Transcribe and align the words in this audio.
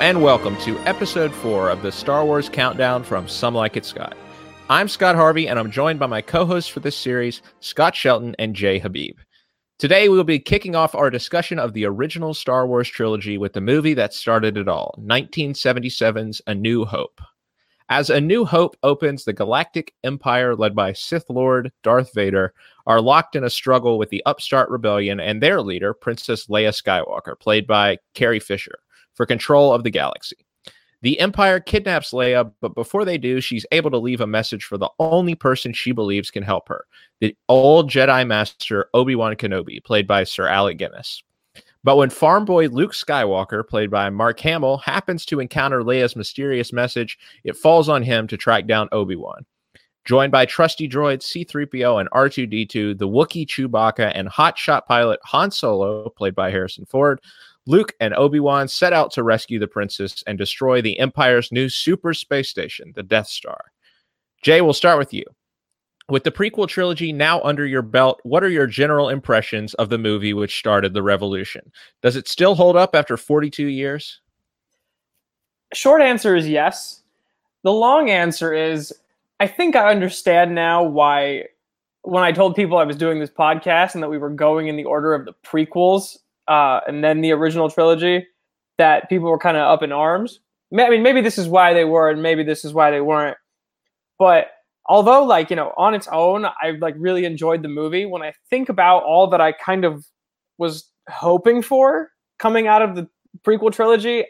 And 0.00 0.22
welcome 0.22 0.56
to 0.58 0.78
episode 0.80 1.32
four 1.32 1.68
of 1.68 1.82
the 1.82 1.92
Star 1.92 2.24
Wars 2.24 2.48
Countdown 2.48 3.04
from 3.04 3.28
Some 3.28 3.54
Like 3.54 3.76
It 3.76 3.84
Scott. 3.84 4.16
I'm 4.70 4.88
Scott 4.88 5.14
Harvey, 5.14 5.46
and 5.46 5.58
I'm 5.58 5.70
joined 5.70 5.98
by 5.98 6.06
my 6.06 6.22
co 6.22 6.44
hosts 6.46 6.70
for 6.70 6.80
this 6.80 6.96
series, 6.96 7.42
Scott 7.60 7.94
Shelton 7.94 8.34
and 8.38 8.56
Jay 8.56 8.78
Habib. 8.78 9.16
Today, 9.78 10.08
we 10.08 10.16
will 10.16 10.24
be 10.24 10.38
kicking 10.38 10.74
off 10.74 10.94
our 10.94 11.10
discussion 11.10 11.58
of 11.58 11.72
the 11.72 11.84
original 11.84 12.32
Star 12.32 12.66
Wars 12.66 12.88
trilogy 12.88 13.38
with 13.38 13.52
the 13.52 13.60
movie 13.60 13.94
that 13.94 14.14
started 14.14 14.56
it 14.56 14.66
all 14.66 14.94
1977's 14.98 16.40
A 16.46 16.54
New 16.54 16.84
Hope. 16.84 17.20
As 17.88 18.08
A 18.08 18.20
New 18.20 18.44
Hope 18.44 18.76
opens, 18.82 19.24
the 19.24 19.32
Galactic 19.32 19.94
Empire, 20.02 20.56
led 20.56 20.74
by 20.74 20.94
Sith 20.94 21.28
Lord 21.28 21.70
Darth 21.82 22.12
Vader, 22.14 22.54
are 22.86 23.00
locked 23.00 23.36
in 23.36 23.44
a 23.44 23.50
struggle 23.50 23.98
with 23.98 24.10
the 24.10 24.24
upstart 24.26 24.70
rebellion 24.70 25.20
and 25.20 25.42
their 25.42 25.60
leader, 25.60 25.92
Princess 25.94 26.46
Leia 26.46 26.70
Skywalker, 26.70 27.38
played 27.38 27.66
by 27.66 27.98
Carrie 28.14 28.40
Fisher 28.40 28.78
for 29.14 29.26
control 29.26 29.72
of 29.72 29.84
the 29.84 29.90
galaxy. 29.90 30.36
The 31.02 31.18
Empire 31.18 31.58
kidnaps 31.58 32.12
Leia, 32.12 32.52
but 32.60 32.76
before 32.76 33.04
they 33.04 33.18
do, 33.18 33.40
she's 33.40 33.66
able 33.72 33.90
to 33.90 33.98
leave 33.98 34.20
a 34.20 34.26
message 34.26 34.64
for 34.64 34.78
the 34.78 34.90
only 35.00 35.34
person 35.34 35.72
she 35.72 35.90
believes 35.90 36.30
can 36.30 36.44
help 36.44 36.68
her 36.68 36.86
the 37.20 37.36
old 37.48 37.88
Jedi 37.88 38.26
Master 38.26 38.88
Obi 38.94 39.14
Wan 39.14 39.36
Kenobi, 39.36 39.82
played 39.82 40.08
by 40.08 40.24
Sir 40.24 40.48
Alec 40.48 40.76
Guinness. 40.76 41.22
But 41.84 41.96
when 41.96 42.10
farm 42.10 42.44
boy 42.44 42.68
Luke 42.68 42.92
Skywalker, 42.92 43.66
played 43.66 43.90
by 43.90 44.10
Mark 44.10 44.38
Hamill, 44.40 44.78
happens 44.78 45.24
to 45.26 45.40
encounter 45.40 45.82
Leia's 45.82 46.16
mysterious 46.16 46.72
message, 46.72 47.18
it 47.44 47.56
falls 47.56 47.88
on 47.88 48.02
him 48.02 48.26
to 48.28 48.36
track 48.36 48.66
down 48.66 48.88
Obi 48.92 49.16
Wan. 49.16 49.44
Joined 50.04 50.32
by 50.32 50.46
trusty 50.46 50.88
droids 50.88 51.22
C3PO 51.22 52.00
and 52.00 52.10
R2D2, 52.10 52.98
the 52.98 53.08
Wookiee 53.08 53.46
Chewbacca, 53.46 54.10
and 54.14 54.28
hotshot 54.28 54.86
pilot 54.86 55.20
Han 55.26 55.52
Solo, 55.52 56.08
played 56.08 56.34
by 56.34 56.50
Harrison 56.50 56.86
Ford, 56.86 57.20
Luke 57.66 57.92
and 58.00 58.14
Obi 58.14 58.40
Wan 58.40 58.66
set 58.66 58.92
out 58.92 59.12
to 59.12 59.22
rescue 59.22 59.58
the 59.58 59.68
princess 59.68 60.22
and 60.26 60.36
destroy 60.36 60.82
the 60.82 60.98
Empire's 60.98 61.52
new 61.52 61.68
super 61.68 62.12
space 62.12 62.48
station, 62.48 62.92
the 62.94 63.02
Death 63.02 63.28
Star. 63.28 63.72
Jay, 64.42 64.60
we'll 64.60 64.72
start 64.72 64.98
with 64.98 65.14
you. 65.14 65.24
With 66.08 66.24
the 66.24 66.32
prequel 66.32 66.66
trilogy 66.66 67.12
now 67.12 67.40
under 67.42 67.64
your 67.64 67.82
belt, 67.82 68.20
what 68.24 68.42
are 68.42 68.48
your 68.48 68.66
general 68.66 69.08
impressions 69.08 69.74
of 69.74 69.88
the 69.88 69.98
movie 69.98 70.34
which 70.34 70.58
started 70.58 70.92
the 70.92 71.02
revolution? 71.02 71.70
Does 72.02 72.16
it 72.16 72.26
still 72.26 72.56
hold 72.56 72.76
up 72.76 72.94
after 72.94 73.16
42 73.16 73.66
years? 73.66 74.20
Short 75.72 76.02
answer 76.02 76.34
is 76.34 76.48
yes. 76.48 77.02
The 77.62 77.72
long 77.72 78.10
answer 78.10 78.52
is 78.52 78.92
I 79.38 79.46
think 79.46 79.76
I 79.76 79.90
understand 79.90 80.54
now 80.54 80.82
why 80.82 81.44
when 82.02 82.24
I 82.24 82.32
told 82.32 82.56
people 82.56 82.78
I 82.78 82.84
was 82.84 82.96
doing 82.96 83.20
this 83.20 83.30
podcast 83.30 83.94
and 83.94 84.02
that 84.02 84.08
we 84.08 84.18
were 84.18 84.30
going 84.30 84.66
in 84.66 84.76
the 84.76 84.84
order 84.84 85.14
of 85.14 85.24
the 85.24 85.34
prequels, 85.44 86.18
uh, 86.52 86.80
and 86.86 87.02
then 87.02 87.22
the 87.22 87.32
original 87.32 87.70
trilogy 87.70 88.26
that 88.76 89.08
people 89.08 89.30
were 89.30 89.38
kind 89.38 89.56
of 89.56 89.62
up 89.62 89.82
in 89.82 89.90
arms. 89.90 90.40
I 90.70 90.90
mean, 90.90 91.02
maybe 91.02 91.22
this 91.22 91.38
is 91.38 91.48
why 91.48 91.72
they 91.72 91.84
were, 91.84 92.10
and 92.10 92.22
maybe 92.22 92.44
this 92.44 92.62
is 92.62 92.74
why 92.74 92.90
they 92.90 93.00
weren't. 93.00 93.38
But 94.18 94.48
although, 94.86 95.24
like 95.24 95.48
you 95.48 95.56
know, 95.56 95.72
on 95.78 95.94
its 95.94 96.08
own, 96.12 96.44
I 96.44 96.72
like 96.78 96.94
really 96.98 97.24
enjoyed 97.24 97.62
the 97.62 97.68
movie. 97.68 98.04
When 98.04 98.20
I 98.20 98.34
think 98.50 98.68
about 98.68 99.02
all 99.04 99.28
that 99.28 99.40
I 99.40 99.52
kind 99.52 99.86
of 99.86 100.04
was 100.58 100.90
hoping 101.08 101.62
for 101.62 102.10
coming 102.38 102.66
out 102.66 102.82
of 102.82 102.96
the 102.96 103.08
prequel 103.46 103.72
trilogy, 103.72 104.26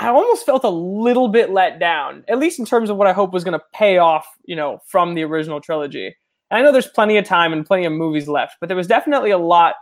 I 0.00 0.08
almost 0.08 0.46
felt 0.46 0.64
a 0.64 0.70
little 0.70 1.28
bit 1.28 1.50
let 1.50 1.78
down, 1.78 2.24
at 2.28 2.38
least 2.38 2.58
in 2.58 2.64
terms 2.64 2.88
of 2.88 2.96
what 2.96 3.08
I 3.08 3.12
hope 3.12 3.34
was 3.34 3.44
going 3.44 3.58
to 3.58 3.64
pay 3.74 3.98
off, 3.98 4.26
you 4.46 4.56
know, 4.56 4.78
from 4.86 5.14
the 5.14 5.24
original 5.24 5.60
trilogy. 5.60 6.16
And 6.50 6.58
I 6.58 6.62
know 6.62 6.72
there's 6.72 6.86
plenty 6.86 7.18
of 7.18 7.26
time 7.26 7.52
and 7.52 7.66
plenty 7.66 7.84
of 7.84 7.92
movies 7.92 8.26
left, 8.26 8.56
but 8.58 8.68
there 8.68 8.76
was 8.76 8.86
definitely 8.86 9.32
a 9.32 9.38
lot 9.38 9.74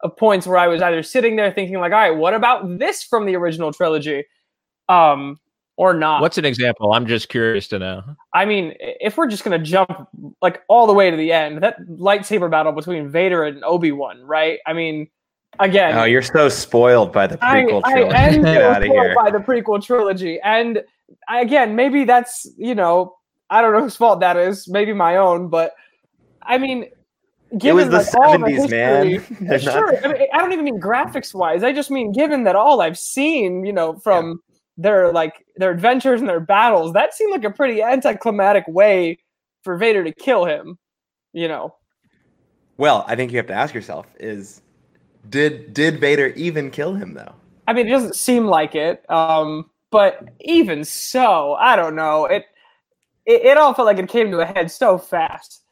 of 0.00 0.16
points 0.16 0.46
where 0.46 0.58
I 0.58 0.66
was 0.66 0.82
either 0.82 1.02
sitting 1.02 1.36
there 1.36 1.50
thinking 1.50 1.78
like, 1.78 1.92
all 1.92 1.98
right, 1.98 2.16
what 2.16 2.34
about 2.34 2.78
this 2.78 3.02
from 3.02 3.26
the 3.26 3.36
original 3.36 3.72
trilogy? 3.72 4.24
Um, 4.88 5.38
or 5.76 5.92
not. 5.92 6.22
What's 6.22 6.38
an 6.38 6.44
example? 6.44 6.92
I'm 6.92 7.06
just 7.06 7.28
curious 7.28 7.68
to 7.68 7.78
know. 7.78 8.02
I 8.32 8.44
mean, 8.44 8.74
if 8.80 9.16
we're 9.16 9.26
just 9.26 9.44
gonna 9.44 9.58
jump 9.58 10.08
like 10.40 10.62
all 10.68 10.86
the 10.86 10.94
way 10.94 11.10
to 11.10 11.16
the 11.16 11.32
end, 11.32 11.62
that 11.62 11.80
lightsaber 11.86 12.50
battle 12.50 12.72
between 12.72 13.10
Vader 13.10 13.44
and 13.44 13.62
Obi 13.64 13.92
Wan, 13.92 14.22
right? 14.22 14.58
I 14.66 14.72
mean, 14.72 15.08
again. 15.60 15.96
Oh, 15.96 16.04
you're 16.04 16.22
so 16.22 16.48
spoiled 16.48 17.12
by 17.12 17.26
the 17.26 17.36
prequel 17.36 17.82
I, 17.84 17.92
trilogy. 17.92 18.16
I 18.16 18.28
am 18.28 18.42
Get 18.42 18.62
out 18.62 18.82
of 18.82 18.88
here. 18.88 19.14
by 19.14 19.30
the 19.30 19.38
prequel 19.38 19.84
trilogy, 19.84 20.40
and 20.40 20.82
I, 21.28 21.40
again, 21.40 21.76
maybe 21.76 22.04
that's 22.04 22.46
you 22.56 22.74
know, 22.74 23.16
I 23.50 23.60
don't 23.60 23.72
know 23.72 23.82
whose 23.82 23.96
fault 23.96 24.20
that 24.20 24.36
is. 24.36 24.68
Maybe 24.68 24.92
my 24.94 25.18
own, 25.18 25.48
but 25.48 25.72
I 26.42 26.56
mean, 26.58 26.86
given 27.58 27.68
it 27.68 27.72
was 27.74 27.88
the 27.88 28.18
like, 28.18 28.26
all 28.26 28.38
the 28.38 28.46
70s, 28.46 28.70
man. 28.70 29.38
not- 29.48 29.60
sure. 29.60 30.04
I, 30.04 30.12
mean, 30.12 30.26
I 30.32 30.38
don't 30.38 30.52
even 30.52 30.64
mean 30.64 30.80
graphics 30.80 31.34
wise. 31.34 31.62
I 31.62 31.72
just 31.72 31.90
mean 31.90 32.12
given 32.12 32.44
that 32.44 32.56
all 32.56 32.80
I've 32.80 32.98
seen, 32.98 33.64
you 33.64 33.72
know, 33.72 33.98
from 33.98 34.40
their 34.76 35.12
like 35.12 35.44
their 35.56 35.70
adventures 35.70 36.20
and 36.20 36.28
their 36.28 36.40
battles, 36.40 36.92
that 36.92 37.14
seemed 37.14 37.32
like 37.32 37.44
a 37.44 37.50
pretty 37.50 37.82
anticlimactic 37.82 38.64
way 38.68 39.18
for 39.62 39.76
Vader 39.76 40.04
to 40.04 40.12
kill 40.12 40.44
him. 40.44 40.78
You 41.32 41.48
know, 41.48 41.74
Well, 42.78 43.04
I 43.06 43.14
think 43.14 43.30
you 43.30 43.36
have 43.36 43.46
to 43.48 43.54
ask 43.54 43.74
yourself: 43.74 44.06
Is 44.18 44.62
did 45.28 45.74
did 45.74 46.00
Vader 46.00 46.28
even 46.28 46.70
kill 46.70 46.94
him 46.94 47.14
though? 47.14 47.34
I 47.68 47.72
mean, 47.72 47.86
it 47.86 47.90
doesn't 47.90 48.16
seem 48.16 48.46
like 48.46 48.74
it. 48.74 49.08
Um, 49.10 49.70
but 49.90 50.28
even 50.40 50.84
so, 50.84 51.54
I 51.54 51.76
don't 51.76 51.94
know. 51.94 52.26
It, 52.26 52.44
it 53.26 53.42
it 53.42 53.56
all 53.58 53.74
felt 53.74 53.86
like 53.86 53.98
it 53.98 54.08
came 54.08 54.30
to 54.30 54.40
a 54.40 54.46
head 54.46 54.70
so 54.70 54.98
fast. 54.98 55.62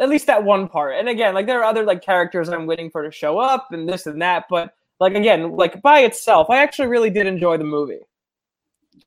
At 0.00 0.08
least 0.08 0.26
that 0.26 0.44
one 0.44 0.68
part. 0.68 0.96
And 0.96 1.08
again, 1.08 1.34
like 1.34 1.46
there 1.46 1.60
are 1.60 1.64
other 1.64 1.84
like 1.84 2.02
characters 2.02 2.48
I'm 2.48 2.66
waiting 2.66 2.90
for 2.90 3.02
to 3.02 3.10
show 3.10 3.38
up 3.38 3.68
and 3.70 3.88
this 3.88 4.06
and 4.06 4.20
that. 4.22 4.44
But 4.50 4.74
like 5.00 5.14
again, 5.14 5.52
like 5.52 5.80
by 5.82 6.00
itself, 6.00 6.50
I 6.50 6.62
actually 6.62 6.88
really 6.88 7.10
did 7.10 7.26
enjoy 7.26 7.58
the 7.58 7.64
movie. 7.64 8.00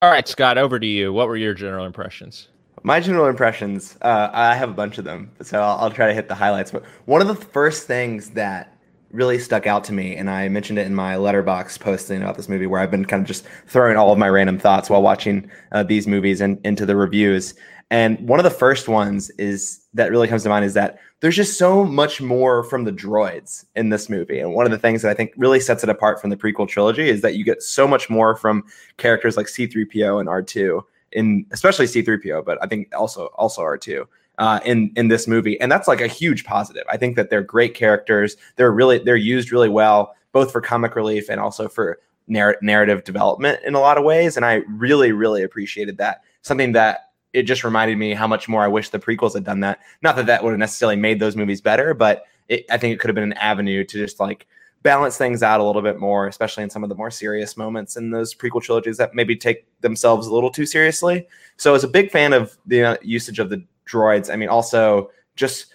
All 0.01 0.11
right, 0.11 0.27
Scott, 0.27 0.57
over 0.57 0.79
to 0.79 0.87
you. 0.87 1.11
What 1.11 1.27
were 1.27 1.37
your 1.37 1.53
general 1.53 1.85
impressions? 1.85 2.49
My 2.83 2.99
general 2.99 3.27
impressions, 3.27 3.97
uh, 4.01 4.29
I 4.31 4.55
have 4.55 4.69
a 4.69 4.73
bunch 4.73 4.97
of 4.97 5.03
them, 5.03 5.31
so 5.41 5.59
I'll, 5.59 5.77
I'll 5.79 5.91
try 5.91 6.07
to 6.07 6.13
hit 6.13 6.27
the 6.27 6.35
highlights. 6.35 6.71
But 6.71 6.85
one 7.05 7.21
of 7.21 7.27
the 7.27 7.35
first 7.35 7.87
things 7.87 8.29
that 8.31 8.77
really 9.11 9.39
stuck 9.39 9.65
out 9.65 9.83
to 9.85 9.93
me, 9.93 10.15
and 10.15 10.29
I 10.29 10.47
mentioned 10.49 10.77
it 10.77 10.85
in 10.85 10.93
my 10.93 11.15
Letterboxd 11.15 11.79
posting 11.79 12.21
about 12.21 12.37
this 12.37 12.47
movie, 12.49 12.67
where 12.67 12.79
I've 12.79 12.91
been 12.91 13.05
kind 13.05 13.21
of 13.21 13.27
just 13.27 13.45
throwing 13.65 13.97
all 13.97 14.11
of 14.11 14.19
my 14.19 14.29
random 14.29 14.59
thoughts 14.59 14.89
while 14.89 15.01
watching 15.01 15.49
uh, 15.71 15.83
these 15.83 16.07
movies 16.07 16.41
and 16.41 16.59
into 16.63 16.85
the 16.85 16.95
reviews. 16.95 17.55
And 17.89 18.19
one 18.27 18.39
of 18.39 18.43
the 18.43 18.49
first 18.49 18.87
ones 18.87 19.29
is 19.31 19.85
that 19.93 20.11
really 20.11 20.27
comes 20.27 20.43
to 20.43 20.49
mind 20.49 20.65
is 20.65 20.73
that 20.73 20.99
there's 21.21 21.35
just 21.35 21.57
so 21.57 21.85
much 21.85 22.21
more 22.21 22.63
from 22.63 22.83
the 22.83 22.91
droids 22.91 23.65
in 23.75 23.89
this 23.89 24.09
movie. 24.09 24.39
And 24.39 24.53
one 24.53 24.65
of 24.65 24.71
the 24.71 24.77
things 24.77 25.01
that 25.01 25.09
I 25.09 25.13
think 25.13 25.33
really 25.37 25.59
sets 25.59 25.83
it 25.83 25.89
apart 25.89 26.19
from 26.19 26.29
the 26.29 26.37
prequel 26.37 26.67
trilogy 26.67 27.09
is 27.09 27.21
that 27.21 27.35
you 27.35 27.45
get 27.45 27.63
so 27.63 27.87
much 27.87 28.09
more 28.09 28.35
from 28.35 28.63
characters 28.97 29.37
like 29.37 29.47
C3PO 29.47 30.19
and 30.19 30.27
R2 30.27 30.81
in 31.13 31.45
especially 31.51 31.85
C3PO, 31.85 32.45
but 32.45 32.57
I 32.61 32.67
think 32.67 32.93
also 32.95 33.27
also 33.37 33.61
R2 33.61 34.05
uh, 34.37 34.59
in 34.65 34.91
in 34.95 35.07
this 35.07 35.27
movie, 35.27 35.59
and 35.59 35.71
that's 35.71 35.87
like 35.87 36.01
a 36.01 36.07
huge 36.07 36.43
positive. 36.43 36.83
I 36.89 36.97
think 36.97 37.15
that 37.15 37.29
they're 37.29 37.41
great 37.41 37.73
characters. 37.73 38.37
They're 38.55 38.71
really 38.71 38.99
they're 38.99 39.15
used 39.15 39.51
really 39.51 39.69
well, 39.69 40.15
both 40.31 40.51
for 40.51 40.61
comic 40.61 40.95
relief 40.95 41.29
and 41.29 41.39
also 41.39 41.67
for 41.67 41.99
narr- 42.27 42.57
narrative 42.61 43.03
development 43.03 43.61
in 43.65 43.73
a 43.73 43.79
lot 43.79 43.97
of 43.97 44.03
ways. 44.03 44.37
And 44.37 44.45
I 44.45 44.61
really 44.67 45.11
really 45.11 45.43
appreciated 45.43 45.97
that. 45.97 46.21
Something 46.41 46.73
that 46.73 47.06
it 47.33 47.43
just 47.43 47.63
reminded 47.63 47.97
me 47.97 48.13
how 48.13 48.27
much 48.27 48.47
more 48.47 48.63
I 48.63 48.67
wish 48.67 48.89
the 48.89 48.99
prequels 48.99 49.33
had 49.33 49.43
done 49.43 49.59
that. 49.61 49.79
Not 50.01 50.15
that 50.15 50.25
that 50.27 50.43
would 50.43 50.51
have 50.51 50.59
necessarily 50.59 50.95
made 50.95 51.19
those 51.19 51.35
movies 51.35 51.61
better, 51.61 51.93
but 51.93 52.25
it, 52.47 52.65
I 52.69 52.77
think 52.77 52.93
it 52.93 52.99
could 52.99 53.09
have 53.09 53.15
been 53.15 53.23
an 53.23 53.33
avenue 53.33 53.83
to 53.83 53.97
just 53.97 54.19
like 54.19 54.47
balance 54.83 55.17
things 55.17 55.43
out 55.43 55.59
a 55.59 55.63
little 55.63 55.81
bit 55.81 55.99
more, 55.99 56.27
especially 56.27 56.63
in 56.63 56.69
some 56.69 56.83
of 56.83 56.89
the 56.89 56.95
more 56.95 57.11
serious 57.11 57.57
moments 57.57 57.97
in 57.97 58.11
those 58.11 58.33
prequel 58.33 58.61
trilogies 58.61 58.97
that 58.97 59.13
maybe 59.13 59.35
take 59.35 59.65
themselves 59.81 60.27
a 60.27 60.33
little 60.33 60.51
too 60.51 60.65
seriously. 60.65 61.27
So, 61.57 61.75
as 61.75 61.83
a 61.83 61.87
big 61.87 62.11
fan 62.11 62.33
of 62.33 62.57
the 62.65 62.83
uh, 62.83 62.97
usage 63.01 63.39
of 63.39 63.49
the 63.49 63.63
droids. 63.87 64.31
I 64.31 64.35
mean, 64.35 64.49
also 64.49 65.09
just 65.35 65.67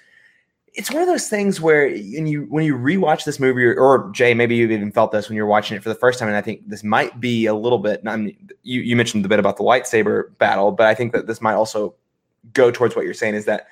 it's 0.74 0.90
one 0.90 1.02
of 1.02 1.08
those 1.08 1.28
things 1.28 1.60
where 1.60 1.90
when 1.90 2.26
you 2.26 2.46
when 2.48 2.64
you 2.64 2.76
rewatch 2.76 3.24
this 3.24 3.38
movie, 3.38 3.64
or, 3.64 3.74
or 3.78 4.10
Jay, 4.12 4.32
maybe 4.32 4.56
you've 4.56 4.70
even 4.70 4.90
felt 4.90 5.12
this 5.12 5.28
when 5.28 5.36
you're 5.36 5.46
watching 5.46 5.76
it 5.76 5.82
for 5.82 5.90
the 5.90 5.94
first 5.94 6.18
time, 6.18 6.28
and 6.28 6.36
I 6.36 6.40
think 6.40 6.66
this 6.68 6.82
might 6.82 7.20
be 7.20 7.46
a 7.46 7.54
little 7.54 7.78
bit. 7.78 8.02
I 8.06 8.16
mean, 8.16 8.50
you 8.62 8.80
you 8.80 8.96
mentioned 8.96 9.24
the 9.24 9.28
bit 9.28 9.38
about 9.38 9.58
the 9.58 9.64
lightsaber 9.64 10.36
battle, 10.38 10.72
but 10.72 10.86
I 10.86 10.94
think 10.94 11.12
that 11.12 11.26
this 11.26 11.40
might 11.40 11.54
also 11.54 11.94
go 12.54 12.70
towards 12.70 12.96
what 12.96 13.04
you're 13.04 13.14
saying 13.14 13.34
is 13.34 13.44
that 13.44 13.68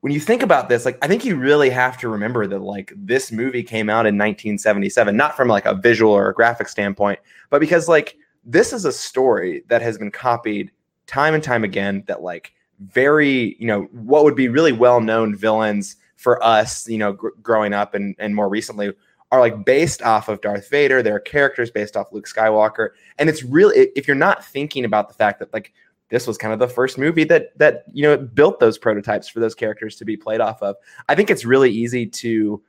when 0.00 0.12
you 0.12 0.20
think 0.20 0.42
about 0.42 0.68
this, 0.68 0.84
like 0.84 0.98
I 1.02 1.08
think 1.08 1.24
you 1.24 1.36
really 1.36 1.70
have 1.70 1.98
to 1.98 2.08
remember 2.08 2.46
that 2.46 2.60
like 2.60 2.92
this 2.96 3.30
movie 3.30 3.62
came 3.62 3.90
out 3.90 4.06
in 4.06 4.16
1977, 4.16 5.16
not 5.16 5.36
from 5.36 5.48
like 5.48 5.66
a 5.66 5.74
visual 5.74 6.12
or 6.12 6.30
a 6.30 6.34
graphic 6.34 6.68
standpoint, 6.68 7.18
but 7.50 7.60
because 7.60 7.88
like 7.88 8.16
this 8.44 8.72
is 8.72 8.84
a 8.84 8.92
story 8.92 9.64
that 9.68 9.82
has 9.82 9.98
been 9.98 10.10
copied 10.10 10.70
time 11.06 11.34
and 11.34 11.42
time 11.42 11.64
again 11.64 12.04
that 12.06 12.22
like 12.22 12.52
very, 12.80 13.56
you 13.58 13.66
know, 13.66 13.82
what 13.92 14.24
would 14.24 14.36
be 14.36 14.48
really 14.48 14.72
well-known 14.72 15.34
villains 15.34 15.96
for 16.18 16.44
us, 16.44 16.86
you 16.88 16.98
know, 16.98 17.12
gr- 17.12 17.28
growing 17.40 17.72
up 17.72 17.94
and 17.94 18.14
and 18.18 18.34
more 18.34 18.48
recently 18.48 18.92
are 19.30 19.40
like 19.40 19.64
based 19.64 20.02
off 20.02 20.28
of 20.28 20.40
Darth 20.40 20.68
Vader. 20.68 21.02
There 21.02 21.14
are 21.14 21.20
characters 21.20 21.70
based 21.70 21.96
off 21.96 22.12
Luke 22.12 22.26
Skywalker, 22.26 22.90
and 23.18 23.30
it's 23.30 23.42
really 23.42 23.88
if 23.96 24.06
you're 24.06 24.16
not 24.16 24.44
thinking 24.44 24.84
about 24.84 25.08
the 25.08 25.14
fact 25.14 25.38
that 25.38 25.52
like 25.52 25.72
this 26.10 26.26
was 26.26 26.36
kind 26.36 26.52
of 26.52 26.58
the 26.58 26.68
first 26.68 26.98
movie 26.98 27.24
that 27.24 27.56
that 27.58 27.84
you 27.92 28.02
know 28.02 28.16
built 28.16 28.58
those 28.58 28.78
prototypes 28.78 29.28
for 29.28 29.40
those 29.40 29.54
characters 29.54 29.96
to 29.96 30.04
be 30.04 30.16
played 30.16 30.40
off 30.40 30.60
of. 30.60 30.76
I 31.08 31.14
think 31.14 31.30
it's 31.30 31.44
really 31.44 31.70
easy 31.70 32.04
to 32.06 32.62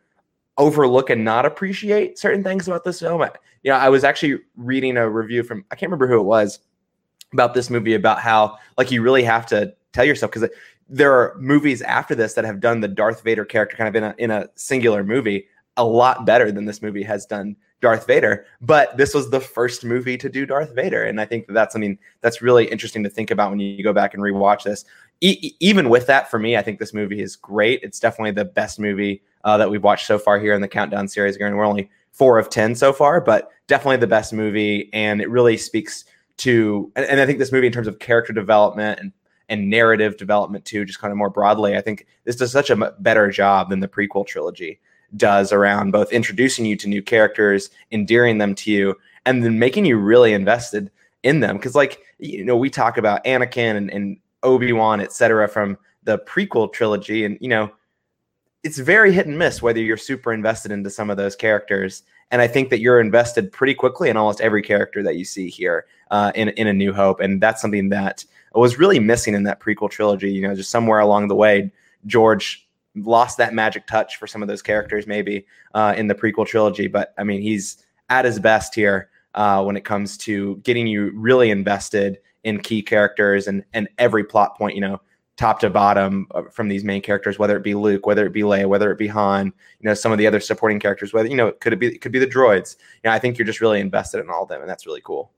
overlook 0.60 1.10
and 1.10 1.26
not 1.26 1.46
appreciate 1.46 2.20
certain 2.20 2.44
things 2.44 2.68
about 2.68 2.84
this 2.84 3.00
film. 3.00 3.22
you 3.64 3.72
know, 3.72 3.78
I 3.78 3.90
was 3.90 4.04
actually 4.04 4.40
reading 4.58 4.96
a 4.98 5.10
review 5.10 5.42
from 5.42 5.66
I 5.72 5.76
can't 5.76 5.90
remember 5.90 6.08
who 6.08 6.20
it 6.20 6.26
was 6.26 6.60
about 7.34 7.56
this 7.56 7.72
movie 7.72 7.96
about 7.96 8.20
how 8.20 8.58
like 8.78 8.92
you 8.92 9.02
really 9.02 9.24
have 9.24 9.48
to 9.48 9.74
tell 9.92 10.06
yourself 10.06 10.32
because 10.32 10.50
there 10.90 11.14
are 11.14 11.36
movies 11.40 11.82
after 11.84 12.16
this 12.16 12.34
that 12.34 12.46
have 12.46 12.60
done 12.60 12.82
the 12.82 12.88
Darth 12.88 13.24
Vader 13.24 13.46
character 13.46 13.78
kind 13.78 13.88
of 13.88 13.96
in 13.96 14.04
a 14.04 14.16
in 14.18 14.32
a 14.32 14.50
singular 14.56 15.04
movie 15.04 15.48
a 15.78 15.86
lot 15.86 16.26
better 16.26 16.52
than 16.52 16.66
this 16.66 16.82
movie 16.82 17.04
has 17.04 17.26
done 17.26 17.56
Darth 17.80 18.06
Vader. 18.06 18.46
But 18.60 18.98
this 18.98 19.14
was 19.14 19.30
the 19.30 19.40
first 19.40 19.86
movie 19.86 20.18
to 20.18 20.28
do 20.28 20.46
Darth 20.46 20.76
Vader, 20.76 21.04
and 21.04 21.22
I 21.22 21.26
think 21.26 21.48
that 21.48 21.54
that's 21.54 21.74
something 21.74 21.98
that's 22.22 22.42
really 22.42 22.66
interesting 22.66 23.04
to 23.04 23.10
think 23.10 23.32
about 23.32 23.52
when 23.52 23.60
you 23.60 23.84
go 23.84 23.94
back 23.94 24.14
and 24.14 24.22
rewatch 24.22 24.64
this. 24.64 24.84
E- 25.22 25.54
even 25.60 25.90
with 25.90 26.08
that, 26.08 26.30
for 26.30 26.40
me, 26.40 26.58
I 26.58 26.62
think 26.62 26.80
this 26.80 26.94
movie 26.94 27.22
is 27.22 27.36
great. 27.36 27.82
It's 27.84 28.00
definitely 28.00 28.32
the 28.32 28.46
best 28.46 28.80
movie 28.80 29.22
uh, 29.44 29.58
that 29.58 29.70
we've 29.70 29.84
watched 29.84 30.08
so 30.08 30.20
far 30.20 30.40
here 30.40 30.54
in 30.54 30.62
the 30.62 30.68
Countdown 30.68 31.08
series. 31.08 31.36
Again, 31.36 31.56
we're 31.56 31.66
only 31.66 31.90
four 32.12 32.40
of 32.40 32.50
ten 32.50 32.76
so 32.76 32.92
far, 32.92 33.22
but 33.22 33.52
definitely 33.68 33.98
the 33.98 34.08
best 34.08 34.34
movie, 34.34 34.90
and 34.92 35.22
it 35.22 35.30
really 35.30 35.56
speaks 35.56 36.04
to. 36.38 36.92
And, 36.96 37.06
and 37.06 37.22
I 37.22 37.26
think 37.26 37.40
this 37.40 37.52
movie, 37.52 37.68
in 37.68 37.74
terms 37.74 37.88
of 37.88 38.00
character 38.00 38.34
development 38.34 39.00
and 39.00 39.14
and 39.50 39.70
narrative 39.70 40.16
development 40.16 40.64
too, 40.64 40.86
just 40.86 41.00
kind 41.00 41.12
of 41.12 41.18
more 41.18 41.30
broadly. 41.30 41.76
I 41.76 41.82
think 41.82 42.06
this 42.24 42.38
does 42.38 42.52
such 42.52 42.70
a 42.70 42.94
better 43.00 43.30
job 43.30 43.70
than 43.70 43.82
the 43.82 43.88
prequel 43.88 44.26
trilogy 44.26 44.80
does 45.18 45.52
around 45.52 45.92
both 45.92 46.14
introducing 46.14 46.66
you 46.66 46.76
to 46.78 46.88
new 46.88 47.02
characters, 47.02 47.72
endearing 47.92 48.38
them 48.38 48.54
to 48.56 48.72
you, 48.72 48.96
and 49.26 49.44
then 49.44 49.60
making 49.60 49.86
you 49.86 49.98
really 49.98 50.34
invested 50.34 50.92
in 51.24 51.40
them. 51.40 51.58
Because, 51.58 51.76
like, 51.76 52.04
you 52.20 52.46
know, 52.46 52.56
we 52.56 52.70
talk 52.70 52.98
about 52.98 53.24
Anakin 53.26 53.76
and, 53.76 53.90
and 53.92 54.18
Obi 54.44 54.72
Wan, 54.72 55.02
et 55.02 55.12
cetera, 55.12 55.48
from 55.48 55.78
the 56.04 56.20
prequel 56.20 56.72
trilogy, 56.72 57.26
and 57.26 57.38
you 57.42 57.50
know, 57.50 57.72
it's 58.64 58.78
very 58.78 59.12
hit 59.12 59.28
and 59.28 59.38
miss 59.38 59.62
whether 59.62 59.82
you're 59.82 59.98
super 59.98 60.32
invested 60.32 60.72
into 60.72 60.90
some 60.90 61.10
of 61.10 61.18
those 61.18 61.36
characters. 61.36 62.04
And 62.32 62.42
I 62.42 62.48
think 62.48 62.70
that 62.70 62.80
you're 62.80 63.02
invested 63.02 63.52
pretty 63.52 63.74
quickly 63.74 64.10
in 64.10 64.18
almost 64.18 64.42
every 64.42 64.62
character 64.62 65.02
that 65.02 65.16
you 65.16 65.26
see 65.26 65.50
here 65.50 65.88
uh, 66.12 66.32
in 66.36 66.50
in 66.50 66.68
A 66.68 66.74
New 66.74 66.94
Hope, 66.94 67.20
and 67.20 67.42
that's 67.42 67.62
something 67.62 67.90
that 67.90 68.24
was 68.58 68.80
really 68.80 69.00
missing 69.00 69.34
in 69.36 69.44
that 69.44 69.60
prequel 69.60 69.90
trilogy. 69.90 70.32
You 70.32 70.42
know, 70.48 70.56
just 70.56 70.72
somewhere 70.72 71.00
along 71.00 71.28
the 71.28 71.36
way, 71.36 71.72
George 72.06 72.68
lost 72.96 73.38
that 73.38 73.54
magic 73.54 73.88
touch 73.88 74.18
for 74.18 74.28
some 74.28 74.42
of 74.42 74.48
those 74.48 74.62
characters, 74.62 75.06
maybe 75.06 75.46
uh, 75.74 75.94
in 75.96 76.08
the 76.08 76.16
prequel 76.16 76.48
trilogy. 76.48 76.88
But 76.88 77.14
I 77.18 77.24
mean, 77.24 77.42
he's 77.42 77.84
at 78.10 78.26
his 78.26 78.40
best 78.40 78.74
here 78.74 79.10
uh, 79.36 79.64
when 79.64 79.78
it 79.78 79.86
comes 79.86 80.18
to 80.18 80.58
getting 80.58 80.88
you 80.88 81.12
really 81.14 81.52
invested 81.52 82.20
in 82.44 82.60
key 82.60 82.82
characters 82.82 83.48
and 83.48 83.64
and 83.74 83.88
every 83.98 84.24
plot 84.24 84.58
point. 84.58 84.76
You 84.76 84.82
know, 84.82 85.02
top 85.40 85.60
to 85.62 85.70
bottom 85.70 86.28
uh, 86.32 86.44
from 86.52 86.68
these 86.68 86.84
main 86.84 87.02
characters, 87.02 87.40
whether 87.40 87.56
it 87.56 87.64
be 87.64 87.74
Luke, 87.74 88.06
whether 88.06 88.26
it 88.26 88.34
be 88.34 88.42
Leia, 88.42 88.68
whether 88.68 88.92
it 88.92 88.98
be 88.98 89.08
Han, 89.08 89.46
you 89.46 89.88
know, 89.88 89.94
some 89.94 90.12
of 90.12 90.18
the 90.18 90.28
other 90.28 90.42
supporting 90.42 90.80
characters, 90.80 91.14
whether 91.14 91.30
you 91.30 91.36
know, 91.36 91.52
could 91.54 91.74
it 91.74 91.80
be 91.80 91.88
it 91.88 92.02
could 92.02 92.12
be 92.12 92.20
the 92.20 92.28
droids. 92.28 92.76
You 93.04 93.10
know, 93.10 93.12
I 93.12 93.20
think 93.20 93.38
you're 93.38 93.46
just 93.46 93.62
really 93.62 93.80
invested 93.80 94.20
in 94.20 94.30
all 94.30 94.44
of 94.44 94.50
them, 94.50 94.62
and 94.62 94.70
that's 94.70 94.86
really 94.86 95.02
cool. 95.02 95.32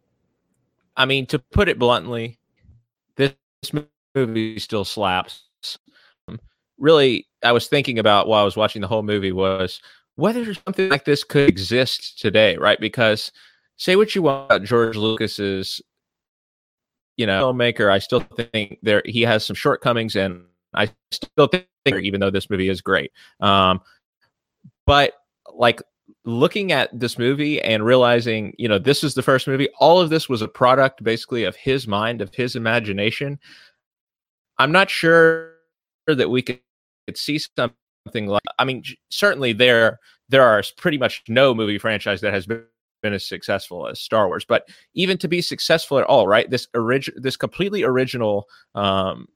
I 0.97 1.05
mean, 1.05 1.25
to 1.27 1.39
put 1.39 1.69
it 1.69 1.79
bluntly, 1.79 2.39
movie 4.15 4.59
still 4.59 4.85
slaps. 4.85 5.43
Really, 6.77 7.27
I 7.43 7.51
was 7.51 7.67
thinking 7.67 7.99
about 7.99 8.27
while 8.27 8.41
I 8.41 8.45
was 8.45 8.57
watching 8.57 8.81
the 8.81 8.87
whole 8.87 9.03
movie 9.03 9.31
was 9.31 9.79
whether 10.15 10.53
something 10.53 10.89
like 10.89 11.05
this 11.05 11.23
could 11.23 11.47
exist 11.47 12.19
today, 12.19 12.57
right? 12.57 12.79
Because 12.79 13.31
say 13.77 13.95
what 13.95 14.15
you 14.15 14.23
want 14.23 14.45
about 14.45 14.63
George 14.63 14.97
Lucas's, 14.97 15.81
you 17.17 17.25
know, 17.25 17.53
filmmaker, 17.53 17.91
I 17.91 17.99
still 17.99 18.21
think 18.21 18.77
there 18.81 19.03
he 19.05 19.21
has 19.21 19.45
some 19.45 19.55
shortcomings, 19.55 20.15
and 20.15 20.43
I 20.73 20.89
still 21.11 21.47
think, 21.47 21.67
even 21.85 22.19
though 22.19 22.31
this 22.31 22.49
movie 22.49 22.69
is 22.69 22.81
great, 22.81 23.11
um, 23.41 23.81
but 24.87 25.13
like 25.53 25.81
looking 26.25 26.71
at 26.71 26.97
this 26.97 27.17
movie 27.17 27.61
and 27.61 27.85
realizing, 27.85 28.53
you 28.57 28.67
know, 28.67 28.79
this 28.79 29.03
is 29.03 29.13
the 29.13 29.21
first 29.21 29.47
movie, 29.47 29.69
all 29.79 29.99
of 29.99 30.09
this 30.09 30.29
was 30.29 30.41
a 30.41 30.47
product 30.47 31.03
basically 31.03 31.43
of 31.43 31.55
his 31.55 31.87
mind, 31.87 32.21
of 32.21 32.33
his 32.33 32.55
imagination. 32.55 33.39
I'm 34.57 34.71
not 34.71 34.89
sure 34.89 35.53
that 36.07 36.29
we 36.29 36.41
could, 36.41 36.59
see 37.13 37.37
something 37.37 38.27
like 38.27 38.43
I 38.57 38.63
mean, 38.63 38.83
certainly 39.09 39.51
there 39.51 39.99
there 40.29 40.43
are 40.43 40.63
pretty 40.77 40.97
much 40.97 41.23
no 41.27 41.53
movie 41.53 41.77
franchise 41.77 42.21
that 42.21 42.33
has 42.33 42.45
been 42.45 42.63
been 43.01 43.13
as 43.13 43.25
successful 43.25 43.87
as 43.87 43.99
Star 43.99 44.27
Wars. 44.27 44.45
But 44.45 44.69
even 44.93 45.17
to 45.17 45.27
be 45.27 45.41
successful 45.41 45.99
at 45.99 46.05
all, 46.05 46.27
right? 46.27 46.49
This 46.49 46.67
original, 46.73 47.21
this 47.21 47.35
completely 47.35 47.83
original 47.83 48.47
um, 48.75 49.27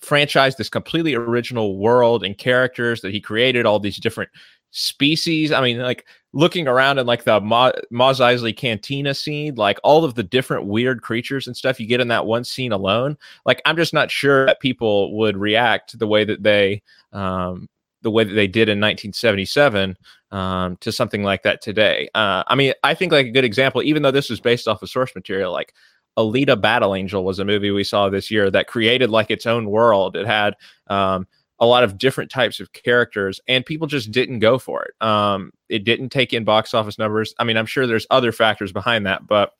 franchise, 0.00 0.56
this 0.56 0.68
completely 0.68 1.14
original 1.14 1.78
world 1.78 2.24
and 2.24 2.36
characters 2.36 3.00
that 3.02 3.12
he 3.12 3.20
created, 3.20 3.66
all 3.66 3.78
these 3.78 3.98
different 3.98 4.30
species. 4.72 5.52
I 5.52 5.60
mean, 5.60 5.78
like 5.78 6.04
looking 6.32 6.66
around 6.66 6.98
in 6.98 7.06
like 7.06 7.24
the 7.24 7.40
Ma- 7.40 7.72
Eisley 7.92 8.56
Cantina 8.56 9.14
scene, 9.14 9.54
like 9.54 9.78
all 9.84 10.04
of 10.04 10.14
the 10.14 10.22
different 10.22 10.66
weird 10.66 11.02
creatures 11.02 11.46
and 11.46 11.56
stuff 11.56 11.78
you 11.78 11.86
get 11.86 12.00
in 12.00 12.08
that 12.08 12.26
one 12.26 12.42
scene 12.42 12.72
alone. 12.72 13.16
Like, 13.46 13.62
I'm 13.64 13.76
just 13.76 13.94
not 13.94 14.10
sure 14.10 14.46
that 14.46 14.60
people 14.60 15.16
would 15.18 15.36
react 15.36 15.98
the 15.98 16.06
way 16.06 16.24
that 16.24 16.42
they, 16.42 16.82
um, 17.12 17.68
the 18.00 18.10
way 18.10 18.24
that 18.24 18.34
they 18.34 18.48
did 18.48 18.68
in 18.68 18.80
1977 18.80 19.96
um, 20.32 20.76
to 20.78 20.90
something 20.90 21.22
like 21.22 21.42
that 21.44 21.60
today. 21.60 22.08
Uh, 22.14 22.42
I 22.46 22.54
mean, 22.56 22.72
I 22.82 22.94
think 22.94 23.12
like 23.12 23.26
a 23.26 23.30
good 23.30 23.44
example, 23.44 23.82
even 23.82 24.02
though 24.02 24.10
this 24.10 24.30
was 24.30 24.40
based 24.40 24.66
off 24.66 24.82
of 24.82 24.90
source 24.90 25.14
material, 25.14 25.52
like 25.52 25.72
Alita 26.18 26.60
Battle 26.60 26.94
Angel 26.94 27.24
was 27.24 27.38
a 27.38 27.44
movie 27.44 27.70
we 27.70 27.84
saw 27.84 28.08
this 28.08 28.30
year 28.30 28.50
that 28.50 28.66
created 28.66 29.10
like 29.10 29.30
its 29.30 29.46
own 29.46 29.70
world. 29.70 30.16
It 30.16 30.26
had 30.26 30.56
um, 30.88 31.26
a 31.62 31.66
lot 31.66 31.84
of 31.84 31.96
different 31.96 32.30
types 32.30 32.58
of 32.58 32.72
characters, 32.72 33.40
and 33.46 33.64
people 33.64 33.86
just 33.86 34.10
didn't 34.10 34.40
go 34.40 34.58
for 34.58 34.82
it. 34.84 35.06
Um, 35.06 35.52
it 35.68 35.84
didn't 35.84 36.10
take 36.10 36.32
in 36.32 36.42
box 36.42 36.74
office 36.74 36.98
numbers. 36.98 37.34
I 37.38 37.44
mean, 37.44 37.56
I'm 37.56 37.66
sure 37.66 37.86
there's 37.86 38.06
other 38.10 38.32
factors 38.32 38.72
behind 38.72 39.06
that, 39.06 39.26
but 39.28 39.52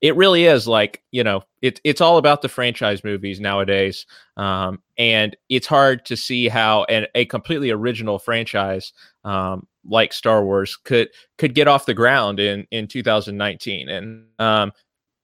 it 0.00 0.14
really 0.16 0.44
is 0.44 0.68
like 0.68 1.02
you 1.10 1.24
know 1.24 1.42
it, 1.60 1.80
it's 1.82 2.00
all 2.00 2.18
about 2.18 2.42
the 2.42 2.48
franchise 2.48 3.02
movies 3.04 3.40
nowadays 3.40 4.06
um, 4.36 4.80
and 4.98 5.36
it's 5.48 5.66
hard 5.66 6.04
to 6.04 6.16
see 6.16 6.48
how 6.48 6.84
an, 6.84 7.06
a 7.14 7.24
completely 7.24 7.70
original 7.70 8.18
franchise 8.18 8.92
um, 9.24 9.66
like 9.88 10.12
star 10.12 10.44
wars 10.44 10.76
could 10.76 11.08
could 11.38 11.54
get 11.54 11.68
off 11.68 11.86
the 11.86 11.94
ground 11.94 12.38
in 12.38 12.66
in 12.70 12.86
2019 12.86 13.88
and 13.88 14.26
um, 14.38 14.72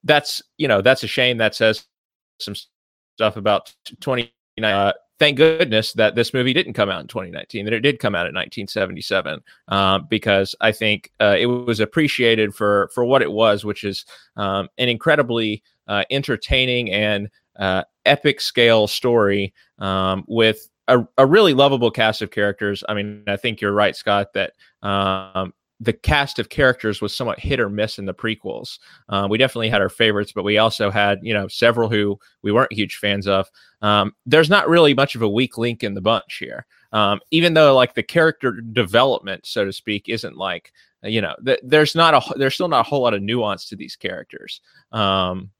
that's 0.05 0.43
you 0.57 0.67
know 0.67 0.81
that's 0.81 1.03
a 1.03 1.09
shame 1.09 1.39
that 1.39 1.55
says 1.55 1.87
some 2.41 2.55
stuff 3.17 3.37
about 3.37 3.75
20 4.01 4.33
uh, 4.63 4.93
thank 5.19 5.37
goodness 5.37 5.93
that 5.95 6.15
this 6.15 6.33
movie 6.33 6.53
didn't 6.53 6.75
come 6.75 6.89
out 6.89 7.01
in 7.01 7.07
2019, 7.09 7.65
that 7.65 7.75
it 7.75 7.81
did 7.81 7.99
come 7.99 8.15
out 8.15 8.27
in 8.27 8.35
1977, 8.35 9.41
um, 9.69 10.07
because 10.09 10.55
I 10.61 10.73
think 10.73 11.11
uh, 11.21 11.37
it 11.39 11.47
was 11.47 11.81
appreciated 11.81 12.55
for 12.55 12.91
for 12.95 13.05
what 13.05 13.23
it 13.23 13.33
was, 13.33 13.65
which 13.65 13.85
is 13.85 14.05
um, 14.37 14.69
an 14.79 14.89
incredibly 14.89 15.63
uh, 15.87 16.05
entertaining 16.11 16.91
and 16.91 17.29
uh, 17.59 17.83
epic 18.05 18.41
scale 18.41 18.87
story 18.87 19.53
um, 19.79 20.25
with 20.29 20.69
a, 20.87 21.07
a, 21.19 21.27
really 21.27 21.55
lovable 21.55 21.91
cast 21.91 22.23
of 22.23 22.31
characters. 22.31 22.85
I 22.89 22.95
mean, 22.95 23.25
I 23.27 23.37
think 23.37 23.61
you're 23.61 23.73
right, 23.73 23.97
Scott, 23.97 24.33
that 24.35 24.53
um, 24.83 25.53
the 25.81 25.93
cast 25.93 26.39
of 26.39 26.49
characters 26.49 27.01
was 27.01 27.15
somewhat 27.15 27.39
hit 27.39 27.61
or 27.61 27.69
miss 27.69 27.99
in 27.99 28.07
the 28.07 28.15
prequels. 28.15 28.79
Uh, 29.09 29.29
we 29.31 29.39
definitely 29.39 29.69
had 29.69 29.81
our 29.81 29.89
favorites, 29.89 30.33
but 30.33 30.45
we 30.45 30.59
also 30.59 30.91
had 30.91 31.19
you 31.23 31.33
know 31.33 31.49
several 31.49 31.89
who 31.89 32.19
we 32.43 32.53
weren't 32.53 32.73
huge 32.73 32.97
fans 32.97 33.27
of. 33.27 33.49
Um, 33.81 34.15
there's 34.27 34.51
not 34.51 34.69
really 34.69 34.95
much 34.95 35.15
of 35.15 35.23
a 35.23 35.29
weak 35.29 35.57
link 35.57 35.85
in 35.85 35.95
the 35.95 36.01
bunch 36.01 36.39
here, 36.39 36.67
um, 36.93 37.21
even 37.31 37.55
though 37.55 37.75
like 37.75 37.95
the 37.95 38.03
character 38.03 38.53
development, 38.53 39.47
so 39.47 39.65
to 39.65 39.73
speak, 39.73 40.09
isn't 40.09 40.37
like 40.37 40.73
you 41.03 41.21
know 41.21 41.35
th- 41.45 41.61
there's 41.63 41.95
not 41.95 42.15
a 42.15 42.39
there's 42.39 42.55
still 42.55 42.69
not 42.69 42.81
a 42.87 42.89
whole 42.89 43.03
lot 43.03 43.15
of 43.15 43.23
nuance 43.23 43.69
to 43.69 43.77
these 43.77 43.97
characters. 43.97 44.61
Um, 44.93 45.51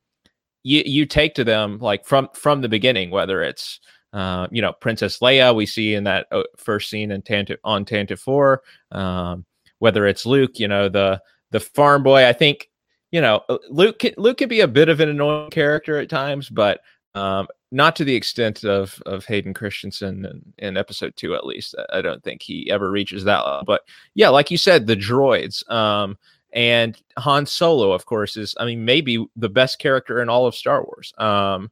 you 0.65 0.83
you 0.85 1.07
take 1.07 1.35
to 1.37 1.45
them 1.45 1.79
like 1.79 2.05
from 2.05 2.29
from 2.35 2.61
the 2.61 2.69
beginning, 2.69 3.11
whether 3.11 3.43
it's 3.43 3.79
uh, 4.13 4.49
you 4.51 4.63
know 4.63 4.73
Princess 4.73 5.21
Leia 5.21 5.55
we 5.55 5.67
see 5.67 5.95
in 5.95 6.05
that 6.05 6.27
uh, 6.33 6.43
first 6.57 6.91
scene 6.91 7.13
in 7.13 7.23
Tantive 7.23 7.59
on 7.63 7.85
Tantive 7.85 8.19
Four. 8.19 8.63
Um, 8.91 9.45
whether 9.79 10.07
it's 10.07 10.27
Luke, 10.27 10.59
you 10.59 10.69
know, 10.69 10.89
the 10.89 11.21
the 11.51 11.61
farm 11.61 12.03
boy. 12.03 12.27
I 12.27 12.33
think, 12.33 12.69
you 13.11 13.21
know, 13.21 13.43
uh, 13.49 13.59
Luke 13.71 14.01
can, 14.01 14.15
Luke 14.17 14.39
can 14.39 14.49
be 14.49 14.61
a 14.61 14.69
bit 14.69 14.89
of 14.89 15.01
an 15.01 15.09
annoying 15.09 15.51
character 15.51 15.99
at 15.99 16.11
times, 16.11 16.49
but 16.49 16.81
um, 17.15 17.49
not 17.71 17.97
to 17.97 18.05
the 18.05 18.15
extent 18.15 18.65
of 18.65 19.01
of 19.07 19.25
Hayden 19.27 19.55
Christensen 19.55 20.25
in, 20.25 20.69
in 20.69 20.77
episode 20.77 21.15
two, 21.17 21.35
at 21.35 21.47
least. 21.47 21.75
I 21.93 22.01
don't 22.01 22.23
think 22.23 22.43
he 22.43 22.71
ever 22.71 22.91
reaches 22.91 23.25
that 23.25 23.45
level. 23.45 23.65
But 23.65 23.83
yeah, 24.15 24.29
like 24.29 24.51
you 24.51 24.59
said, 24.59 24.87
the 24.87 24.97
droids. 24.97 25.69
Um, 25.71 26.17
and 26.53 27.01
Han 27.19 27.45
Solo, 27.47 27.93
of 27.93 28.07
course, 28.07 28.37
is 28.37 28.55
I 28.59 28.65
mean 28.65 28.85
maybe 28.85 29.27
the 29.37 29.51
best 29.51 29.79
character 29.79 30.23
in 30.23 30.29
all 30.29 30.47
of 30.47 30.55
Star 30.55 30.83
Wars. 30.83 31.13
Um, 31.19 31.71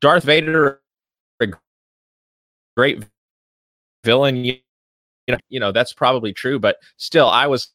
Darth 0.00 0.24
Vader, 0.24 0.80
a 1.40 1.48
great 2.76 3.04
villain 4.04 4.62
you 5.26 5.32
know, 5.34 5.38
you 5.48 5.60
know 5.60 5.72
that's 5.72 5.92
probably 5.92 6.32
true, 6.32 6.58
but 6.58 6.76
still, 6.96 7.28
I 7.28 7.46
was 7.46 7.68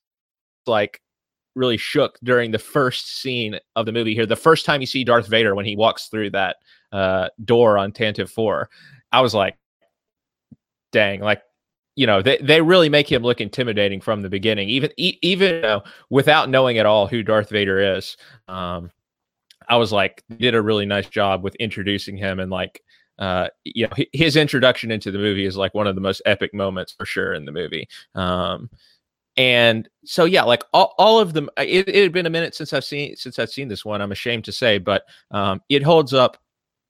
like 0.68 1.02
really 1.56 1.78
shook 1.78 2.18
during 2.24 2.52
the 2.52 2.60
first 2.60 3.20
scene 3.22 3.60
of 3.76 3.86
the 3.86 3.92
movie 3.92 4.16
here. 4.16 4.26
The 4.26 4.36
first 4.36 4.66
time 4.66 4.82
you 4.82 4.88
see 4.88 5.04
Darth 5.04 5.28
Vader 5.28 5.54
when 5.56 5.66
he 5.66 5.76
walks 5.76 6.08
through 6.08 6.32
that 6.32 6.58
uh, 6.92 7.30
door 7.44 7.78
on 7.78 7.92
Tantive 7.92 8.30
Four, 8.30 8.70
I 9.12 9.22
was 9.22 9.34
like, 9.34 9.58
"Dang!" 10.92 11.22
Like 11.22 11.42
you 11.96 12.08
know 12.08 12.22
they, 12.22 12.38
they 12.38 12.62
really 12.62 12.90
make 12.90 13.12
him 13.12 13.22
look 13.22 13.42
intimidating 13.42 14.00
from 14.00 14.22
the 14.22 14.30
beginning 14.30 14.70
even 14.70 14.90
e- 14.98 15.20
even 15.22 15.56
you 15.56 15.62
know, 15.62 15.84
without 16.10 16.50
knowing 16.50 16.78
at 16.78 16.86
all 16.86 17.06
who 17.06 17.22
darth 17.22 17.50
vader 17.50 17.98
is 17.98 18.16
um 18.48 18.90
i 19.68 19.76
was 19.76 19.92
like 19.92 20.24
did 20.38 20.56
a 20.56 20.62
really 20.62 20.86
nice 20.86 21.10
job 21.10 21.44
with 21.44 21.54
introducing 21.56 22.16
him 22.16 22.40
and 22.40 22.50
like 22.50 22.82
uh 23.22 23.48
you 23.64 23.88
know 23.88 23.94
his 24.12 24.36
introduction 24.36 24.92
into 24.92 25.12
the 25.12 25.18
movie 25.18 25.46
is 25.46 25.56
like 25.56 25.74
one 25.74 25.88
of 25.88 25.96
the 25.96 26.02
most 26.02 26.22
epic 26.26 26.54
moments 26.54 26.92
for 26.92 27.06
sure 27.06 27.34
in 27.34 27.46
the 27.46 27.52
movie 27.52 27.88
um 28.16 28.70
and 29.38 29.88
so 30.04 30.26
yeah 30.26 30.44
like 30.44 30.64
all, 30.74 30.94
all 30.98 31.20
of 31.20 31.32
them 31.32 31.50
it, 31.58 31.88
it 31.88 32.04
had 32.04 32.12
been 32.12 32.26
a 32.26 32.30
minute 32.30 32.54
since 32.54 32.74
i've 32.74 32.84
seen 32.84 33.16
since 33.16 33.40
i've 33.40 33.50
seen 33.50 33.70
this 33.70 33.86
one 33.86 34.02
i'm 34.02 34.12
ashamed 34.12 34.44
to 34.44 34.52
say 34.52 34.78
but 34.78 35.06
um 35.32 35.62
it 35.70 35.82
holds 35.82 36.14
up 36.14 36.38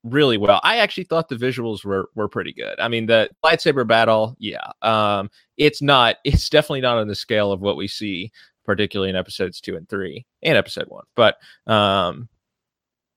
really 0.03 0.37
well. 0.37 0.59
I 0.63 0.77
actually 0.77 1.03
thought 1.05 1.29
the 1.29 1.35
visuals 1.35 1.85
were 1.85 2.09
were 2.15 2.27
pretty 2.27 2.53
good. 2.53 2.79
I 2.79 2.87
mean, 2.87 3.05
the 3.05 3.29
lightsaber 3.43 3.87
battle, 3.87 4.35
yeah, 4.39 4.71
um, 4.81 5.29
it's 5.57 5.81
not. 5.81 6.17
It's 6.23 6.49
definitely 6.49 6.81
not 6.81 6.97
on 6.97 7.07
the 7.07 7.15
scale 7.15 7.51
of 7.51 7.61
what 7.61 7.77
we 7.77 7.87
see, 7.87 8.31
particularly 8.65 9.09
in 9.09 9.15
episodes 9.15 9.61
two 9.61 9.75
and 9.75 9.87
three 9.87 10.25
and 10.41 10.57
episode 10.57 10.87
one. 10.87 11.05
But 11.15 11.37
um, 11.67 12.29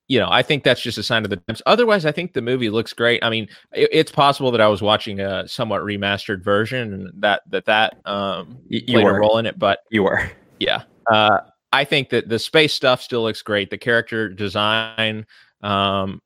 you 0.09 0.19
know, 0.19 0.29
I 0.31 0.43
think 0.43 0.65
that's 0.65 0.83
just 0.83 0.99
a 0.99 1.03
sign 1.03 1.25
of 1.25 1.31
the 1.31 1.37
times. 1.37 1.63
Otherwise, 1.67 2.05
I 2.05 2.13
think 2.13 2.35
the 2.35 2.43
movie 2.43 2.69
looks 2.71 2.93
great. 2.93 3.25
I 3.25 3.31
mean, 3.31 3.49
it, 3.73 3.89
it's 3.93 4.13
possible 4.13 4.51
that 4.51 4.61
I 4.61 4.69
was 4.69 4.83
watching 4.83 5.21
a 5.21 5.49
somewhat 5.49 5.83
remastered 5.83 6.43
version 6.45 6.93
and 6.93 7.23
that 7.23 7.43
that 7.51 7.65
that 7.67 7.97
um 8.07 8.59
you, 8.69 8.81
you 8.87 8.95
played 8.95 9.05
were. 9.05 9.17
a 9.17 9.21
role 9.21 9.39
in 9.39 9.47
it, 9.47 9.59
but 9.59 9.81
You 9.91 10.03
were. 10.03 10.31
yeah. 10.61 10.83
Uh, 11.11 11.39
I 11.73 11.85
think 11.85 12.11
that 12.11 12.29
the 12.29 12.39
space 12.39 12.73
stuff 12.75 13.03
still 13.03 13.23
looks 13.23 13.43
great. 13.43 13.71
The 13.71 13.79
character 13.79 14.29
design 14.29 15.27
um, 15.63 16.21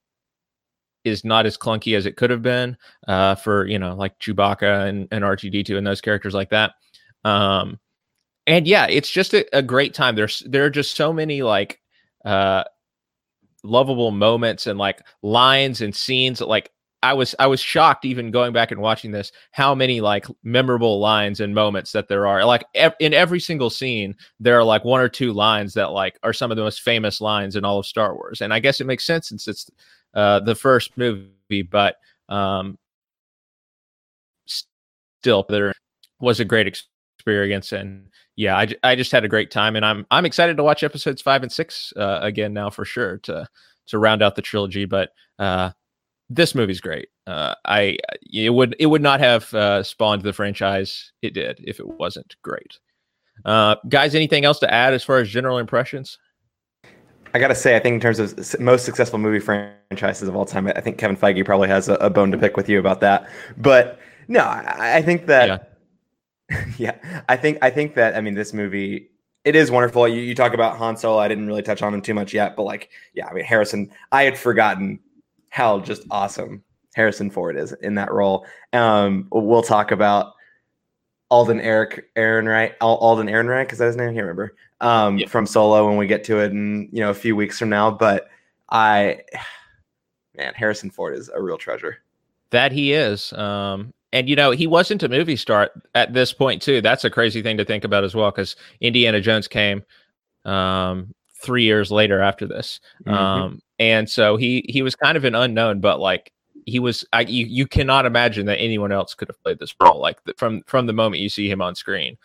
is 1.04 1.24
not 1.24 1.46
as 1.46 1.56
clunky 1.56 1.96
as 1.96 2.04
it 2.04 2.16
could 2.16 2.30
have 2.30 2.42
been 2.42 2.76
uh, 3.06 3.36
for 3.36 3.66
you 3.66 3.78
know 3.78 3.94
like 3.94 4.18
Chewbacca 4.18 4.88
and, 4.88 5.08
and 5.10 5.24
R2D2 5.24 5.78
and 5.78 5.86
those 5.86 6.00
characters 6.00 6.34
like 6.34 6.50
that. 6.50 6.72
Um, 7.24 7.78
and 8.46 8.66
yeah, 8.66 8.86
it's 8.88 9.10
just 9.10 9.34
a, 9.34 9.46
a 9.56 9.62
great 9.62 9.94
time. 9.94 10.16
There's 10.16 10.42
there 10.46 10.64
are 10.64 10.70
just 10.70 10.96
so 10.96 11.12
many 11.12 11.42
like 11.42 11.80
uh, 12.24 12.64
lovable 13.64 14.10
moments 14.10 14.66
and 14.66 14.78
like 14.78 15.02
lines 15.22 15.80
and 15.80 15.94
scenes. 15.94 16.40
Like 16.40 16.70
I 17.02 17.12
was 17.12 17.34
I 17.38 17.46
was 17.46 17.60
shocked 17.60 18.04
even 18.04 18.30
going 18.30 18.52
back 18.52 18.70
and 18.72 18.80
watching 18.80 19.12
this 19.12 19.30
how 19.52 19.74
many 19.74 20.00
like 20.00 20.26
memorable 20.42 20.98
lines 20.98 21.40
and 21.40 21.54
moments 21.54 21.92
that 21.92 22.08
there 22.08 22.26
are. 22.26 22.44
Like 22.44 22.64
ev- 22.74 22.96
in 23.00 23.14
every 23.14 23.40
single 23.40 23.70
scene, 23.70 24.16
there 24.40 24.58
are 24.58 24.64
like 24.64 24.84
one 24.84 25.00
or 25.00 25.08
two 25.08 25.32
lines 25.32 25.74
that 25.74 25.92
like 25.92 26.18
are 26.22 26.32
some 26.32 26.50
of 26.50 26.56
the 26.56 26.64
most 26.64 26.82
famous 26.82 27.20
lines 27.20 27.56
in 27.56 27.64
all 27.64 27.78
of 27.78 27.86
Star 27.86 28.14
Wars. 28.14 28.40
And 28.40 28.52
I 28.52 28.58
guess 28.58 28.80
it 28.80 28.86
makes 28.86 29.06
sense 29.06 29.28
since 29.28 29.46
it's 29.46 29.70
uh, 30.14 30.40
the 30.40 30.54
first 30.54 30.96
movie, 30.96 31.62
but 31.62 31.96
um, 32.28 32.78
still 34.46 35.44
there 35.48 35.72
was 36.20 36.40
a 36.40 36.44
great 36.44 36.66
experience 36.66 37.72
and 37.72 38.08
yeah 38.38 38.56
I, 38.56 38.68
I 38.84 38.94
just 38.94 39.10
had 39.10 39.24
a 39.24 39.28
great 39.28 39.50
time 39.50 39.76
and 39.76 39.84
i'm 39.84 40.06
i'm 40.10 40.24
excited 40.24 40.56
to 40.56 40.62
watch 40.62 40.82
episodes 40.82 41.20
five 41.20 41.42
and 41.42 41.52
six 41.52 41.92
uh, 41.96 42.20
again 42.22 42.54
now 42.54 42.70
for 42.70 42.86
sure 42.86 43.18
to 43.18 43.46
to 43.88 43.98
round 43.98 44.22
out 44.22 44.36
the 44.36 44.42
trilogy 44.42 44.86
but 44.86 45.10
uh 45.38 45.70
this 46.30 46.54
movie's 46.54 46.80
great 46.80 47.08
uh 47.26 47.54
i 47.66 47.98
it 48.32 48.50
would 48.50 48.76
it 48.78 48.86
would 48.86 49.02
not 49.02 49.20
have 49.20 49.52
uh 49.54 49.82
spawned 49.82 50.22
the 50.22 50.32
franchise 50.32 51.12
it 51.20 51.34
did 51.34 51.60
if 51.66 51.80
it 51.80 51.86
wasn't 51.86 52.36
great 52.42 52.78
uh 53.44 53.74
guys 53.88 54.14
anything 54.14 54.44
else 54.44 54.60
to 54.60 54.72
add 54.72 54.94
as 54.94 55.04
far 55.04 55.18
as 55.18 55.28
general 55.28 55.58
impressions 55.58 56.18
I 57.34 57.38
gotta 57.38 57.54
say, 57.54 57.76
I 57.76 57.78
think 57.78 57.92
in 57.92 58.00
terms 58.00 58.20
of 58.20 58.58
most 58.58 58.86
successful 58.86 59.18
movie 59.18 59.38
franchises 59.38 60.28
of 60.30 60.34
all 60.34 60.46
time, 60.46 60.66
I 60.66 60.80
think 60.80 60.96
Kevin 60.96 61.14
Feige 61.14 61.44
probably 61.44 61.68
has 61.68 61.90
a, 61.90 61.94
a 61.96 62.08
bone 62.08 62.32
to 62.32 62.38
pick 62.38 62.56
with 62.56 62.70
you 62.70 62.78
about 62.78 63.00
that. 63.00 63.28
But 63.58 63.98
no, 64.28 64.40
I, 64.40 64.96
I 64.96 65.02
think 65.02 65.26
that, 65.26 65.46
yeah. 65.46 65.58
I 67.28 67.36
think 67.36 67.58
I 67.62 67.70
think 67.70 67.94
that 67.94 68.16
I 68.16 68.20
mean 68.20 68.34
this 68.34 68.52
movie 68.52 69.10
it 69.44 69.54
is 69.56 69.70
wonderful. 69.70 70.06
You, 70.08 70.20
you 70.20 70.34
talk 70.34 70.52
about 70.52 70.76
Han 70.76 70.96
Solo. 70.96 71.18
I 71.18 71.28
didn't 71.28 71.46
really 71.46 71.62
touch 71.62 71.80
on 71.82 71.94
him 71.94 72.02
too 72.02 72.12
much 72.12 72.34
yet, 72.34 72.56
but 72.56 72.64
like, 72.64 72.90
yeah, 73.14 73.26
I 73.28 73.32
mean 73.32 73.44
Harrison. 73.44 73.90
I 74.12 74.24
had 74.24 74.36
forgotten 74.38 74.98
how 75.50 75.80
just 75.80 76.02
awesome 76.10 76.62
Harrison 76.94 77.30
Ford 77.30 77.56
is 77.56 77.72
in 77.80 77.94
that 77.94 78.12
role. 78.12 78.46
Um, 78.72 79.28
we'll 79.30 79.62
talk 79.62 79.90
about 79.90 80.34
Alden 81.30 81.60
Eric 81.60 82.08
Ehrenreich, 82.16 82.74
Al- 82.80 82.96
Alden 82.96 83.26
Ehrenreich, 83.28 83.72
is 83.72 83.78
that 83.78 83.86
his 83.86 83.96
name? 83.96 84.08
I 84.10 84.12
can't 84.12 84.22
remember. 84.26 84.56
Um, 84.80 85.18
Yeah. 85.18 85.28
from 85.28 85.46
Solo 85.46 85.86
when 85.88 85.96
we 85.96 86.06
get 86.06 86.24
to 86.24 86.40
it 86.40 86.50
in 86.52 86.88
you 86.92 87.00
know 87.00 87.10
a 87.10 87.14
few 87.14 87.36
weeks 87.36 87.58
from 87.58 87.68
now. 87.68 87.90
But 87.90 88.28
I, 88.70 89.20
man, 90.36 90.54
Harrison 90.54 90.90
Ford 90.90 91.16
is 91.16 91.28
a 91.28 91.40
real 91.40 91.58
treasure. 91.58 91.98
That 92.50 92.72
he 92.72 92.92
is. 92.92 93.32
Um, 93.34 93.92
and 94.12 94.28
you 94.28 94.36
know, 94.36 94.50
he 94.50 94.66
wasn't 94.66 95.02
a 95.02 95.08
movie 95.08 95.36
star 95.36 95.70
at 95.94 96.12
this 96.12 96.32
point 96.32 96.62
too. 96.62 96.80
That's 96.80 97.04
a 97.04 97.10
crazy 97.10 97.42
thing 97.42 97.56
to 97.58 97.64
think 97.64 97.84
about 97.84 98.04
as 98.04 98.14
well, 98.14 98.30
because 98.30 98.56
Indiana 98.80 99.20
Jones 99.20 99.48
came 99.48 99.82
um, 100.44 101.14
three 101.42 101.64
years 101.64 101.90
later 101.90 102.20
after 102.20 102.46
this, 102.46 102.80
Mhm. 103.06 103.12
um, 103.12 103.62
and 103.78 104.08
so 104.08 104.36
he 104.36 104.64
he 104.68 104.82
was 104.82 104.94
kind 104.96 105.16
of 105.16 105.24
an 105.24 105.34
unknown, 105.34 105.80
but 105.80 106.00
like 106.00 106.32
he 106.66 106.78
was, 106.80 107.04
I, 107.12 107.22
you 107.22 107.46
you 107.46 107.66
cannot 107.66 108.04
imagine 108.06 108.46
that 108.46 108.58
anyone 108.58 108.92
else 108.92 109.14
could 109.14 109.28
have 109.28 109.42
played 109.42 109.58
this 109.58 109.74
role 109.80 110.00
like 110.00 110.22
the, 110.24 110.34
from 110.36 110.62
from 110.66 110.86
the 110.86 110.92
moment 110.92 111.22
you 111.22 111.28
see 111.28 111.50
him 111.50 111.62
on 111.62 111.74
screen. 111.74 112.16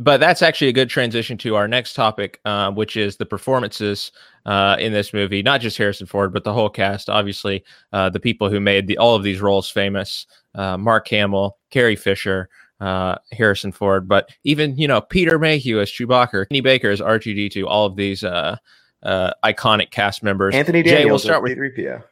But 0.00 0.20
that's 0.20 0.42
actually 0.42 0.68
a 0.68 0.72
good 0.72 0.88
transition 0.88 1.36
to 1.38 1.56
our 1.56 1.66
next 1.66 1.94
topic, 1.94 2.40
uh, 2.44 2.70
which 2.70 2.96
is 2.96 3.16
the 3.16 3.26
performances 3.26 4.12
uh, 4.46 4.76
in 4.78 4.92
this 4.92 5.12
movie. 5.12 5.42
Not 5.42 5.60
just 5.60 5.76
Harrison 5.76 6.06
Ford, 6.06 6.32
but 6.32 6.44
the 6.44 6.52
whole 6.52 6.70
cast. 6.70 7.10
Obviously, 7.10 7.64
uh, 7.92 8.08
the 8.08 8.20
people 8.20 8.48
who 8.48 8.60
made 8.60 8.86
the, 8.86 8.96
all 8.98 9.16
of 9.16 9.24
these 9.24 9.40
roles 9.40 9.68
famous: 9.68 10.26
uh, 10.54 10.78
Mark 10.78 11.08
Hamill, 11.08 11.56
Carrie 11.70 11.96
Fisher, 11.96 12.48
uh, 12.80 13.16
Harrison 13.32 13.72
Ford, 13.72 14.06
but 14.06 14.28
even 14.44 14.76
you 14.76 14.86
know 14.86 15.00
Peter 15.00 15.36
Mayhew 15.36 15.80
as 15.80 15.90
Chewbacca, 15.90 16.48
Kenny 16.48 16.60
Baker 16.60 16.90
as 16.90 17.00
R2D2. 17.00 17.66
All 17.66 17.84
of 17.86 17.96
these 17.96 18.22
uh, 18.22 18.56
uh, 19.02 19.32
iconic 19.44 19.90
cast 19.90 20.22
members. 20.22 20.54
Anthony 20.54 20.84
Daniels. 20.84 21.02
Jay, 21.02 21.06
we'll 21.06 21.18
start 21.18 21.42
with, 21.42 21.54
C-3PO. 21.54 22.04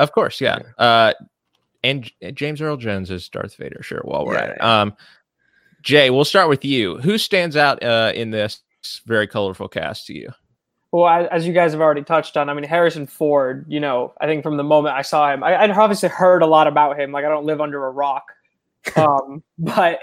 of 0.00 0.12
course, 0.12 0.40
yeah. 0.40 0.58
Uh, 0.78 1.12
and 1.84 2.10
James 2.32 2.62
Earl 2.62 2.78
Jones 2.78 3.10
as 3.10 3.28
Darth 3.28 3.56
Vader. 3.56 3.82
Sure, 3.82 4.00
while 4.04 4.24
we're 4.24 4.34
Yeah, 4.34 4.40
at 4.42 4.48
it. 4.50 4.56
yeah. 4.58 4.80
Um, 4.80 4.96
Jay, 5.86 6.10
we'll 6.10 6.24
start 6.24 6.48
with 6.48 6.64
you. 6.64 6.98
Who 6.98 7.16
stands 7.16 7.56
out 7.56 7.80
uh, 7.80 8.10
in 8.12 8.32
this 8.32 8.60
very 9.06 9.28
colorful 9.28 9.68
cast 9.68 10.04
to 10.06 10.14
you? 10.14 10.30
Well, 10.90 11.06
as, 11.06 11.28
as 11.30 11.46
you 11.46 11.52
guys 11.52 11.70
have 11.70 11.80
already 11.80 12.02
touched 12.02 12.36
on, 12.36 12.48
I 12.48 12.54
mean 12.54 12.64
Harrison 12.64 13.06
Ford. 13.06 13.64
You 13.68 13.78
know, 13.78 14.12
I 14.20 14.26
think 14.26 14.42
from 14.42 14.56
the 14.56 14.64
moment 14.64 14.96
I 14.96 15.02
saw 15.02 15.32
him, 15.32 15.44
I, 15.44 15.56
I'd 15.56 15.70
obviously 15.70 16.08
heard 16.08 16.42
a 16.42 16.46
lot 16.46 16.66
about 16.66 16.98
him. 16.98 17.12
Like 17.12 17.24
I 17.24 17.28
don't 17.28 17.46
live 17.46 17.60
under 17.60 17.86
a 17.86 17.90
rock, 17.92 18.24
um, 18.96 19.44
but 19.60 20.00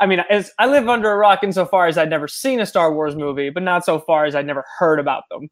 I 0.00 0.06
mean, 0.06 0.20
as 0.30 0.52
I 0.60 0.68
live 0.68 0.88
under 0.88 1.10
a 1.10 1.16
rock 1.16 1.42
insofar 1.42 1.88
as 1.88 1.98
I'd 1.98 2.10
never 2.10 2.28
seen 2.28 2.60
a 2.60 2.66
Star 2.66 2.94
Wars 2.94 3.16
movie, 3.16 3.50
but 3.50 3.64
not 3.64 3.84
so 3.84 3.98
far 3.98 4.24
as 4.24 4.36
I'd 4.36 4.46
never 4.46 4.64
heard 4.78 5.00
about 5.00 5.24
them. 5.30 5.50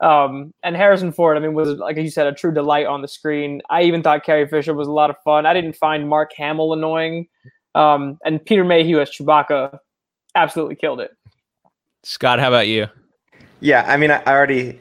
Um, 0.00 0.52
and 0.64 0.74
Harrison 0.74 1.12
Ford, 1.12 1.36
I 1.36 1.40
mean, 1.40 1.54
was 1.54 1.78
like 1.78 1.96
you 1.96 2.10
said, 2.10 2.26
a 2.26 2.32
true 2.32 2.52
delight 2.52 2.86
on 2.86 3.02
the 3.02 3.08
screen. 3.08 3.62
I 3.70 3.82
even 3.82 4.02
thought 4.02 4.24
Carrie 4.24 4.48
Fisher 4.48 4.74
was 4.74 4.88
a 4.88 4.92
lot 4.92 5.10
of 5.10 5.16
fun. 5.24 5.46
I 5.46 5.54
didn't 5.54 5.76
find 5.76 6.08
Mark 6.08 6.32
Hamill 6.36 6.72
annoying, 6.72 7.28
um, 7.76 8.18
and 8.24 8.44
Peter 8.44 8.64
Mayhew 8.64 9.00
as 9.00 9.10
Chewbacca 9.10 9.78
absolutely 10.34 10.76
killed 10.76 11.00
it. 11.00 11.14
Scott, 12.02 12.38
how 12.38 12.48
about 12.48 12.68
you? 12.68 12.86
Yeah, 13.60 13.84
I 13.86 13.96
mean, 13.96 14.10
I 14.10 14.22
I 14.26 14.32
already 14.32 14.80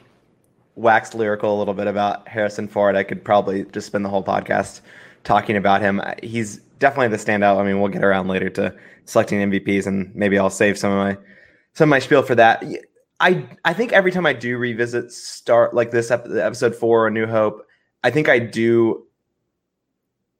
waxed 0.75 1.13
lyrical 1.13 1.55
a 1.55 1.59
little 1.59 1.73
bit 1.73 1.87
about 1.87 2.27
Harrison 2.27 2.67
Ford. 2.67 2.95
I 2.95 3.03
could 3.03 3.23
probably 3.23 3.65
just 3.65 3.87
spend 3.87 4.05
the 4.05 4.09
whole 4.09 4.23
podcast 4.23 4.81
talking 5.23 5.57
about 5.57 5.81
him. 5.81 6.01
He's 6.23 6.57
definitely 6.79 7.09
the 7.09 7.23
standout. 7.23 7.59
I 7.59 7.63
mean, 7.63 7.79
we'll 7.79 7.91
get 7.91 8.03
around 8.03 8.27
later 8.27 8.49
to 8.51 8.73
selecting 9.05 9.39
MVPs, 9.39 9.87
and 9.87 10.13
maybe 10.15 10.37
I'll 10.37 10.49
save 10.49 10.77
some 10.77 10.91
of 10.91 10.97
my 10.97 11.17
some 11.73 11.89
of 11.89 11.91
my 11.91 11.99
spiel 11.99 12.23
for 12.23 12.35
that. 12.35 12.63
I 13.19 13.45
I 13.65 13.73
think 13.73 13.91
every 13.91 14.11
time 14.11 14.25
I 14.25 14.33
do 14.33 14.57
revisit 14.57 15.11
start 15.11 15.73
like 15.73 15.91
this 15.91 16.11
ep- 16.11 16.27
episode 16.29 16.75
four, 16.75 17.07
A 17.07 17.11
New 17.11 17.27
Hope, 17.27 17.65
I 18.03 18.11
think 18.11 18.29
I 18.29 18.39
do 18.39 19.05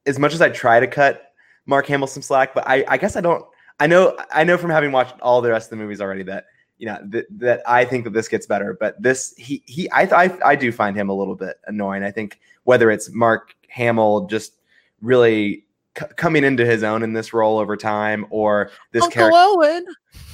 as 0.06 0.20
much 0.20 0.34
as 0.34 0.42
I 0.42 0.50
try 0.50 0.80
to 0.80 0.88
cut 0.88 1.25
Mark 1.66 1.88
Hamill 1.88 2.08
some 2.08 2.24
slack, 2.24 2.54
but 2.54 2.68
I 2.68 2.86
I 2.88 2.98
guess 2.98 3.16
I 3.16 3.22
don't. 3.22 3.44
I 3.80 3.88
know 3.88 4.18
I 4.32 4.44
know 4.44 4.58
from 4.58 4.70
having 4.70 4.92
watched 4.92 5.20
all 5.22 5.42
the 5.42 5.50
rest 5.50 5.68
of 5.68 5.78
the 5.78 5.84
movies 5.84 6.00
already 6.00 6.24
that 6.24 6.46
you 6.78 6.86
know 6.88 7.00
that, 7.10 7.26
that 7.40 7.62
I 7.68 7.86
think 7.86 8.04
that 8.04 8.14
this 8.14 8.28
gets 8.28 8.46
better. 8.46 8.78
But 8.80 9.02
this 9.02 9.34
he 9.38 9.64
he 9.66 9.90
I, 9.92 10.04
I 10.04 10.38
I 10.46 10.56
do 10.56 10.72
find 10.72 10.96
him 10.96 11.10
a 11.10 11.14
little 11.14 11.36
bit 11.36 11.58
annoying. 11.68 12.04
I 12.04 12.12
think 12.12 12.40
whether 12.64 12.90
it's 12.92 13.12
Mark 13.12 13.56
Hamill 13.68 14.28
just 14.28 14.54
really 15.02 15.66
c- 15.98 16.06
coming 16.16 16.44
into 16.44 16.66
his 16.66 16.84
own 16.84 17.04
in 17.04 17.14
this 17.14 17.34
role 17.34 17.58
over 17.60 17.76
time, 17.76 18.26
or 18.30 18.72
this 18.92 19.08
character. 19.08 19.38
Owen. 19.38 19.86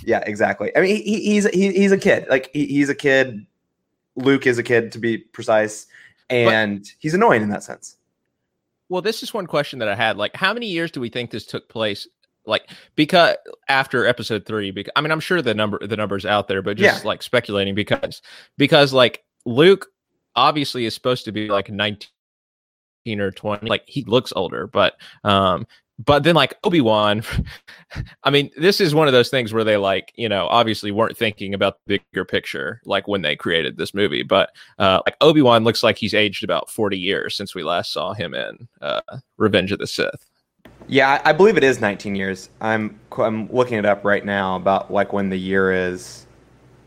Yeah, 0.04 0.24
exactly. 0.26 0.76
I 0.76 0.82
mean, 0.82 0.96
he, 0.96 1.22
he's 1.22 1.48
he, 1.50 1.72
he's 1.72 1.92
a 1.92 1.98
kid. 1.98 2.26
Like 2.30 2.50
he, 2.54 2.66
he's 2.66 2.90
a 2.90 2.96
kid. 2.96 3.46
Luke 4.16 4.46
is 4.46 4.58
a 4.58 4.64
kid, 4.64 4.92
to 4.92 5.00
be 5.00 5.18
precise, 5.18 5.88
and 6.30 6.86
he's 7.00 7.14
annoying 7.14 7.42
in 7.42 7.50
that 7.50 7.64
sense. 7.64 7.98
Well, 8.92 9.02
this 9.02 9.24
is 9.24 9.34
one 9.34 9.48
question 9.48 9.80
that 9.80 9.88
I 9.88 9.96
had. 9.96 10.18
Like, 10.18 10.36
how 10.36 10.54
many 10.54 10.68
years 10.68 10.92
do 10.92 11.00
we 11.00 11.08
think 11.08 11.32
this 11.32 11.46
took 11.46 11.70
place? 11.70 12.10
Like, 12.46 12.70
because 12.98 13.38
after 13.70 14.06
episode 14.06 14.46
three, 14.46 14.70
because 14.72 14.92
I 14.98 15.02
mean, 15.02 15.12
I'm 15.12 15.22
sure 15.22 15.42
the 15.42 15.54
number 15.54 15.80
the 15.88 15.96
numbers 15.96 16.26
out 16.26 16.50
there, 16.50 16.62
but 16.62 16.76
just 16.76 17.04
Yeah. 17.04 17.08
like 17.08 17.24
speculating 17.24 17.74
because 17.74 18.22
because 18.58 18.92
like 18.92 19.24
Luke 19.46 19.88
obviously 20.36 20.84
is 20.86 20.94
supposed 20.94 21.24
to 21.26 21.32
be 21.32 21.48
like 21.48 21.70
19 21.70 22.10
or 23.22 23.32
20. 23.32 23.70
Like 23.70 23.84
he 23.88 24.04
looks 24.04 24.34
older, 24.36 24.68
but 24.68 24.96
um, 25.24 25.66
but 26.06 26.24
then 26.24 26.36
like 26.36 26.56
Obi-Wan 26.64 27.24
I 28.24 28.30
mean 28.30 28.50
this 28.58 28.82
is 28.82 28.96
one 28.96 29.08
of 29.08 29.14
those 29.14 29.30
things 29.30 29.54
where 29.54 29.64
they 29.64 29.78
like 29.78 30.12
you 30.16 30.30
know 30.30 30.48
obviously 30.48 30.92
weren't 30.92 31.18
thinking 31.18 31.54
about 31.54 31.78
the 31.86 32.00
bigger 32.14 32.26
picture 32.26 32.82
like 32.86 33.08
when 33.08 33.22
they 33.22 33.36
created 33.36 33.78
this 33.78 33.94
movie 33.94 34.24
but 34.24 34.52
uh 34.80 35.02
like 35.06 35.16
Obi-Wan 35.22 35.64
looks 35.64 35.84
like 35.84 35.98
he's 35.98 36.14
aged 36.14 36.44
about 36.44 36.70
40 36.70 36.98
years 36.98 37.36
since 37.36 37.54
we 37.56 37.64
last 37.64 37.92
saw 37.92 38.14
him 38.14 38.34
in 38.34 38.68
uh 38.82 39.02
Revenge 39.38 39.72
of 39.72 39.80
the 39.80 39.88
Sith. 39.88 40.26
Yeah 40.88 41.22
I 41.26 41.34
believe 41.34 41.58
it 41.58 41.64
is 41.64 41.82
19 41.82 42.16
years. 42.16 42.50
I'm 42.62 43.00
I'm 43.18 43.52
looking 43.52 43.78
it 43.78 43.86
up 43.86 44.04
right 44.04 44.26
now 44.26 44.56
about 44.56 44.92
like 44.92 45.14
when 45.14 45.30
the 45.30 45.40
year 45.40 45.72
is 45.72 46.26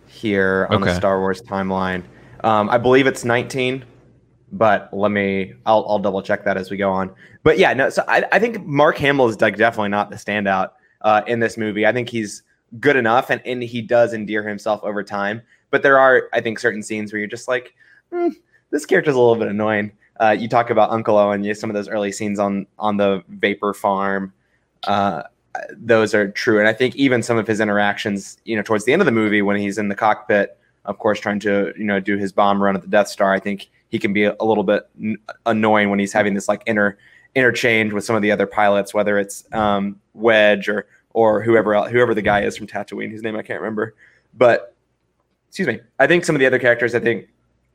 here 0.06 0.66
on 0.70 0.76
okay. 0.76 0.92
the 0.92 0.96
Star 0.96 1.20
Wars 1.20 1.42
timeline. 1.42 2.02
Um 2.42 2.68
I 2.70 2.78
believe 2.78 3.06
it's 3.06 3.24
19 3.24 3.84
but 4.54 4.88
let 4.92 5.10
me 5.10 5.52
I'll, 5.66 5.84
I'll 5.88 5.98
double 5.98 6.22
check 6.22 6.44
that 6.44 6.56
as 6.56 6.70
we 6.70 6.76
go 6.76 6.90
on. 6.90 7.14
But 7.42 7.58
yeah 7.58 7.72
no 7.74 7.90
so 7.90 8.04
i, 8.08 8.24
I 8.32 8.38
think 8.38 8.64
mark 8.64 8.96
hamill 8.96 9.28
is 9.28 9.40
like 9.40 9.56
definitely 9.56 9.90
not 9.90 10.10
the 10.10 10.16
standout 10.16 10.70
uh, 11.02 11.22
in 11.26 11.40
this 11.40 11.56
movie. 11.56 11.86
I 11.86 11.92
think 11.92 12.08
he's 12.08 12.42
good 12.80 12.96
enough 12.96 13.30
and, 13.30 13.42
and 13.44 13.62
he 13.62 13.82
does 13.82 14.14
endear 14.14 14.46
himself 14.46 14.82
over 14.82 15.02
time. 15.02 15.42
But 15.70 15.82
there 15.82 15.98
are 15.98 16.28
i 16.32 16.40
think 16.40 16.58
certain 16.58 16.82
scenes 16.82 17.12
where 17.12 17.18
you're 17.18 17.28
just 17.28 17.48
like 17.48 17.74
mm, 18.12 18.32
this 18.70 18.86
character's 18.86 19.14
a 19.14 19.18
little 19.18 19.36
bit 19.36 19.48
annoying. 19.48 19.92
Uh, 20.20 20.30
you 20.30 20.48
talk 20.48 20.70
about 20.70 20.90
uncle 20.90 21.18
owen 21.18 21.42
you 21.42 21.54
some 21.54 21.68
of 21.68 21.74
those 21.74 21.88
early 21.88 22.12
scenes 22.12 22.38
on 22.38 22.66
on 22.78 22.96
the 22.96 23.22
vapor 23.28 23.74
farm 23.74 24.32
uh, 24.84 25.22
those 25.76 26.14
are 26.14 26.30
true. 26.30 26.58
And 26.58 26.68
i 26.68 26.72
think 26.72 26.94
even 26.94 27.22
some 27.22 27.36
of 27.36 27.46
his 27.46 27.60
interactions 27.60 28.38
you 28.44 28.54
know 28.54 28.62
towards 28.62 28.84
the 28.84 28.92
end 28.92 29.02
of 29.02 29.06
the 29.06 29.12
movie 29.12 29.42
when 29.42 29.56
he's 29.56 29.78
in 29.78 29.88
the 29.88 29.96
cockpit 29.96 30.56
of 30.84 30.98
course 30.98 31.20
trying 31.20 31.40
to 31.40 31.72
you 31.76 31.84
know 31.84 32.00
do 32.00 32.16
his 32.16 32.32
bomb 32.32 32.62
run 32.62 32.76
at 32.76 32.82
the 32.82 32.88
death 32.88 33.08
star 33.08 33.32
i 33.32 33.38
think 33.38 33.68
he 33.88 33.98
can 34.00 34.12
be 34.12 34.24
a, 34.24 34.34
little 34.40 34.64
bit 34.64 34.88
n- 35.00 35.16
annoying 35.46 35.88
when 35.88 36.00
he's 36.00 36.12
having 36.12 36.34
this 36.34 36.48
like 36.48 36.64
inner 36.66 36.98
interchange 37.34 37.92
with 37.92 38.04
some 38.04 38.16
of 38.16 38.22
the 38.22 38.30
other 38.30 38.46
pilots, 38.46 38.94
whether 38.94 39.18
it's 39.18 39.44
um, 39.52 40.00
Wedge 40.14 40.68
or 40.68 40.86
or 41.10 41.40
whoever 41.42 41.88
whoever 41.88 42.12
the 42.12 42.22
guy 42.22 42.42
is 42.42 42.56
from 42.56 42.66
Tatooine, 42.66 43.10
whose 43.10 43.22
name 43.22 43.36
I 43.36 43.42
can't 43.42 43.60
remember. 43.60 43.94
But 44.36 44.74
excuse 45.48 45.68
me, 45.68 45.80
I 46.00 46.08
think 46.08 46.24
some 46.24 46.34
of 46.34 46.40
the 46.40 46.46
other 46.46 46.58
characters, 46.58 46.92
I 46.94 46.98
think 46.98 47.28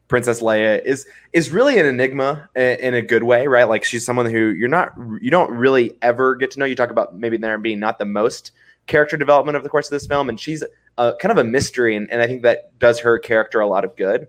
Princess 0.09 0.41
Leia 0.41 0.83
is 0.83 1.07
is 1.31 1.51
really 1.51 1.79
an 1.79 1.85
enigma 1.85 2.49
in, 2.55 2.93
a 2.93 3.01
good 3.01 3.23
way, 3.23 3.47
right? 3.47 3.65
Like 3.65 3.85
she's 3.85 4.05
someone 4.05 4.25
who 4.25 4.49
you're 4.49 4.67
not 4.67 4.93
you 5.21 5.31
don't 5.31 5.51
really 5.51 5.95
ever 6.01 6.35
get 6.35 6.51
to 6.51 6.59
know. 6.59 6.65
You 6.65 6.75
talk 6.75 6.91
about 6.91 7.15
maybe 7.15 7.37
there 7.37 7.57
being 7.57 7.79
not 7.79 7.97
the 7.97 8.05
most 8.05 8.51
character 8.87 9.15
development 9.15 9.55
of 9.55 9.63
the 9.63 9.69
course 9.69 9.87
of 9.87 9.91
this 9.91 10.05
film, 10.05 10.27
and 10.27 10.37
she's 10.37 10.63
a, 10.99 11.15
kind 11.19 11.31
of 11.31 11.39
a 11.39 11.43
mystery, 11.43 11.95
and, 11.95 12.11
and 12.11 12.21
I 12.21 12.27
think 12.27 12.43
that 12.43 12.77
does 12.77 12.99
her 12.99 13.17
character 13.17 13.59
a 13.59 13.67
lot 13.67 13.83
of 13.83 13.95
good 13.95 14.27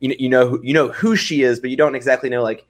you 0.00 0.08
know, 0.08 0.16
you 0.18 0.28
know 0.28 0.48
who 0.48 0.60
you 0.62 0.74
know 0.74 0.88
who 0.88 1.16
she 1.16 1.42
is, 1.42 1.60
but 1.60 1.70
you 1.70 1.76
don't 1.76 1.94
exactly 1.94 2.28
know 2.28 2.42
like 2.42 2.66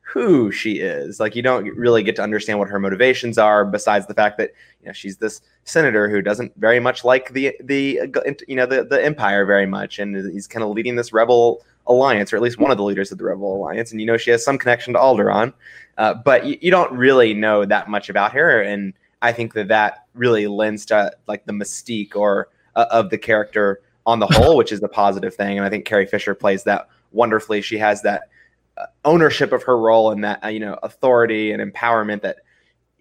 who 0.00 0.50
she 0.50 0.72
is. 0.74 1.20
Like 1.20 1.34
you 1.34 1.42
don't 1.42 1.66
really 1.76 2.02
get 2.02 2.16
to 2.16 2.22
understand 2.22 2.58
what 2.58 2.68
her 2.68 2.78
motivations 2.78 3.38
are, 3.38 3.64
besides 3.64 4.06
the 4.06 4.14
fact 4.14 4.38
that 4.38 4.52
you 4.80 4.86
know 4.86 4.92
she's 4.92 5.16
this 5.16 5.40
senator 5.64 6.08
who 6.08 6.22
doesn't 6.22 6.52
very 6.56 6.80
much 6.80 7.04
like 7.04 7.32
the 7.32 7.56
the 7.62 8.00
you 8.46 8.56
know 8.56 8.66
the 8.66 8.84
the 8.84 9.02
empire 9.02 9.46
very 9.46 9.66
much, 9.66 9.98
and 9.98 10.14
he's 10.32 10.46
kind 10.46 10.62
of 10.62 10.70
leading 10.70 10.96
this 10.96 11.12
rebel 11.12 11.64
alliance, 11.86 12.32
or 12.32 12.36
at 12.36 12.42
least 12.42 12.58
one 12.58 12.70
of 12.70 12.76
the 12.76 12.84
leaders 12.84 13.10
of 13.12 13.18
the 13.18 13.24
rebel 13.24 13.56
alliance. 13.56 13.90
And 13.90 14.00
you 14.00 14.06
know 14.06 14.16
she 14.16 14.30
has 14.30 14.44
some 14.44 14.58
connection 14.58 14.92
to 14.94 14.98
Alderaan, 14.98 15.52
uh, 15.98 16.14
but 16.14 16.44
you, 16.44 16.58
you 16.60 16.70
don't 16.70 16.92
really 16.92 17.32
know 17.32 17.64
that 17.64 17.88
much 17.88 18.08
about 18.10 18.32
her. 18.32 18.60
And 18.60 18.92
I 19.22 19.32
think 19.32 19.54
that 19.54 19.68
that 19.68 20.05
really 20.16 20.46
lends 20.46 20.86
to 20.86 21.12
like 21.26 21.44
the 21.46 21.52
mystique 21.52 22.16
or 22.16 22.48
uh, 22.74 22.86
of 22.90 23.10
the 23.10 23.18
character 23.18 23.80
on 24.06 24.20
the 24.20 24.26
whole, 24.26 24.56
which 24.56 24.72
is 24.72 24.80
the 24.80 24.88
positive 24.88 25.34
thing. 25.34 25.56
And 25.56 25.66
I 25.66 25.70
think 25.70 25.84
Carrie 25.84 26.06
Fisher 26.06 26.34
plays 26.34 26.64
that 26.64 26.88
wonderfully. 27.12 27.60
She 27.60 27.78
has 27.78 28.02
that 28.02 28.28
uh, 28.76 28.86
ownership 29.04 29.52
of 29.52 29.62
her 29.64 29.78
role 29.78 30.10
and 30.10 30.22
that 30.24 30.44
uh, 30.44 30.48
you 30.48 30.60
know 30.60 30.78
authority 30.82 31.52
and 31.52 31.72
empowerment 31.72 32.22
that 32.22 32.38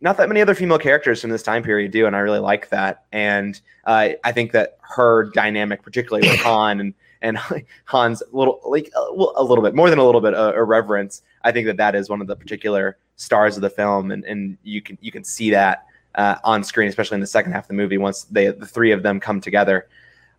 not 0.02 0.18
that 0.18 0.28
many 0.28 0.42
other 0.42 0.56
female 0.56 0.78
characters 0.78 1.22
from 1.22 1.30
this 1.30 1.44
time 1.44 1.64
period 1.64 1.92
do, 1.92 2.06
and 2.06 2.16
I 2.16 2.20
really 2.20 2.40
like 2.40 2.70
that. 2.70 3.06
And 3.12 3.60
uh, 3.86 4.10
I 4.24 4.32
think 4.32 4.52
that 4.52 4.78
her 4.82 5.32
dynamic, 5.32 5.84
particularly 5.84 6.28
with 6.28 6.40
Han 6.42 6.80
and 6.80 6.94
and 7.22 7.38
Han's 7.86 8.22
little 8.32 8.62
like 8.66 8.92
a, 8.96 9.00
a 9.38 9.44
little 9.44 9.64
bit 9.64 9.76
more 9.76 9.90
than 9.90 10.00
a 10.00 10.06
little 10.06 10.22
bit 10.22 10.34
uh, 10.34 10.54
irreverence. 10.56 11.22
I 11.44 11.52
think 11.52 11.68
that 11.68 11.78
that 11.78 11.96
is 11.96 12.10
one 12.10 12.22
of 12.22 12.28
the 12.28 12.36
particular 12.36 12.98
stars 13.16 13.56
of 13.56 13.62
the 13.62 13.70
film, 13.70 14.12
and 14.12 14.24
and 14.26 14.58
you 14.64 14.82
can 14.82 14.98
you 15.02 15.12
can 15.12 15.24
see 15.24 15.52
that 15.52 15.86
uh, 16.16 16.36
on 16.44 16.64
screen, 16.64 16.88
especially 16.88 17.16
in 17.16 17.22
the 17.22 17.28
second 17.28 17.52
half 17.52 17.66
of 17.66 17.68
the 17.68 17.74
movie 17.74 17.98
once 17.98 18.24
they 18.26 18.48
the 18.48 18.66
three 18.66 18.92
of 18.92 19.04
them 19.04 19.20
come 19.20 19.42
together. 19.42 19.88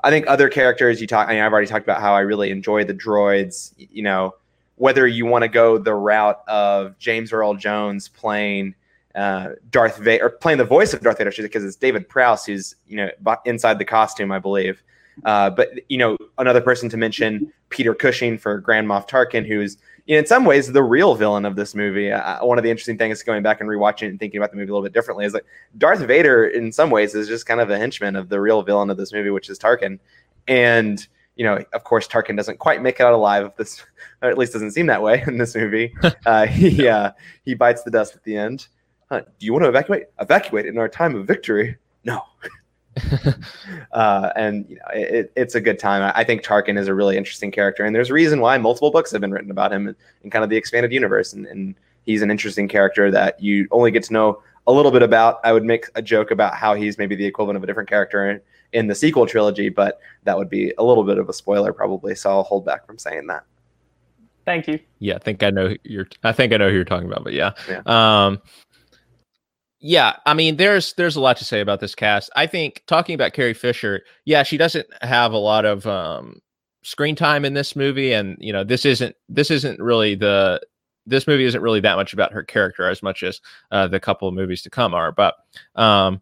I 0.02 0.10
think 0.10 0.26
other 0.26 0.48
characters 0.48 1.00
you 1.00 1.06
talk. 1.06 1.28
I 1.28 1.34
mean, 1.34 1.42
I've 1.42 1.52
already 1.52 1.66
talked 1.66 1.84
about 1.84 2.00
how 2.00 2.14
I 2.14 2.20
really 2.20 2.50
enjoy 2.50 2.84
the 2.84 2.94
droids. 2.94 3.72
You 3.76 4.02
know, 4.02 4.34
whether 4.76 5.06
you 5.06 5.26
want 5.26 5.42
to 5.42 5.48
go 5.48 5.78
the 5.78 5.94
route 5.94 6.40
of 6.48 6.98
James 6.98 7.32
Earl 7.32 7.54
Jones 7.54 8.08
playing 8.08 8.74
uh, 9.14 9.50
Darth 9.70 9.98
Vader 9.98 10.26
or 10.26 10.30
playing 10.30 10.58
the 10.58 10.64
voice 10.64 10.92
of 10.94 11.00
Darth 11.00 11.18
Vader, 11.18 11.32
because 11.36 11.64
it's 11.64 11.76
David 11.76 12.08
Prowse 12.08 12.46
who's 12.46 12.76
you 12.86 12.96
know 12.96 13.10
inside 13.44 13.78
the 13.78 13.84
costume, 13.84 14.32
I 14.32 14.38
believe. 14.38 14.82
Uh, 15.24 15.50
but 15.50 15.70
you 15.88 15.98
know, 15.98 16.16
another 16.38 16.60
person 16.60 16.88
to 16.90 16.96
mention, 16.96 17.52
Peter 17.70 17.94
Cushing 17.94 18.38
for 18.38 18.58
Grand 18.58 18.86
Moff 18.86 19.08
Tarkin, 19.08 19.46
who's 19.46 19.78
in 20.06 20.26
some 20.26 20.44
ways 20.44 20.70
the 20.72 20.82
real 20.82 21.14
villain 21.14 21.44
of 21.44 21.56
this 21.56 21.74
movie. 21.74 22.12
Uh, 22.12 22.44
one 22.44 22.58
of 22.58 22.64
the 22.64 22.70
interesting 22.70 22.96
things 22.96 23.22
going 23.22 23.42
back 23.42 23.60
and 23.60 23.68
rewatching 23.68 24.08
and 24.08 24.20
thinking 24.20 24.38
about 24.38 24.50
the 24.50 24.56
movie 24.56 24.70
a 24.70 24.72
little 24.72 24.86
bit 24.86 24.92
differently 24.92 25.24
is 25.24 25.32
that 25.32 25.42
Darth 25.78 26.00
Vader, 26.00 26.46
in 26.46 26.70
some 26.70 26.90
ways, 26.90 27.14
is 27.14 27.28
just 27.28 27.46
kind 27.46 27.60
of 27.60 27.70
a 27.70 27.78
henchman 27.78 28.16
of 28.16 28.28
the 28.28 28.40
real 28.40 28.62
villain 28.62 28.90
of 28.90 28.96
this 28.96 29.12
movie, 29.12 29.30
which 29.30 29.48
is 29.48 29.58
Tarkin. 29.58 29.98
And 30.46 31.06
you 31.34 31.44
know, 31.44 31.62
of 31.74 31.84
course, 31.84 32.08
Tarkin 32.08 32.36
doesn't 32.36 32.58
quite 32.58 32.82
make 32.82 32.98
it 32.98 33.02
out 33.02 33.12
alive. 33.12 33.44
Of 33.44 33.56
this, 33.56 33.84
or 34.22 34.30
at 34.30 34.38
least 34.38 34.52
doesn't 34.52 34.72
seem 34.72 34.86
that 34.86 35.02
way 35.02 35.22
in 35.26 35.38
this 35.38 35.54
movie. 35.54 35.94
uh, 36.26 36.46
he 36.46 36.88
uh, 36.88 37.12
he 37.44 37.54
bites 37.54 37.82
the 37.82 37.90
dust 37.90 38.14
at 38.14 38.24
the 38.24 38.36
end. 38.36 38.68
Huh, 39.08 39.20
do 39.20 39.46
you 39.46 39.52
want 39.52 39.64
to 39.64 39.68
evacuate? 39.68 40.04
Evacuate 40.18 40.66
in 40.66 40.78
our 40.78 40.88
time 40.88 41.14
of 41.14 41.26
victory? 41.26 41.76
No. 42.04 42.22
uh, 43.92 44.30
and 44.36 44.64
you 44.68 44.76
know, 44.76 44.82
it, 44.94 45.32
it's 45.36 45.54
a 45.54 45.60
good 45.60 45.78
time. 45.78 46.02
I, 46.02 46.20
I, 46.20 46.24
think 46.24 46.42
Tarkin 46.42 46.78
is 46.78 46.88
a 46.88 46.94
really 46.94 47.16
interesting 47.16 47.50
character, 47.50 47.84
and 47.84 47.94
there's 47.94 48.10
a 48.10 48.14
reason 48.14 48.40
why 48.40 48.56
multiple 48.58 48.90
books 48.90 49.12
have 49.12 49.20
been 49.20 49.32
written 49.32 49.50
about 49.50 49.72
him 49.72 49.88
in, 49.88 49.96
in 50.22 50.30
kind 50.30 50.42
of 50.42 50.50
the 50.50 50.56
expanded 50.56 50.92
universe. 50.92 51.32
And, 51.32 51.46
and, 51.46 51.74
he's 52.06 52.22
an 52.22 52.30
interesting 52.30 52.68
character 52.68 53.10
that 53.10 53.38
you 53.42 53.66
only 53.72 53.90
get 53.90 54.04
to 54.04 54.12
know 54.12 54.40
a 54.66 54.72
little 54.72 54.92
bit 54.92 55.02
about. 55.02 55.40
I 55.44 55.52
would 55.52 55.64
make 55.64 55.86
a 55.94 56.02
joke 56.02 56.30
about 56.30 56.54
how 56.54 56.74
he's 56.74 56.98
maybe 56.98 57.16
the 57.16 57.26
equivalent 57.26 57.56
of 57.56 57.64
a 57.64 57.66
different 57.66 57.88
character 57.88 58.30
in, 58.30 58.40
in 58.72 58.86
the 58.86 58.94
sequel 58.94 59.26
trilogy, 59.26 59.68
but 59.68 60.00
that 60.24 60.38
would 60.38 60.48
be 60.48 60.72
a 60.78 60.84
little 60.84 61.04
bit 61.04 61.18
of 61.18 61.28
a 61.28 61.32
spoiler 61.32 61.72
probably. 61.72 62.14
So 62.14 62.30
I'll 62.30 62.42
hold 62.44 62.64
back 62.64 62.86
from 62.86 62.98
saying 62.98 63.26
that. 63.26 63.44
Thank 64.44 64.68
you. 64.68 64.78
Yeah, 65.00 65.16
I 65.16 65.18
think 65.18 65.42
I 65.42 65.50
know 65.50 65.74
you're. 65.82 66.06
I 66.22 66.30
think 66.30 66.52
I 66.52 66.56
know 66.56 66.68
who 66.68 66.76
you're 66.76 66.84
talking 66.84 67.08
about, 67.08 67.24
but 67.24 67.32
yeah. 67.32 67.50
yeah. 67.68 67.82
Um, 67.84 68.40
yeah, 69.86 70.16
I 70.26 70.34
mean, 70.34 70.56
there's 70.56 70.94
there's 70.94 71.14
a 71.14 71.20
lot 71.20 71.36
to 71.36 71.44
say 71.44 71.60
about 71.60 71.78
this 71.78 71.94
cast. 71.94 72.28
I 72.34 72.48
think 72.48 72.82
talking 72.88 73.14
about 73.14 73.34
Carrie 73.34 73.54
Fisher, 73.54 74.02
yeah, 74.24 74.42
she 74.42 74.56
doesn't 74.56 74.86
have 75.00 75.32
a 75.32 75.38
lot 75.38 75.64
of 75.64 75.86
um, 75.86 76.40
screen 76.82 77.14
time 77.14 77.44
in 77.44 77.54
this 77.54 77.76
movie, 77.76 78.12
and 78.12 78.36
you 78.40 78.52
know, 78.52 78.64
this 78.64 78.84
isn't 78.84 79.14
this 79.28 79.48
isn't 79.48 79.78
really 79.80 80.16
the 80.16 80.60
this 81.06 81.28
movie 81.28 81.44
isn't 81.44 81.62
really 81.62 81.78
that 81.80 81.94
much 81.94 82.12
about 82.12 82.32
her 82.32 82.42
character 82.42 82.90
as 82.90 83.00
much 83.00 83.22
as 83.22 83.40
uh, 83.70 83.86
the 83.86 84.00
couple 84.00 84.26
of 84.26 84.34
movies 84.34 84.60
to 84.62 84.70
come 84.70 84.92
are. 84.92 85.12
But 85.12 85.36
um, 85.76 86.20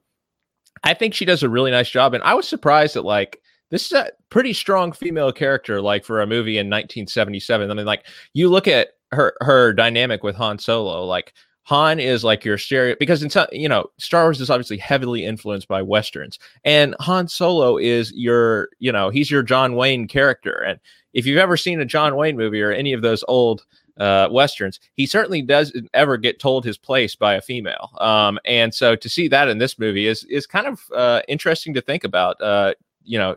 I 0.83 0.93
think 0.93 1.15
she 1.15 1.25
does 1.25 1.43
a 1.43 1.49
really 1.49 1.71
nice 1.71 1.89
job, 1.89 2.13
and 2.13 2.23
I 2.23 2.35
was 2.35 2.47
surprised 2.47 2.95
that 2.97 3.07
like 3.07 3.41
this 3.71 3.87
is 3.87 3.93
a 3.93 4.11
pretty 4.29 4.53
strong 4.53 4.93
female 4.93 5.33
character, 5.33 5.81
like 5.81 6.05
for 6.05 6.21
a 6.21 6.27
movie 6.27 6.59
in 6.59 6.67
1977. 6.67 7.71
I 7.71 7.75
mean, 7.75 7.87
like 7.87 8.05
you 8.35 8.51
look 8.51 8.69
at 8.69 8.89
her 9.13 9.35
her 9.41 9.73
dynamic 9.73 10.23
with 10.23 10.37
Han 10.37 10.59
Solo, 10.59 11.07
like 11.07 11.33
Han 11.65 11.99
is 11.99 12.25
like 12.25 12.45
your 12.45 12.59
stereo 12.59 12.95
because 12.99 13.23
in 13.23 13.31
some, 13.31 13.47
you 13.53 13.69
know 13.69 13.91
Star 13.99 14.25
Wars 14.25 14.41
is 14.41 14.51
obviously 14.51 14.77
heavily 14.77 15.25
influenced 15.25 15.69
by 15.69 15.83
westerns, 15.83 16.39
and 16.65 16.95
Han 17.01 17.29
Solo 17.29 17.79
is 17.79 18.13
your 18.13 18.69
you 18.79 18.93
know 18.93 19.09
he's 19.11 19.31
your 19.31 19.43
John 19.43 19.75
Wayne 19.75 20.07
character. 20.07 20.63
And 20.63 20.79
if 21.15 21.27
you've 21.27 21.39
ever 21.39 21.57
seen 21.57 21.81
a 21.81 21.85
John 21.85 22.17
Wayne 22.17 22.37
movie 22.37 22.63
or 22.63 22.71
any 22.71 22.93
of 22.93 23.03
those 23.03 23.25
old 23.29 23.65
uh, 23.99 24.29
westerns, 24.31 24.79
he 24.95 25.07
certainly 25.07 25.41
doesn't 25.41 25.89
ever 25.95 26.17
get 26.17 26.39
told 26.39 26.65
his 26.65 26.77
place 26.77 27.17
by 27.17 27.35
a 27.35 27.41
female. 27.41 27.91
Um, 27.99 28.39
and 28.45 28.75
so 28.75 28.95
to 28.97 29.09
see 29.09 29.29
that 29.29 29.49
in 29.49 29.59
this 29.59 29.79
movie 29.79 30.07
is 30.07 30.25
is 30.25 30.47
kind 30.47 30.67
of 30.67 30.81
uh, 30.95 31.23
interesting 31.29 31.75
to 31.75 31.81
think 31.81 32.05
about. 32.05 32.41
Uh, 32.41 32.75
you 33.07 33.19
know, 33.19 33.37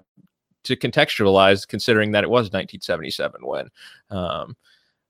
to 0.63 0.75
contextualize, 0.75 1.67
considering 1.67 2.11
that 2.11 2.23
it 2.23 2.29
was 2.29 2.51
1977 2.51 3.45
when. 3.45 3.69
Um, 4.09 4.55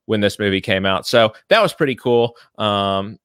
when 0.08 0.20
this 0.22 0.38
movie 0.38 0.60
came 0.60 0.86
out. 0.86 1.06
So 1.06 1.34
that 1.50 1.62
was 1.62 1.74
pretty 1.74 1.94
cool. 1.94 2.34
Um, 2.56 3.18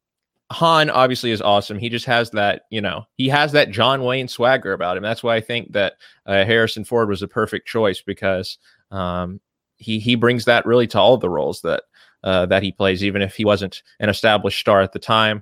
Han 0.52 0.90
obviously 0.90 1.32
is 1.32 1.42
awesome. 1.42 1.80
He 1.80 1.88
just 1.88 2.06
has 2.06 2.30
that, 2.32 2.64
you 2.70 2.82
know, 2.82 3.06
he 3.16 3.30
has 3.30 3.54
that 3.54 3.72
John 3.72 4.04
Wayne 4.04 4.28
swagger 4.28 4.74
about 4.74 4.98
him. 4.98 5.04
That's 5.04 5.24
why 5.24 5.38
I 5.38 5.42
think 5.42 5.72
that 5.72 5.94
uh, 6.26 6.44
Harrison 6.44 6.84
Ford 6.84 7.08
was 7.08 7.22
a 7.22 7.28
perfect 7.28 7.70
choice 7.70 8.02
because 8.02 8.58
um, 8.92 9.40
he 9.78 9.98
he 9.98 10.16
brings 10.16 10.44
that 10.44 10.66
really 10.66 10.86
to 10.88 11.00
all 11.00 11.18
the 11.18 11.30
roles 11.30 11.62
that 11.62 11.84
uh, 12.26 12.46
that 12.48 12.64
he 12.64 12.74
plays, 12.74 13.02
even 13.02 13.22
if 13.22 13.34
he 13.34 13.46
wasn't 13.46 13.82
an 14.02 14.10
established 14.10 14.60
star 14.60 14.82
at 14.82 14.92
the 14.92 15.00
time. 15.00 15.42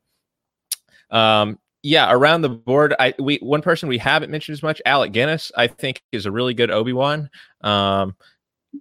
Um, 1.10 1.58
yeah, 1.82 2.14
around 2.14 2.44
the 2.44 2.50
board, 2.50 2.94
I 3.00 3.16
we 3.18 3.38
one 3.38 3.64
person 3.64 3.90
we 3.90 3.98
haven't 3.98 4.30
mentioned 4.30 4.54
as 4.54 4.64
much, 4.64 4.80
Alec 4.86 5.12
Guinness, 5.12 5.52
I 5.58 5.66
think 5.66 6.04
is 6.12 6.28
a 6.28 6.32
really 6.32 6.54
good 6.54 6.70
Obi 6.70 6.94
Wan. 6.94 7.32
Um, 7.62 8.16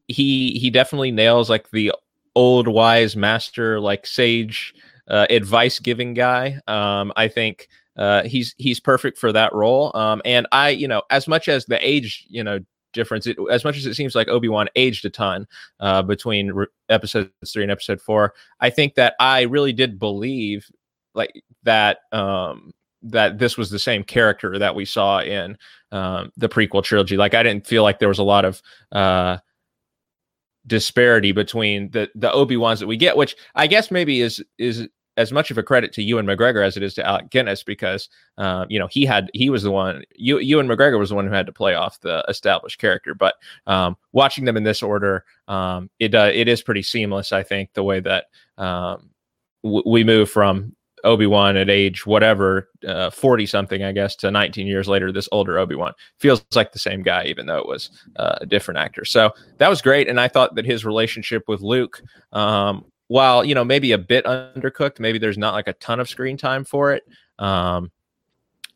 he 0.08 0.58
he 0.58 0.70
definitely 0.70 1.10
nails 1.10 1.50
like 1.50 1.70
the 1.70 1.92
old 2.34 2.68
wise 2.68 3.16
master 3.16 3.80
like 3.80 4.06
sage 4.06 4.74
uh, 5.08 5.26
advice 5.30 5.78
giving 5.78 6.14
guy. 6.14 6.60
Um, 6.66 7.12
I 7.16 7.28
think 7.28 7.68
uh, 7.96 8.22
he's 8.22 8.54
he's 8.58 8.80
perfect 8.80 9.18
for 9.18 9.32
that 9.32 9.52
role. 9.52 9.94
Um, 9.96 10.22
and 10.24 10.46
I, 10.52 10.70
you 10.70 10.88
know, 10.88 11.02
as 11.10 11.28
much 11.28 11.48
as 11.48 11.66
the 11.66 11.86
age, 11.86 12.26
you 12.28 12.42
know, 12.42 12.60
difference, 12.92 13.26
it, 13.26 13.36
as 13.50 13.64
much 13.64 13.76
as 13.76 13.86
it 13.86 13.94
seems 13.94 14.14
like 14.14 14.28
Obi 14.28 14.48
Wan 14.48 14.68
aged 14.76 15.04
a 15.04 15.10
ton 15.10 15.46
uh, 15.80 16.02
between 16.02 16.52
re- 16.52 16.66
episode 16.88 17.30
three 17.46 17.62
and 17.62 17.72
episode 17.72 18.00
four, 18.00 18.34
I 18.60 18.70
think 18.70 18.94
that 18.94 19.14
I 19.20 19.42
really 19.42 19.72
did 19.72 19.98
believe 19.98 20.66
like 21.14 21.42
that 21.64 21.98
um, 22.12 22.72
that 23.02 23.38
this 23.38 23.56
was 23.56 23.70
the 23.70 23.78
same 23.78 24.04
character 24.04 24.58
that 24.58 24.74
we 24.74 24.84
saw 24.84 25.20
in 25.20 25.56
um, 25.92 26.32
the 26.36 26.48
prequel 26.48 26.84
trilogy. 26.84 27.16
Like 27.16 27.34
I 27.34 27.42
didn't 27.42 27.66
feel 27.66 27.82
like 27.82 27.98
there 27.98 28.08
was 28.08 28.18
a 28.18 28.24
lot 28.24 28.44
of 28.44 28.62
uh, 28.92 29.38
disparity 30.70 31.32
between 31.32 31.90
the 31.90 32.08
the 32.14 32.32
Obi 32.32 32.56
Wans 32.56 32.80
that 32.80 32.86
we 32.86 32.96
get, 32.96 33.18
which 33.18 33.36
I 33.54 33.66
guess 33.66 33.90
maybe 33.90 34.22
is 34.22 34.42
is 34.56 34.88
as 35.16 35.32
much 35.32 35.50
of 35.50 35.58
a 35.58 35.62
credit 35.62 35.92
to 35.92 36.02
Ewan 36.02 36.24
McGregor 36.24 36.64
as 36.64 36.76
it 36.76 36.82
is 36.82 36.94
to 36.94 37.04
Alec 37.04 37.28
Guinness 37.30 37.62
because 37.62 38.08
uh, 38.38 38.64
you 38.70 38.78
know 38.78 38.86
he 38.90 39.04
had 39.04 39.30
he 39.34 39.50
was 39.50 39.64
the 39.64 39.70
one 39.70 40.04
you 40.14 40.38
Ewan 40.38 40.68
McGregor 40.68 40.98
was 40.98 41.10
the 41.10 41.16
one 41.16 41.26
who 41.26 41.34
had 41.34 41.46
to 41.46 41.52
play 41.52 41.74
off 41.74 42.00
the 42.00 42.24
established 42.28 42.78
character. 42.78 43.14
But 43.14 43.34
um, 43.66 43.96
watching 44.12 44.46
them 44.46 44.56
in 44.56 44.62
this 44.62 44.82
order, 44.82 45.24
um, 45.48 45.90
it 45.98 46.14
uh, 46.14 46.30
it 46.32 46.48
is 46.48 46.62
pretty 46.62 46.82
seamless. 46.82 47.32
I 47.32 47.42
think 47.42 47.74
the 47.74 47.84
way 47.84 48.00
that 48.00 48.26
um, 48.56 49.10
w- 49.62 49.82
we 49.84 50.04
move 50.04 50.30
from 50.30 50.74
Obi 51.04 51.26
Wan 51.26 51.56
at 51.56 51.70
age 51.70 52.06
whatever, 52.06 52.68
forty 53.12 53.44
uh, 53.44 53.46
something, 53.46 53.82
I 53.82 53.92
guess, 53.92 54.16
to 54.16 54.30
nineteen 54.30 54.66
years 54.66 54.88
later, 54.88 55.12
this 55.12 55.28
older 55.32 55.58
Obi 55.58 55.74
Wan 55.74 55.92
feels 56.18 56.44
like 56.54 56.72
the 56.72 56.78
same 56.78 57.02
guy, 57.02 57.24
even 57.24 57.46
though 57.46 57.58
it 57.58 57.66
was 57.66 57.90
uh, 58.16 58.38
a 58.40 58.46
different 58.46 58.78
actor. 58.78 59.04
So 59.04 59.32
that 59.58 59.68
was 59.68 59.82
great, 59.82 60.08
and 60.08 60.20
I 60.20 60.28
thought 60.28 60.54
that 60.54 60.64
his 60.64 60.84
relationship 60.84 61.48
with 61.48 61.60
Luke, 61.60 62.02
um, 62.32 62.84
while 63.08 63.44
you 63.44 63.54
know 63.54 63.64
maybe 63.64 63.92
a 63.92 63.98
bit 63.98 64.24
undercooked, 64.24 65.00
maybe 65.00 65.18
there's 65.18 65.38
not 65.38 65.54
like 65.54 65.68
a 65.68 65.72
ton 65.74 66.00
of 66.00 66.08
screen 66.08 66.36
time 66.36 66.64
for 66.64 66.92
it. 66.92 67.04
Um, 67.38 67.90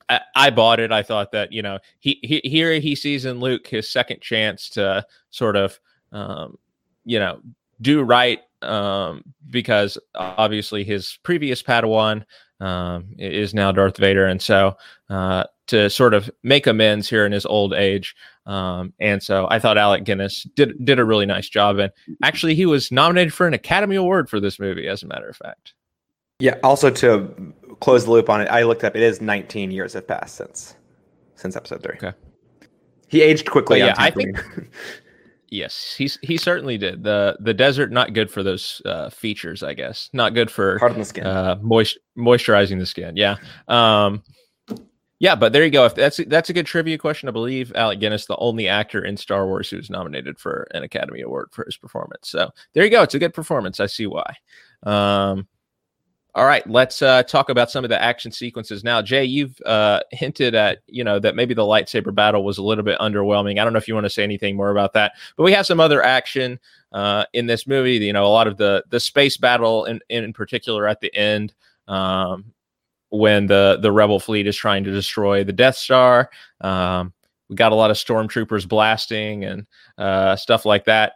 I, 0.08 0.20
I, 0.34 0.50
bought 0.50 0.80
it. 0.80 0.92
I 0.92 1.02
thought 1.02 1.32
that 1.32 1.52
you 1.52 1.62
know 1.62 1.78
he, 1.98 2.18
he 2.22 2.40
here 2.44 2.78
he 2.80 2.94
sees 2.94 3.24
in 3.24 3.40
Luke 3.40 3.66
his 3.66 3.88
second 3.88 4.20
chance 4.20 4.68
to 4.70 5.06
sort 5.30 5.56
of 5.56 5.78
um, 6.12 6.58
you 7.04 7.18
know 7.18 7.40
do 7.80 8.02
right 8.02 8.40
um, 8.64 9.22
because 9.50 9.98
obviously 10.14 10.84
his 10.84 11.18
previous 11.22 11.62
Padawan 11.62 12.24
um, 12.60 13.14
is 13.18 13.54
now 13.54 13.72
Darth 13.72 13.96
Vader, 13.96 14.26
and 14.26 14.40
so 14.40 14.76
uh, 15.10 15.44
to 15.68 15.90
sort 15.90 16.14
of 16.14 16.30
make 16.42 16.66
amends 16.66 17.08
here 17.08 17.26
in 17.26 17.32
his 17.32 17.46
old 17.46 17.72
age. 17.72 18.14
Um, 18.46 18.92
and 19.00 19.22
so 19.22 19.46
I 19.50 19.58
thought 19.58 19.78
Alec 19.78 20.04
Guinness 20.04 20.44
did 20.54 20.84
did 20.84 20.98
a 20.98 21.04
really 21.04 21.26
nice 21.26 21.48
job, 21.48 21.78
and 21.78 21.92
actually 22.22 22.54
he 22.54 22.66
was 22.66 22.92
nominated 22.92 23.32
for 23.32 23.46
an 23.46 23.54
Academy 23.54 23.96
Award 23.96 24.28
for 24.28 24.40
this 24.40 24.58
movie, 24.58 24.88
as 24.88 25.02
a 25.02 25.06
matter 25.06 25.28
of 25.28 25.36
fact. 25.36 25.74
Yeah. 26.40 26.58
Also, 26.62 26.90
to 26.90 27.54
close 27.80 28.04
the 28.04 28.10
loop 28.10 28.28
on 28.28 28.40
it, 28.40 28.48
I 28.48 28.62
looked 28.62 28.84
up. 28.84 28.96
It 28.96 29.02
is 29.02 29.20
19 29.20 29.70
years 29.70 29.92
have 29.94 30.06
passed 30.06 30.36
since 30.36 30.74
since 31.36 31.56
episode 31.56 31.82
three. 31.82 31.96
Okay. 31.96 32.12
He 33.08 33.22
aged 33.22 33.50
quickly. 33.50 33.78
yeah, 33.78 33.94
I 33.96 34.10
think. 34.10 34.42
Yes, 35.54 35.94
he's 35.96 36.18
he 36.20 36.36
certainly 36.36 36.76
did. 36.78 37.04
the 37.04 37.36
The 37.38 37.54
desert 37.54 37.92
not 37.92 38.12
good 38.12 38.28
for 38.28 38.42
those 38.42 38.82
uh, 38.84 39.08
features, 39.08 39.62
I 39.62 39.72
guess. 39.72 40.10
Not 40.12 40.34
good 40.34 40.50
for 40.50 40.80
harden 40.80 40.98
the 40.98 41.04
skin, 41.04 41.24
uh, 41.24 41.58
moist 41.62 41.96
moisturizing 42.18 42.80
the 42.80 42.86
skin. 42.86 43.16
Yeah, 43.16 43.36
um, 43.68 44.24
yeah. 45.20 45.36
But 45.36 45.52
there 45.52 45.64
you 45.64 45.70
go. 45.70 45.84
If 45.84 45.94
that's 45.94 46.18
that's 46.26 46.50
a 46.50 46.52
good 46.52 46.66
trivia 46.66 46.98
question, 46.98 47.28
I 47.28 47.32
believe 47.32 47.72
Alec 47.76 48.00
Guinness, 48.00 48.26
the 48.26 48.36
only 48.38 48.66
actor 48.66 49.04
in 49.04 49.16
Star 49.16 49.46
Wars 49.46 49.70
who's 49.70 49.90
nominated 49.90 50.40
for 50.40 50.66
an 50.72 50.82
Academy 50.82 51.20
Award 51.20 51.50
for 51.52 51.64
his 51.64 51.76
performance. 51.76 52.28
So 52.28 52.50
there 52.72 52.82
you 52.82 52.90
go. 52.90 53.02
It's 53.02 53.14
a 53.14 53.20
good 53.20 53.32
performance. 53.32 53.78
I 53.78 53.86
see 53.86 54.08
why. 54.08 54.34
Um, 54.82 55.46
all 56.36 56.46
right, 56.46 56.68
let's 56.68 57.00
uh, 57.00 57.22
talk 57.22 57.48
about 57.48 57.70
some 57.70 57.84
of 57.84 57.90
the 57.90 58.02
action 58.02 58.32
sequences 58.32 58.82
now. 58.82 59.00
Jay, 59.00 59.24
you've 59.24 59.60
uh, 59.64 60.00
hinted 60.10 60.56
at 60.56 60.78
you 60.88 61.04
know 61.04 61.20
that 61.20 61.36
maybe 61.36 61.54
the 61.54 61.62
lightsaber 61.62 62.12
battle 62.12 62.44
was 62.44 62.58
a 62.58 62.62
little 62.62 62.82
bit 62.82 62.98
underwhelming. 62.98 63.60
I 63.60 63.64
don't 63.64 63.72
know 63.72 63.78
if 63.78 63.86
you 63.86 63.94
want 63.94 64.04
to 64.04 64.10
say 64.10 64.24
anything 64.24 64.56
more 64.56 64.70
about 64.70 64.94
that, 64.94 65.12
but 65.36 65.44
we 65.44 65.52
have 65.52 65.66
some 65.66 65.78
other 65.78 66.02
action 66.02 66.58
uh, 66.92 67.24
in 67.34 67.46
this 67.46 67.68
movie. 67.68 67.94
You 67.94 68.12
know, 68.12 68.26
a 68.26 68.28
lot 68.28 68.48
of 68.48 68.56
the 68.56 68.84
the 68.90 68.98
space 68.98 69.36
battle 69.36 69.84
in 69.84 70.00
in 70.08 70.32
particular 70.32 70.88
at 70.88 71.00
the 71.00 71.14
end. 71.14 71.54
Um, 71.86 72.46
when 73.10 73.46
the 73.46 73.78
the 73.80 73.92
rebel 73.92 74.18
fleet 74.18 74.48
is 74.48 74.56
trying 74.56 74.82
to 74.82 74.90
destroy 74.90 75.44
the 75.44 75.52
Death 75.52 75.76
Star, 75.76 76.30
um, 76.62 77.12
we 77.48 77.54
got 77.54 77.70
a 77.70 77.76
lot 77.76 77.92
of 77.92 77.96
stormtroopers 77.96 78.68
blasting 78.68 79.44
and 79.44 79.66
uh, 79.98 80.34
stuff 80.34 80.64
like 80.64 80.86
that. 80.86 81.12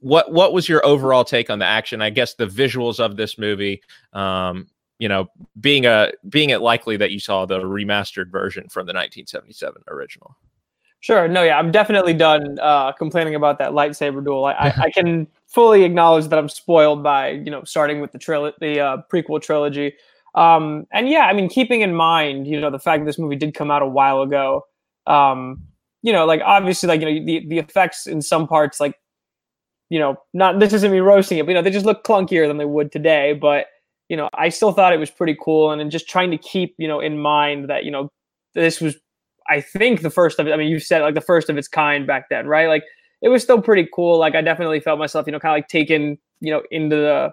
What 0.00 0.32
what 0.32 0.52
was 0.52 0.68
your 0.68 0.84
overall 0.84 1.24
take 1.24 1.50
on 1.50 1.58
the 1.58 1.66
action? 1.66 2.02
I 2.02 2.10
guess 2.10 2.34
the 2.34 2.46
visuals 2.46 3.00
of 3.00 3.16
this 3.16 3.38
movie, 3.38 3.82
um, 4.12 4.68
you 4.98 5.08
know, 5.08 5.28
being 5.60 5.86
a 5.86 6.12
being 6.28 6.50
it 6.50 6.60
likely 6.60 6.96
that 6.96 7.10
you 7.10 7.20
saw 7.20 7.46
the 7.46 7.58
remastered 7.58 8.30
version 8.30 8.68
from 8.68 8.86
the 8.86 8.92
1977 8.92 9.82
original. 9.88 10.36
Sure. 11.00 11.26
No, 11.26 11.42
yeah, 11.42 11.58
I'm 11.58 11.70
definitely 11.70 12.12
done 12.12 12.58
uh, 12.60 12.92
complaining 12.92 13.34
about 13.34 13.58
that 13.58 13.72
lightsaber 13.72 14.22
duel. 14.22 14.44
I, 14.44 14.52
I, 14.52 14.74
I, 14.82 14.90
can 14.90 15.26
fully 15.46 15.82
acknowledge 15.84 16.28
that 16.28 16.38
I'm 16.38 16.48
spoiled 16.48 17.02
by 17.02 17.30
you 17.30 17.50
know 17.50 17.64
starting 17.64 18.00
with 18.00 18.12
the 18.12 18.18
tril- 18.18 18.52
the 18.60 18.80
uh, 18.80 18.96
prequel 19.10 19.40
trilogy. 19.40 19.94
Um, 20.34 20.86
and 20.92 21.08
yeah, 21.08 21.22
I 21.22 21.32
mean, 21.32 21.48
keeping 21.48 21.80
in 21.80 21.94
mind, 21.94 22.46
you 22.46 22.60
know, 22.60 22.70
the 22.70 22.78
fact 22.78 23.00
that 23.00 23.06
this 23.06 23.18
movie 23.18 23.36
did 23.36 23.54
come 23.54 23.70
out 23.70 23.82
a 23.82 23.86
while 23.86 24.22
ago, 24.22 24.66
um, 25.06 25.64
you 26.02 26.12
know, 26.12 26.26
like 26.26 26.42
obviously, 26.44 26.86
like 26.86 27.00
you 27.00 27.06
know, 27.06 27.26
the 27.26 27.46
the 27.48 27.58
effects 27.58 28.06
in 28.06 28.20
some 28.20 28.46
parts, 28.46 28.78
like 28.78 28.94
you 29.90 29.98
know, 29.98 30.16
not 30.32 30.58
this 30.60 30.72
isn't 30.72 30.90
me 30.90 31.00
roasting 31.00 31.38
it, 31.38 31.44
but 31.44 31.50
you 31.50 31.54
know, 31.56 31.62
they 31.62 31.70
just 31.70 31.84
look 31.84 32.04
clunkier 32.04 32.48
than 32.48 32.56
they 32.56 32.64
would 32.64 32.90
today. 32.90 33.34
But 33.34 33.66
you 34.08 34.16
know, 34.16 34.30
I 34.34 34.48
still 34.48 34.72
thought 34.72 34.92
it 34.92 34.98
was 34.98 35.10
pretty 35.10 35.36
cool, 35.40 35.70
and, 35.70 35.80
and 35.80 35.90
just 35.90 36.08
trying 36.08 36.30
to 36.30 36.38
keep 36.38 36.74
you 36.78 36.88
know 36.88 37.00
in 37.00 37.18
mind 37.18 37.68
that 37.68 37.84
you 37.84 37.90
know 37.90 38.08
this 38.54 38.80
was, 38.80 38.96
I 39.48 39.60
think, 39.60 40.02
the 40.02 40.10
first 40.10 40.38
of 40.38 40.46
it. 40.46 40.52
I 40.52 40.56
mean, 40.56 40.68
you 40.68 40.80
said 40.80 41.02
like 41.02 41.14
the 41.14 41.20
first 41.20 41.50
of 41.50 41.58
its 41.58 41.68
kind 41.68 42.06
back 42.06 42.28
then, 42.30 42.46
right? 42.46 42.68
Like 42.68 42.84
it 43.22 43.28
was 43.28 43.42
still 43.42 43.60
pretty 43.60 43.88
cool. 43.94 44.18
Like 44.18 44.34
I 44.34 44.40
definitely 44.42 44.80
felt 44.80 44.98
myself, 44.98 45.26
you 45.26 45.32
know, 45.32 45.38
kind 45.38 45.52
of 45.52 45.56
like 45.56 45.68
taken, 45.68 46.18
you 46.40 46.50
know, 46.52 46.62
into 46.70 46.96
the, 46.96 47.30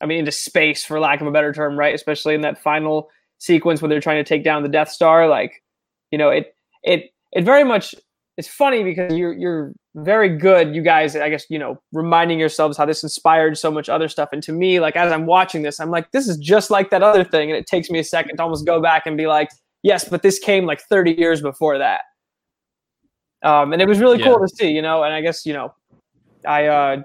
I 0.00 0.06
mean, 0.06 0.20
into 0.20 0.32
space 0.32 0.84
for 0.84 1.00
lack 1.00 1.20
of 1.20 1.26
a 1.26 1.32
better 1.32 1.52
term, 1.52 1.78
right? 1.78 1.94
Especially 1.94 2.34
in 2.34 2.42
that 2.42 2.62
final 2.62 3.08
sequence 3.38 3.82
where 3.82 3.88
they're 3.88 4.00
trying 4.00 4.22
to 4.22 4.28
take 4.28 4.44
down 4.44 4.62
the 4.62 4.68
Death 4.68 4.88
Star. 4.90 5.28
Like, 5.28 5.62
you 6.10 6.18
know, 6.18 6.30
it 6.30 6.54
it 6.82 7.10
it 7.32 7.44
very 7.44 7.64
much 7.64 7.94
it's 8.36 8.48
funny 8.48 8.84
because 8.84 9.14
you're 9.14 9.32
you're 9.32 9.72
very 9.94 10.28
good, 10.28 10.74
you 10.74 10.82
guys. 10.82 11.16
I 11.16 11.30
guess 11.30 11.46
you 11.48 11.58
know, 11.58 11.80
reminding 11.92 12.38
yourselves 12.38 12.76
how 12.76 12.84
this 12.84 13.02
inspired 13.02 13.56
so 13.56 13.70
much 13.70 13.88
other 13.88 14.08
stuff. 14.08 14.28
And 14.32 14.42
to 14.42 14.52
me, 14.52 14.78
like 14.78 14.96
as 14.96 15.10
I'm 15.10 15.26
watching 15.26 15.62
this, 15.62 15.80
I'm 15.80 15.90
like, 15.90 16.10
this 16.12 16.28
is 16.28 16.36
just 16.36 16.70
like 16.70 16.90
that 16.90 17.02
other 17.02 17.24
thing, 17.24 17.50
and 17.50 17.58
it 17.58 17.66
takes 17.66 17.88
me 17.90 17.98
a 17.98 18.04
second 18.04 18.36
to 18.36 18.42
almost 18.42 18.66
go 18.66 18.80
back 18.80 19.06
and 19.06 19.16
be 19.16 19.26
like, 19.26 19.48
yes, 19.82 20.08
but 20.08 20.22
this 20.22 20.38
came 20.38 20.66
like 20.66 20.80
30 20.82 21.12
years 21.12 21.40
before 21.40 21.78
that. 21.78 22.02
Um, 23.42 23.72
and 23.72 23.80
it 23.80 23.88
was 23.88 24.00
really 24.00 24.18
yeah. 24.18 24.26
cool 24.26 24.38
to 24.38 24.48
see, 24.48 24.70
you 24.70 24.82
know. 24.82 25.02
And 25.02 25.14
I 25.14 25.20
guess 25.22 25.46
you 25.46 25.54
know, 25.54 25.74
I 26.46 26.66
uh, 26.66 27.02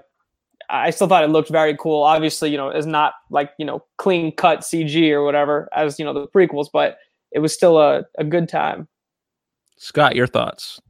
I 0.68 0.90
still 0.90 1.06
thought 1.06 1.24
it 1.24 1.30
looked 1.30 1.50
very 1.50 1.76
cool. 1.76 2.02
Obviously, 2.02 2.50
you 2.50 2.56
know, 2.56 2.68
it's 2.68 2.86
not 2.86 3.14
like 3.30 3.52
you 3.58 3.64
know 3.64 3.84
clean 3.96 4.34
cut 4.34 4.60
CG 4.60 5.10
or 5.12 5.24
whatever 5.24 5.68
as 5.74 5.98
you 5.98 6.04
know 6.04 6.12
the 6.12 6.26
prequels, 6.28 6.68
but 6.72 6.98
it 7.30 7.38
was 7.38 7.54
still 7.54 7.78
a, 7.78 8.04
a 8.18 8.24
good 8.24 8.48
time. 8.48 8.88
Scott, 9.78 10.14
your 10.14 10.26
thoughts? 10.26 10.80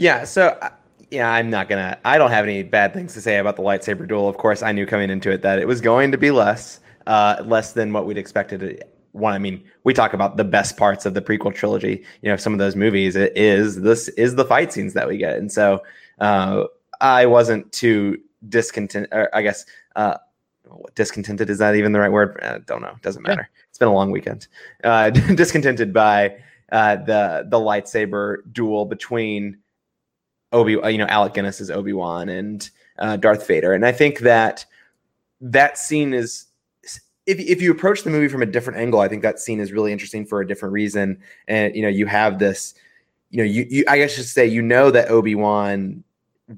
Yeah, 0.00 0.24
so 0.24 0.56
uh, 0.62 0.70
yeah, 1.10 1.30
I'm 1.30 1.50
not 1.50 1.68
gonna. 1.68 1.98
I 2.06 2.16
don't 2.16 2.30
have 2.30 2.46
any 2.46 2.62
bad 2.62 2.94
things 2.94 3.12
to 3.12 3.20
say 3.20 3.36
about 3.36 3.56
the 3.56 3.62
lightsaber 3.62 4.08
duel. 4.08 4.30
Of 4.30 4.38
course, 4.38 4.62
I 4.62 4.72
knew 4.72 4.86
coming 4.86 5.10
into 5.10 5.30
it 5.30 5.42
that 5.42 5.58
it 5.58 5.68
was 5.68 5.82
going 5.82 6.10
to 6.12 6.16
be 6.16 6.30
less, 6.30 6.80
uh, 7.06 7.42
less 7.44 7.74
than 7.74 7.92
what 7.92 8.06
we'd 8.06 8.16
expected. 8.16 8.82
One, 9.12 9.34
I 9.34 9.38
mean, 9.38 9.62
we 9.84 9.92
talk 9.92 10.14
about 10.14 10.38
the 10.38 10.44
best 10.44 10.78
parts 10.78 11.04
of 11.04 11.12
the 11.12 11.20
prequel 11.20 11.54
trilogy. 11.54 12.02
You 12.22 12.30
know, 12.30 12.36
some 12.36 12.54
of 12.54 12.58
those 12.58 12.76
movies 12.76 13.14
it 13.14 13.36
is 13.36 13.82
this 13.82 14.08
is 14.08 14.36
the 14.36 14.44
fight 14.46 14.72
scenes 14.72 14.94
that 14.94 15.06
we 15.06 15.18
get, 15.18 15.36
and 15.36 15.52
so 15.52 15.82
uh, 16.18 16.64
I 17.02 17.26
wasn't 17.26 17.70
too 17.70 18.16
discontent. 18.48 19.08
Or 19.12 19.28
I 19.36 19.42
guess 19.42 19.66
uh, 19.96 20.16
discontented 20.94 21.50
is 21.50 21.58
that 21.58 21.76
even 21.76 21.92
the 21.92 22.00
right 22.00 22.12
word? 22.12 22.40
I 22.42 22.46
uh, 22.46 22.58
don't 22.64 22.80
know. 22.80 22.96
Doesn't 23.02 23.22
matter. 23.22 23.50
It's 23.68 23.76
been 23.76 23.88
a 23.88 23.94
long 23.94 24.10
weekend. 24.10 24.48
Uh, 24.82 25.10
discontented 25.34 25.92
by 25.92 26.38
uh, 26.72 26.96
the 26.96 27.46
the 27.50 27.58
lightsaber 27.58 28.38
duel 28.50 28.86
between 28.86 29.58
Obi, 30.52 30.72
you 30.72 30.98
know, 30.98 31.06
Alec 31.06 31.34
Guinness 31.34 31.60
is 31.60 31.70
Obi 31.70 31.92
Wan 31.92 32.28
and 32.28 32.68
uh, 32.98 33.16
Darth 33.16 33.46
Vader, 33.46 33.72
and 33.72 33.86
I 33.86 33.92
think 33.92 34.20
that 34.20 34.64
that 35.40 35.78
scene 35.78 36.14
is. 36.14 36.46
If, 37.26 37.38
if 37.38 37.62
you 37.62 37.70
approach 37.70 38.02
the 38.02 38.10
movie 38.10 38.26
from 38.26 38.42
a 38.42 38.46
different 38.46 38.80
angle, 38.80 39.00
I 39.00 39.06
think 39.06 39.22
that 39.22 39.38
scene 39.38 39.60
is 39.60 39.70
really 39.70 39.92
interesting 39.92 40.26
for 40.26 40.40
a 40.40 40.46
different 40.46 40.72
reason. 40.72 41.18
And 41.46 41.76
you 41.76 41.82
know, 41.82 41.88
you 41.88 42.06
have 42.06 42.40
this, 42.40 42.74
you 43.28 43.38
know, 43.38 43.44
you, 43.44 43.66
you 43.70 43.84
I 43.86 43.98
guess 43.98 44.12
I 44.12 44.16
should 44.16 44.24
say, 44.24 44.46
you 44.46 44.62
know 44.62 44.90
that 44.90 45.10
Obi 45.10 45.36
Wan 45.36 46.02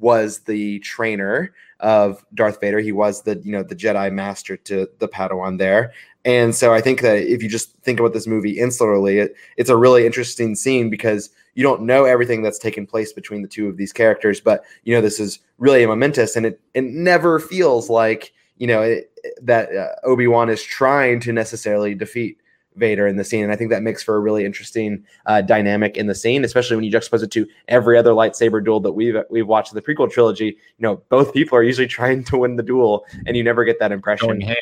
was 0.01 0.41
the 0.41 0.79
trainer 0.79 1.53
of 1.81 2.25
Darth 2.35 2.61
Vader. 2.61 2.81
He 2.81 2.93
was 2.93 3.23
the 3.23 3.39
you 3.45 3.53
know 3.53 3.63
the 3.63 3.77
Jedi 3.77 4.11
master 4.13 4.57
to 4.57 4.89
the 4.99 5.09
Padawan 5.09 5.59
there, 5.59 5.93
and 6.25 6.55
so 6.55 6.73
I 6.73 6.81
think 6.81 7.01
that 7.01 7.19
if 7.19 7.43
you 7.43 7.49
just 7.49 7.77
think 7.79 7.99
about 7.99 8.13
this 8.13 8.27
movie 8.27 8.57
insularly, 8.57 9.21
it, 9.23 9.35
it's 9.57 9.71
a 9.71 9.77
really 9.77 10.07
interesting 10.07 10.55
scene 10.55 10.89
because 10.89 11.31
you 11.55 11.63
don't 11.63 11.83
know 11.83 12.05
everything 12.05 12.43
that's 12.43 12.59
taken 12.59 12.87
place 12.87 13.13
between 13.13 13.43
the 13.43 13.49
two 13.49 13.69
of 13.69 13.77
these 13.77 13.93
characters, 13.93 14.41
but 14.41 14.65
you 14.85 14.95
know 14.95 15.01
this 15.01 15.19
is 15.19 15.41
really 15.59 15.85
momentous, 15.85 16.37
and 16.37 16.47
it 16.47 16.61
it 16.75 16.85
never 16.85 17.39
feels 17.39 17.91
like 17.91 18.33
you 18.57 18.67
know 18.67 18.83
it, 18.83 19.13
that 19.43 19.75
uh, 19.75 19.89
Obi 20.05 20.27
Wan 20.27 20.49
is 20.49 20.63
trying 20.63 21.21
to 21.21 21.33
necessarily 21.33 21.95
defeat 21.95 22.39
Vader 22.77 23.07
in 23.07 23.17
the 23.17 23.25
scene. 23.25 23.43
And 23.45 23.53
I 23.53 23.57
think 23.57 23.71
that 23.71 23.83
makes 23.83 24.03
for 24.03 24.17
a 24.17 24.21
really 24.21 24.45
interesting 24.45 25.05
uh, 25.27 25.43
dynamic 25.43 25.97
in 25.97 26.07
the 26.07 26.15
scene, 26.15 26.45
especially 26.45 26.77
when 26.77 26.85
you 26.85 26.93
juxtapose 26.93 27.23
it 27.23 27.31
to 27.33 27.47
every 27.69 27.99
other 27.99 28.13
lightsaber 28.13 28.65
duel 28.65 28.81
that 28.81 28.93
we've 28.93 29.17
we've 29.29 29.47
watched 29.47 29.73
in 29.73 29.77
the 29.77 29.83
prequel 29.83 30.11
trilogy. 30.11 30.47
You 30.47 30.83
know, 30.83 31.03
both 31.09 31.35
people 31.35 31.59
are 31.59 31.63
usually 31.63 31.89
trying 31.89 32.25
to 32.25 32.39
win 32.39 32.57
the 32.57 32.63
duel, 32.63 33.05
and 33.27 33.37
you 33.37 33.43
never 33.43 33.65
get 33.65 33.81
that 33.81 33.91
impression. 33.91 34.41
Yeah. 34.41 34.55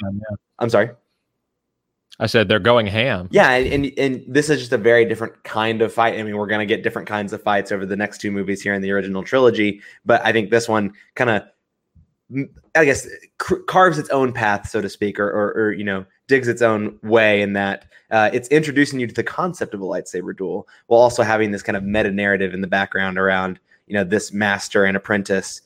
I'm 0.58 0.70
sorry. 0.70 0.90
I 2.20 2.26
said 2.26 2.48
they're 2.48 2.58
going 2.58 2.86
ham. 2.86 3.28
Yeah, 3.30 3.50
and, 3.50 3.72
and, 3.86 3.98
and 3.98 4.24
this 4.28 4.50
is 4.50 4.60
just 4.60 4.72
a 4.72 4.78
very 4.78 5.04
different 5.04 5.42
kind 5.44 5.82
of 5.82 5.92
fight. 5.92 6.18
I 6.18 6.22
mean, 6.22 6.36
we're 6.36 6.46
gonna 6.46 6.66
get 6.66 6.82
different 6.82 7.08
kinds 7.08 7.32
of 7.32 7.42
fights 7.42 7.72
over 7.72 7.86
the 7.86 7.96
next 7.96 8.20
two 8.20 8.30
movies 8.30 8.62
here 8.62 8.74
in 8.74 8.82
the 8.82 8.92
original 8.92 9.24
trilogy, 9.24 9.80
but 10.04 10.24
I 10.24 10.32
think 10.32 10.50
this 10.50 10.68
one 10.68 10.92
kind 11.14 11.30
of 11.30 11.42
I 12.76 12.84
guess 12.84 13.08
carves 13.66 13.98
its 13.98 14.10
own 14.10 14.32
path, 14.32 14.68
so 14.68 14.80
to 14.80 14.88
speak, 14.88 15.18
or, 15.18 15.28
or, 15.28 15.52
or, 15.52 15.72
you 15.72 15.82
know 15.82 16.06
digs 16.28 16.46
its 16.46 16.62
own 16.62 16.96
way 17.02 17.42
in 17.42 17.54
that 17.54 17.86
uh, 18.12 18.30
it's 18.32 18.46
introducing 18.48 19.00
you 19.00 19.06
to 19.08 19.14
the 19.14 19.24
concept 19.24 19.74
of 19.74 19.80
a 19.80 19.84
lightsaber 19.84 20.34
duel 20.34 20.68
while 20.86 21.00
also 21.00 21.24
having 21.24 21.50
this 21.50 21.62
kind 21.62 21.76
of 21.76 21.82
meta 21.82 22.10
narrative 22.10 22.54
in 22.54 22.60
the 22.60 22.68
background 22.68 23.18
around 23.18 23.58
you 23.88 23.94
know 23.94 24.04
this 24.04 24.32
master 24.32 24.84
and 24.84 24.96
apprentice 24.96 25.60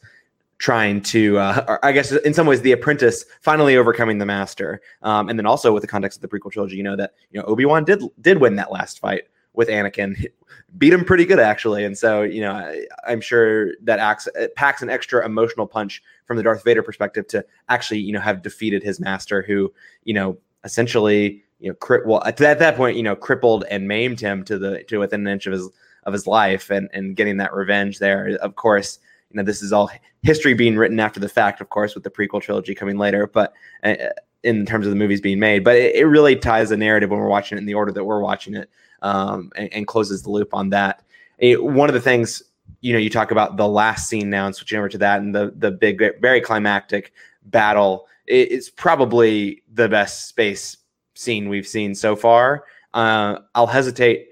trying 0.59 1.01
to 1.01 1.37
uh, 1.39 1.79
i 1.83 1.91
guess 1.91 2.13
in 2.13 2.33
some 2.33 2.47
ways 2.47 2.63
the 2.63 2.73
apprentice 2.73 3.25
finally 3.41 3.77
overcoming 3.77 4.19
the 4.19 4.27
master. 4.27 4.81
Um, 5.03 5.29
and 5.29 5.39
then 5.39 5.47
also 5.47 5.73
with 5.73 5.83
the 5.83 5.89
context 5.89 6.23
of 6.23 6.29
the 6.29 6.29
prequel 6.29 6.53
trilogy 6.53 6.77
you 6.77 6.83
know 6.83 6.97
that 6.97 7.15
you 7.31 7.41
know 7.41 7.47
obi-wan 7.47 7.85
did 7.85 8.03
did 8.21 8.41
win 8.41 8.57
that 8.57 8.71
last 8.71 9.01
fight 9.01 9.25
with 9.55 9.69
anakin. 9.69 10.27
Beat 10.79 10.93
him 10.93 11.05
pretty 11.05 11.25
good 11.25 11.39
actually. 11.39 11.85
And 11.85 11.97
so 11.97 12.23
you 12.23 12.41
know 12.41 12.53
I, 12.53 13.13
am 13.13 13.21
sure 13.21 13.73
that 13.83 14.01
acts 14.01 14.29
packs 14.57 14.83
an 14.83 14.91
extra 14.91 15.25
emotional 15.25 15.67
punch 15.67 16.03
from 16.27 16.37
the 16.37 16.43
darth 16.43 16.65
vader 16.65 16.83
perspective 16.83 17.27
to 17.29 17.45
actually 17.69 18.01
you 18.01 18.13
know 18.13 18.21
have 18.21 18.43
defeated 18.43 18.83
his 18.83 19.01
master 19.01 19.43
who 19.43 19.73
you 20.05 20.15
know 20.15 20.37
essentially 20.65 21.43
you 21.61 21.69
know 21.69 21.75
cri- 21.77 22.03
well 22.05 22.23
at 22.25 22.37
that 22.37 22.77
point 22.77 22.97
you 22.97 23.03
know 23.03 23.15
crippled 23.15 23.65
and 23.71 23.87
maimed 23.87 24.19
him 24.19 24.45
to 24.45 24.59
the 24.59 24.83
to 24.85 24.99
within 24.99 25.21
an 25.21 25.33
inch 25.33 25.47
of 25.47 25.53
his 25.53 25.71
of 26.03 26.13
his 26.13 26.27
life 26.27 26.71
and 26.71 26.89
and 26.93 27.17
getting 27.17 27.37
that 27.37 27.55
revenge 27.55 28.01
there. 28.01 28.37
Of 28.43 28.57
course 28.57 28.99
you 29.35 29.39
know 29.39 29.45
this 29.45 29.63
is 29.63 29.73
all 29.73 29.91
history 30.23 30.55
being 30.55 30.77
written 30.77 31.01
after 31.01 31.21
the 31.21 31.29
fact 31.29 31.61
of 31.61 31.69
course 31.69 31.95
with 31.95 32.05
the 32.05 32.11
prequel 32.11 32.41
trilogy 32.41 32.75
coming 32.75 32.97
later 32.97 33.27
but 33.27 33.53
uh, 33.83 33.95
in 34.43 34.65
terms 34.65 34.87
of 34.87 34.91
the 34.91 34.97
movies 34.97 35.21
being 35.21 35.39
made 35.39 35.65
but 35.65 35.77
it, 35.77 35.95
it, 35.97 36.05
really 36.05 36.37
ties 36.37 36.69
the 36.71 36.77
narrative 36.77 37.11
when 37.11 37.19
we're 37.19 37.29
watching 37.29 37.59
it 37.59 37.61
in 37.61 37.67
the 37.67 37.75
order 37.75 37.93
that 37.93 38.05
we're 38.05 38.21
watching 38.21 38.55
it 38.55 38.71
um, 39.03 39.51
and, 39.57 39.73
and, 39.75 39.87
closes 39.87 40.23
the 40.23 40.31
loop 40.31 40.55
on 40.55 40.71
that 40.71 41.03
it, 41.39 41.63
one 41.63 41.91
of 41.91 41.95
the 41.95 42.01
things 42.01 42.43
you 42.81 42.93
know 42.93 42.99
you 42.99 43.11
talk 43.11 43.31
about 43.31 43.57
the 43.57 43.69
last 43.69 44.09
scene 44.09 44.31
now 44.31 44.47
and 44.47 44.55
switching 44.55 44.79
over 44.79 44.89
to 44.89 44.99
that 44.99 45.21
and 45.21 45.35
the 45.35 45.53
the 45.59 45.71
big 45.71 46.03
very 46.21 46.41
climactic 46.41 47.13
battle 47.47 48.07
it's 48.27 48.71
probably 48.71 49.63
the 49.75 49.89
best 49.89 50.29
space 50.29 50.79
scene 51.15 51.49
we've 51.49 51.67
seen 51.67 51.95
so 51.95 52.17
far. 52.17 52.65
Uh, 52.93 53.39
I'll 53.55 53.67
hesitate 53.67 54.29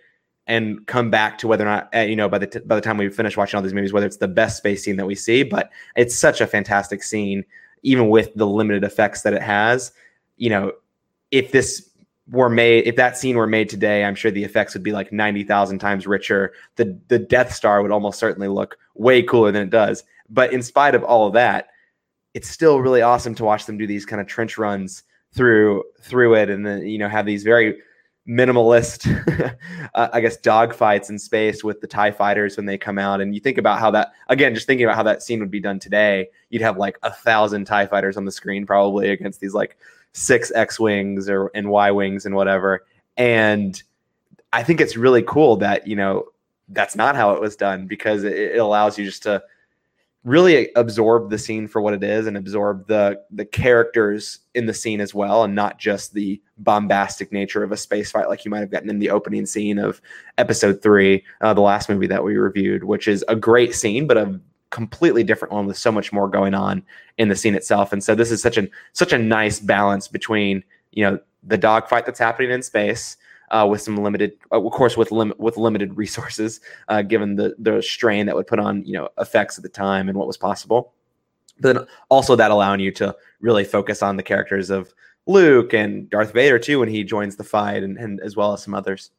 and 0.52 0.86
come 0.86 1.10
back 1.10 1.38
to 1.38 1.48
whether 1.48 1.64
or 1.64 1.70
not 1.70 1.88
uh, 1.94 2.00
you 2.00 2.14
know 2.14 2.28
by 2.28 2.38
the 2.38 2.46
t- 2.46 2.58
by 2.60 2.74
the 2.74 2.80
time 2.80 2.98
we 2.98 3.08
finish 3.08 3.38
watching 3.38 3.56
all 3.56 3.62
these 3.62 3.72
movies 3.72 3.92
whether 3.92 4.06
it's 4.06 4.18
the 4.18 4.28
best 4.28 4.58
space 4.58 4.84
scene 4.84 4.96
that 4.96 5.06
we 5.06 5.14
see, 5.14 5.42
but 5.42 5.70
it's 5.96 6.14
such 6.14 6.42
a 6.42 6.46
fantastic 6.46 7.02
scene, 7.02 7.42
even 7.82 8.10
with 8.10 8.34
the 8.34 8.46
limited 8.46 8.84
effects 8.84 9.22
that 9.22 9.32
it 9.32 9.40
has. 9.42 9.92
You 10.36 10.50
know, 10.50 10.72
if 11.30 11.52
this 11.52 11.88
were 12.28 12.50
made 12.50 12.86
if 12.86 12.96
that 12.96 13.16
scene 13.16 13.36
were 13.36 13.48
made 13.48 13.68
today 13.68 14.04
i'm 14.04 14.14
sure 14.14 14.30
the 14.30 14.44
effects 14.44 14.74
would 14.74 14.82
be 14.84 14.92
like 14.92 15.10
90,000 15.10 15.78
times 15.78 16.06
richer. 16.06 16.52
The 16.76 16.98
the 17.08 17.18
death 17.18 17.52
star 17.52 17.82
would 17.82 17.90
almost 17.90 18.18
certainly 18.18 18.48
look 18.48 18.78
way 18.94 19.22
cooler 19.22 19.50
than 19.50 19.62
it 19.62 19.70
does. 19.70 20.04
But 20.28 20.52
in 20.52 20.62
spite 20.62 20.94
of 20.94 21.02
all 21.02 21.26
of 21.26 21.32
that 21.32 21.68
it's 22.34 22.48
still 22.48 22.80
really 22.80 23.02
awesome 23.02 23.34
to 23.36 23.44
watch 23.44 23.66
them 23.66 23.78
do 23.78 23.86
these 23.86 24.06
kind 24.06 24.20
of 24.20 24.26
trench 24.26 24.58
runs 24.58 25.02
through 25.34 25.82
through 26.00 26.34
it, 26.34 26.50
and 26.50 26.64
then 26.66 26.86
you 26.86 26.98
know 26.98 27.08
have 27.08 27.26
these 27.26 27.42
very 27.42 27.78
minimalist, 28.28 29.56
uh, 29.94 30.08
I 30.12 30.20
guess, 30.20 30.36
dogfights 30.38 31.10
in 31.10 31.18
space 31.18 31.64
with 31.64 31.80
the 31.80 31.86
Tie 31.86 32.10
fighters 32.10 32.56
when 32.56 32.66
they 32.66 32.78
come 32.78 32.98
out. 32.98 33.20
And 33.20 33.34
you 33.34 33.40
think 33.40 33.58
about 33.58 33.78
how 33.78 33.90
that 33.92 34.12
again, 34.28 34.54
just 34.54 34.66
thinking 34.66 34.84
about 34.84 34.96
how 34.96 35.02
that 35.04 35.22
scene 35.22 35.40
would 35.40 35.50
be 35.50 35.60
done 35.60 35.78
today, 35.78 36.28
you'd 36.50 36.62
have 36.62 36.76
like 36.76 36.98
a 37.02 37.12
thousand 37.12 37.64
Tie 37.64 37.86
fighters 37.86 38.16
on 38.16 38.24
the 38.24 38.32
screen 38.32 38.66
probably 38.66 39.10
against 39.10 39.40
these 39.40 39.54
like 39.54 39.76
six 40.12 40.52
X 40.54 40.78
wings 40.78 41.28
or 41.28 41.50
and 41.54 41.68
Y 41.68 41.90
wings 41.90 42.26
and 42.26 42.34
whatever. 42.34 42.84
And 43.16 43.82
I 44.52 44.62
think 44.62 44.80
it's 44.80 44.96
really 44.96 45.22
cool 45.22 45.56
that 45.56 45.86
you 45.86 45.96
know 45.96 46.26
that's 46.68 46.96
not 46.96 47.16
how 47.16 47.32
it 47.32 47.40
was 47.40 47.56
done 47.56 47.86
because 47.86 48.24
it, 48.24 48.34
it 48.34 48.58
allows 48.58 48.98
you 48.98 49.04
just 49.04 49.22
to 49.24 49.42
really 50.24 50.70
absorb 50.76 51.30
the 51.30 51.38
scene 51.38 51.66
for 51.66 51.80
what 51.80 51.94
it 51.94 52.04
is 52.04 52.26
and 52.26 52.36
absorb 52.36 52.86
the 52.86 53.20
the 53.30 53.44
characters 53.44 54.38
in 54.54 54.66
the 54.66 54.74
scene 54.74 55.00
as 55.00 55.12
well 55.12 55.42
and 55.42 55.54
not 55.54 55.78
just 55.78 56.14
the 56.14 56.40
bombastic 56.58 57.32
nature 57.32 57.64
of 57.64 57.72
a 57.72 57.76
space 57.76 58.12
fight 58.12 58.28
like 58.28 58.44
you 58.44 58.50
might 58.50 58.60
have 58.60 58.70
gotten 58.70 58.88
in 58.88 59.00
the 59.00 59.10
opening 59.10 59.44
scene 59.44 59.78
of 59.78 60.00
episode 60.38 60.80
three 60.80 61.24
uh, 61.40 61.52
the 61.52 61.60
last 61.60 61.88
movie 61.88 62.06
that 62.06 62.22
we 62.22 62.36
reviewed 62.36 62.84
which 62.84 63.08
is 63.08 63.24
a 63.26 63.34
great 63.34 63.74
scene 63.74 64.06
but 64.06 64.16
a 64.16 64.40
completely 64.72 65.22
different 65.22 65.52
one 65.52 65.66
with 65.66 65.76
so 65.76 65.92
much 65.92 66.12
more 66.12 66.28
going 66.28 66.54
on 66.54 66.82
in 67.18 67.28
the 67.28 67.36
scene 67.36 67.54
itself. 67.54 67.92
And 67.92 68.02
so 68.02 68.16
this 68.16 68.32
is 68.32 68.42
such 68.42 68.56
an 68.56 68.68
such 68.92 69.12
a 69.12 69.18
nice 69.18 69.60
balance 69.60 70.08
between 70.08 70.64
you 70.90 71.04
know 71.04 71.20
the 71.44 71.58
dogfight 71.58 72.06
that's 72.06 72.18
happening 72.18 72.50
in 72.50 72.62
space 72.62 73.16
uh, 73.52 73.66
with 73.66 73.82
some 73.82 73.96
limited, 73.96 74.32
uh, 74.50 74.60
of 74.60 74.72
course, 74.72 74.96
with 74.96 75.12
lim- 75.12 75.34
with 75.38 75.56
limited 75.56 75.96
resources, 75.96 76.60
uh, 76.88 77.02
given 77.02 77.36
the 77.36 77.54
the 77.58 77.82
strain 77.82 78.26
that 78.26 78.34
would 78.34 78.46
put 78.46 78.58
on 78.58 78.84
you 78.84 78.94
know 78.94 79.08
effects 79.18 79.56
at 79.56 79.62
the 79.62 79.68
time 79.68 80.08
and 80.08 80.18
what 80.18 80.26
was 80.26 80.36
possible. 80.36 80.92
But 81.60 81.76
then 81.76 81.86
also 82.08 82.34
that 82.34 82.50
allowing 82.50 82.80
you 82.80 82.90
to 82.92 83.14
really 83.40 83.64
focus 83.64 84.02
on 84.02 84.16
the 84.16 84.22
characters 84.22 84.70
of 84.70 84.92
Luke 85.26 85.74
and 85.74 86.10
Darth 86.10 86.32
Vader 86.32 86.58
too 86.58 86.80
when 86.80 86.88
he 86.88 87.04
joins 87.04 87.36
the 87.36 87.44
fight, 87.44 87.82
and, 87.82 87.96
and 87.98 88.20
as 88.20 88.36
well 88.36 88.52
as 88.52 88.62
some 88.62 88.74
others. 88.74 89.10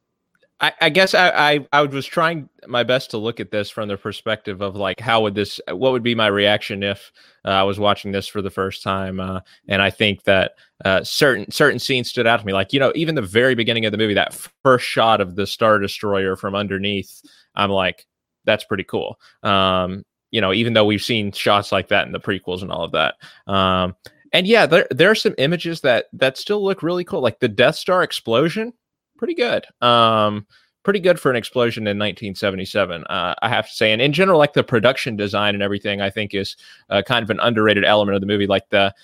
I, 0.60 0.72
I 0.80 0.88
guess 0.88 1.14
I, 1.14 1.30
I, 1.30 1.66
I 1.72 1.82
was 1.82 2.06
trying 2.06 2.48
my 2.66 2.84
best 2.84 3.10
to 3.10 3.18
look 3.18 3.40
at 3.40 3.50
this 3.50 3.70
from 3.70 3.88
the 3.88 3.96
perspective 3.96 4.60
of 4.62 4.76
like 4.76 5.00
how 5.00 5.22
would 5.22 5.34
this 5.34 5.60
what 5.68 5.92
would 5.92 6.02
be 6.02 6.14
my 6.14 6.28
reaction 6.28 6.82
if 6.82 7.10
uh, 7.44 7.48
I 7.48 7.62
was 7.64 7.78
watching 7.78 8.12
this 8.12 8.28
for 8.28 8.40
the 8.40 8.50
first 8.50 8.82
time 8.82 9.18
uh, 9.18 9.40
and 9.68 9.82
I 9.82 9.90
think 9.90 10.22
that 10.24 10.52
uh, 10.84 11.02
certain 11.02 11.50
certain 11.50 11.80
scenes 11.80 12.08
stood 12.08 12.26
out 12.26 12.40
to 12.40 12.46
me. 12.46 12.52
Like 12.52 12.72
you 12.72 12.78
know 12.78 12.92
even 12.94 13.16
the 13.16 13.22
very 13.22 13.54
beginning 13.56 13.84
of 13.84 13.92
the 13.92 13.98
movie 13.98 14.14
that 14.14 14.48
first 14.62 14.86
shot 14.86 15.20
of 15.20 15.34
the 15.34 15.46
star 15.46 15.78
destroyer 15.78 16.36
from 16.36 16.54
underneath 16.54 17.22
I'm 17.56 17.70
like 17.70 18.06
that's 18.44 18.64
pretty 18.64 18.84
cool. 18.84 19.18
Um, 19.42 20.04
you 20.30 20.40
know 20.40 20.52
even 20.52 20.72
though 20.72 20.84
we've 20.84 21.02
seen 21.02 21.32
shots 21.32 21.72
like 21.72 21.88
that 21.88 22.06
in 22.06 22.12
the 22.12 22.20
prequels 22.20 22.62
and 22.62 22.70
all 22.70 22.84
of 22.84 22.92
that. 22.92 23.16
Um, 23.52 23.96
and 24.32 24.46
yeah 24.46 24.66
there 24.66 24.86
there 24.90 25.10
are 25.10 25.16
some 25.16 25.34
images 25.36 25.80
that 25.80 26.06
that 26.12 26.38
still 26.38 26.62
look 26.62 26.82
really 26.82 27.04
cool 27.04 27.20
like 27.20 27.40
the 27.40 27.48
Death 27.48 27.74
Star 27.74 28.04
explosion 28.04 28.72
pretty 29.16 29.34
good. 29.34 29.66
Um, 29.80 30.46
pretty 30.82 31.00
good 31.00 31.18
for 31.18 31.30
an 31.30 31.36
explosion 31.36 31.84
in 31.84 31.98
1977, 31.98 33.04
uh, 33.04 33.34
I 33.40 33.48
have 33.48 33.66
to 33.68 33.74
say. 33.74 33.92
And 33.92 34.02
in 34.02 34.12
general, 34.12 34.38
like 34.38 34.52
the 34.52 34.62
production 34.62 35.16
design 35.16 35.54
and 35.54 35.62
everything, 35.62 36.00
I 36.00 36.10
think 36.10 36.34
is 36.34 36.56
uh, 36.90 37.02
kind 37.02 37.22
of 37.22 37.30
an 37.30 37.40
underrated 37.40 37.84
element 37.84 38.14
of 38.14 38.20
the 38.20 38.26
movie. 38.26 38.46
Like 38.46 38.68
the 38.68 38.94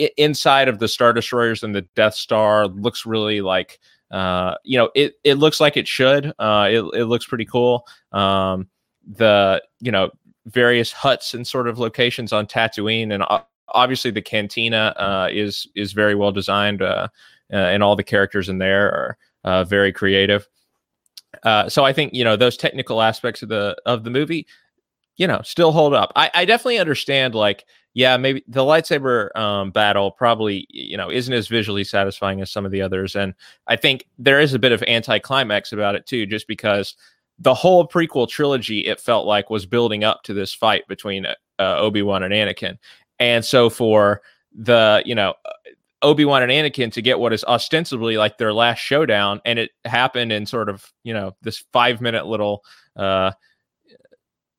I- 0.00 0.10
inside 0.16 0.68
of 0.68 0.78
the 0.78 0.88
Star 0.88 1.12
Destroyers 1.12 1.62
and 1.62 1.74
the 1.74 1.82
Death 1.96 2.14
Star 2.14 2.68
looks 2.68 3.04
really 3.04 3.40
like, 3.40 3.80
uh, 4.10 4.54
you 4.64 4.78
know, 4.78 4.90
it, 4.94 5.14
it 5.24 5.34
looks 5.34 5.60
like 5.60 5.76
it 5.76 5.88
should. 5.88 6.32
Uh, 6.38 6.68
it, 6.70 6.84
it 6.94 7.04
looks 7.06 7.26
pretty 7.26 7.44
cool. 7.44 7.86
Um, 8.12 8.68
the, 9.06 9.62
you 9.80 9.90
know, 9.90 10.10
various 10.46 10.92
huts 10.92 11.34
and 11.34 11.46
sort 11.46 11.68
of 11.68 11.78
locations 11.78 12.32
on 12.32 12.46
Tatooine 12.46 13.12
and 13.12 13.24
obviously 13.68 14.10
the 14.10 14.22
cantina 14.22 14.94
uh, 14.96 15.28
is 15.32 15.66
is 15.74 15.92
very 15.92 16.14
well 16.14 16.32
designed 16.32 16.82
uh, 16.82 17.08
and 17.50 17.82
all 17.82 17.96
the 17.96 18.04
characters 18.04 18.48
in 18.48 18.58
there 18.58 18.90
are 18.92 19.18
uh, 19.44 19.64
very 19.64 19.92
creative. 19.92 20.48
Uh, 21.42 21.68
so 21.68 21.84
I 21.84 21.92
think 21.92 22.14
you 22.14 22.24
know 22.24 22.36
those 22.36 22.56
technical 22.56 23.02
aspects 23.02 23.42
of 23.42 23.48
the 23.48 23.76
of 23.86 24.04
the 24.04 24.10
movie, 24.10 24.46
you 25.16 25.26
know, 25.26 25.40
still 25.42 25.72
hold 25.72 25.94
up. 25.94 26.12
I, 26.16 26.30
I 26.34 26.44
definitely 26.44 26.78
understand 26.78 27.34
like 27.34 27.64
yeah 27.92 28.16
maybe 28.16 28.42
the 28.48 28.62
lightsaber 28.62 29.34
um, 29.36 29.70
battle 29.70 30.10
probably 30.10 30.66
you 30.70 30.96
know 30.96 31.10
isn't 31.10 31.32
as 31.32 31.48
visually 31.48 31.84
satisfying 31.84 32.40
as 32.40 32.50
some 32.50 32.64
of 32.64 32.72
the 32.72 32.82
others, 32.82 33.16
and 33.16 33.34
I 33.66 33.76
think 33.76 34.06
there 34.18 34.40
is 34.40 34.54
a 34.54 34.58
bit 34.58 34.72
of 34.72 34.82
anticlimax 34.84 35.72
about 35.72 35.94
it 35.94 36.06
too, 36.06 36.26
just 36.26 36.46
because 36.46 36.94
the 37.38 37.54
whole 37.54 37.86
prequel 37.86 38.28
trilogy 38.28 38.86
it 38.86 39.00
felt 39.00 39.26
like 39.26 39.50
was 39.50 39.66
building 39.66 40.04
up 40.04 40.22
to 40.22 40.34
this 40.34 40.54
fight 40.54 40.86
between 40.88 41.26
uh, 41.26 41.34
Obi 41.58 42.02
Wan 42.02 42.22
and 42.22 42.32
Anakin, 42.32 42.78
and 43.18 43.44
so 43.44 43.68
for 43.68 44.22
the 44.56 45.02
you 45.04 45.14
know 45.14 45.34
Obi 46.04 46.24
Wan 46.24 46.42
and 46.42 46.52
Anakin 46.52 46.92
to 46.92 47.02
get 47.02 47.18
what 47.18 47.32
is 47.32 47.42
ostensibly 47.44 48.16
like 48.16 48.38
their 48.38 48.52
last 48.52 48.78
showdown, 48.78 49.40
and 49.44 49.58
it 49.58 49.70
happened 49.84 50.30
in 50.30 50.46
sort 50.46 50.68
of 50.68 50.92
you 51.02 51.12
know 51.14 51.34
this 51.42 51.64
five 51.72 52.00
minute 52.00 52.26
little 52.26 52.62
uh, 52.94 53.32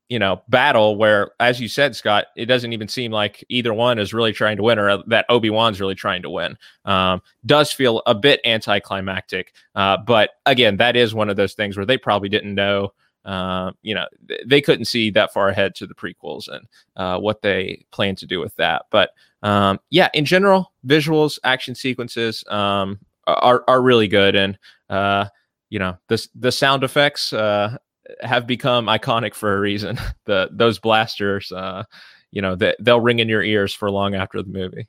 you 0.08 0.18
know 0.18 0.42
battle 0.48 0.96
where, 0.96 1.30
as 1.40 1.60
you 1.60 1.68
said, 1.68 1.96
Scott, 1.96 2.26
it 2.36 2.46
doesn't 2.46 2.72
even 2.72 2.88
seem 2.88 3.12
like 3.12 3.44
either 3.48 3.72
one 3.72 3.98
is 3.98 4.12
really 4.12 4.32
trying 4.32 4.56
to 4.56 4.62
win, 4.64 4.78
or 4.78 5.02
that 5.06 5.24
Obi 5.28 5.48
Wan's 5.48 5.80
really 5.80 5.94
trying 5.94 6.22
to 6.22 6.30
win. 6.30 6.58
Um, 6.84 7.22
does 7.46 7.72
feel 7.72 8.02
a 8.06 8.14
bit 8.14 8.40
anticlimactic, 8.44 9.52
uh, 9.76 9.96
but 9.96 10.30
again, 10.46 10.76
that 10.78 10.96
is 10.96 11.14
one 11.14 11.30
of 11.30 11.36
those 11.36 11.54
things 11.54 11.76
where 11.76 11.86
they 11.86 11.96
probably 11.96 12.28
didn't 12.28 12.54
know. 12.54 12.92
Uh, 13.26 13.72
you 13.82 13.94
know, 13.94 14.06
th- 14.28 14.42
they 14.46 14.60
couldn't 14.60 14.84
see 14.86 15.10
that 15.10 15.32
far 15.32 15.48
ahead 15.48 15.74
to 15.74 15.86
the 15.86 15.94
prequels 15.94 16.48
and 16.48 16.66
uh, 16.96 17.18
what 17.18 17.42
they 17.42 17.84
plan 17.90 18.14
to 18.16 18.26
do 18.26 18.40
with 18.40 18.54
that. 18.56 18.86
But 18.90 19.10
um, 19.42 19.80
yeah, 19.90 20.08
in 20.14 20.24
general, 20.24 20.72
visuals, 20.86 21.38
action 21.44 21.74
sequences 21.74 22.44
um, 22.48 23.00
are 23.26 23.64
are 23.68 23.82
really 23.82 24.08
good, 24.08 24.36
and 24.36 24.58
uh, 24.88 25.26
you 25.70 25.78
know, 25.78 25.96
the 26.08 26.26
the 26.36 26.52
sound 26.52 26.84
effects 26.84 27.32
uh, 27.32 27.76
have 28.20 28.46
become 28.46 28.86
iconic 28.86 29.34
for 29.34 29.56
a 29.56 29.60
reason. 29.60 29.98
the 30.24 30.48
those 30.52 30.78
blasters, 30.78 31.50
uh, 31.52 31.84
you 32.30 32.40
know, 32.40 32.54
they, 32.54 32.74
they'll 32.80 33.00
ring 33.00 33.18
in 33.18 33.28
your 33.28 33.42
ears 33.42 33.74
for 33.74 33.90
long 33.90 34.14
after 34.14 34.42
the 34.42 34.50
movie. 34.50 34.88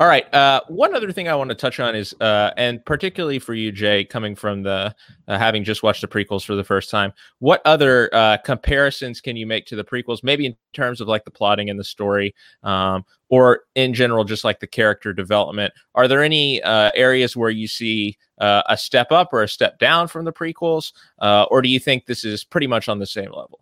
All 0.00 0.06
right. 0.06 0.32
Uh, 0.34 0.62
one 0.68 0.94
other 0.94 1.12
thing 1.12 1.28
I 1.28 1.34
want 1.34 1.50
to 1.50 1.54
touch 1.54 1.78
on 1.78 1.94
is, 1.94 2.14
uh, 2.22 2.52
and 2.56 2.82
particularly 2.86 3.38
for 3.38 3.52
you, 3.52 3.70
Jay, 3.70 4.02
coming 4.02 4.34
from 4.34 4.62
the 4.62 4.94
uh, 5.28 5.38
having 5.38 5.62
just 5.62 5.82
watched 5.82 6.00
the 6.00 6.08
prequels 6.08 6.42
for 6.42 6.54
the 6.54 6.64
first 6.64 6.88
time, 6.88 7.12
what 7.40 7.60
other 7.66 8.08
uh, 8.14 8.38
comparisons 8.38 9.20
can 9.20 9.36
you 9.36 9.46
make 9.46 9.66
to 9.66 9.76
the 9.76 9.84
prequels? 9.84 10.24
Maybe 10.24 10.46
in 10.46 10.56
terms 10.72 11.02
of 11.02 11.08
like 11.08 11.26
the 11.26 11.30
plotting 11.30 11.68
and 11.68 11.78
the 11.78 11.84
story, 11.84 12.34
um, 12.62 13.04
or 13.28 13.64
in 13.74 13.92
general, 13.92 14.24
just 14.24 14.42
like 14.42 14.58
the 14.58 14.66
character 14.66 15.12
development. 15.12 15.74
Are 15.94 16.08
there 16.08 16.22
any 16.22 16.62
uh, 16.62 16.92
areas 16.94 17.36
where 17.36 17.50
you 17.50 17.68
see 17.68 18.16
uh, 18.40 18.62
a 18.70 18.78
step 18.78 19.12
up 19.12 19.34
or 19.34 19.42
a 19.42 19.48
step 19.48 19.78
down 19.78 20.08
from 20.08 20.24
the 20.24 20.32
prequels, 20.32 20.94
or 21.20 21.60
do 21.60 21.68
you 21.68 21.78
think 21.78 22.06
this 22.06 22.24
is 22.24 22.42
pretty 22.42 22.66
much 22.66 22.88
on 22.88 23.00
the 23.00 23.06
same 23.06 23.32
level? 23.32 23.60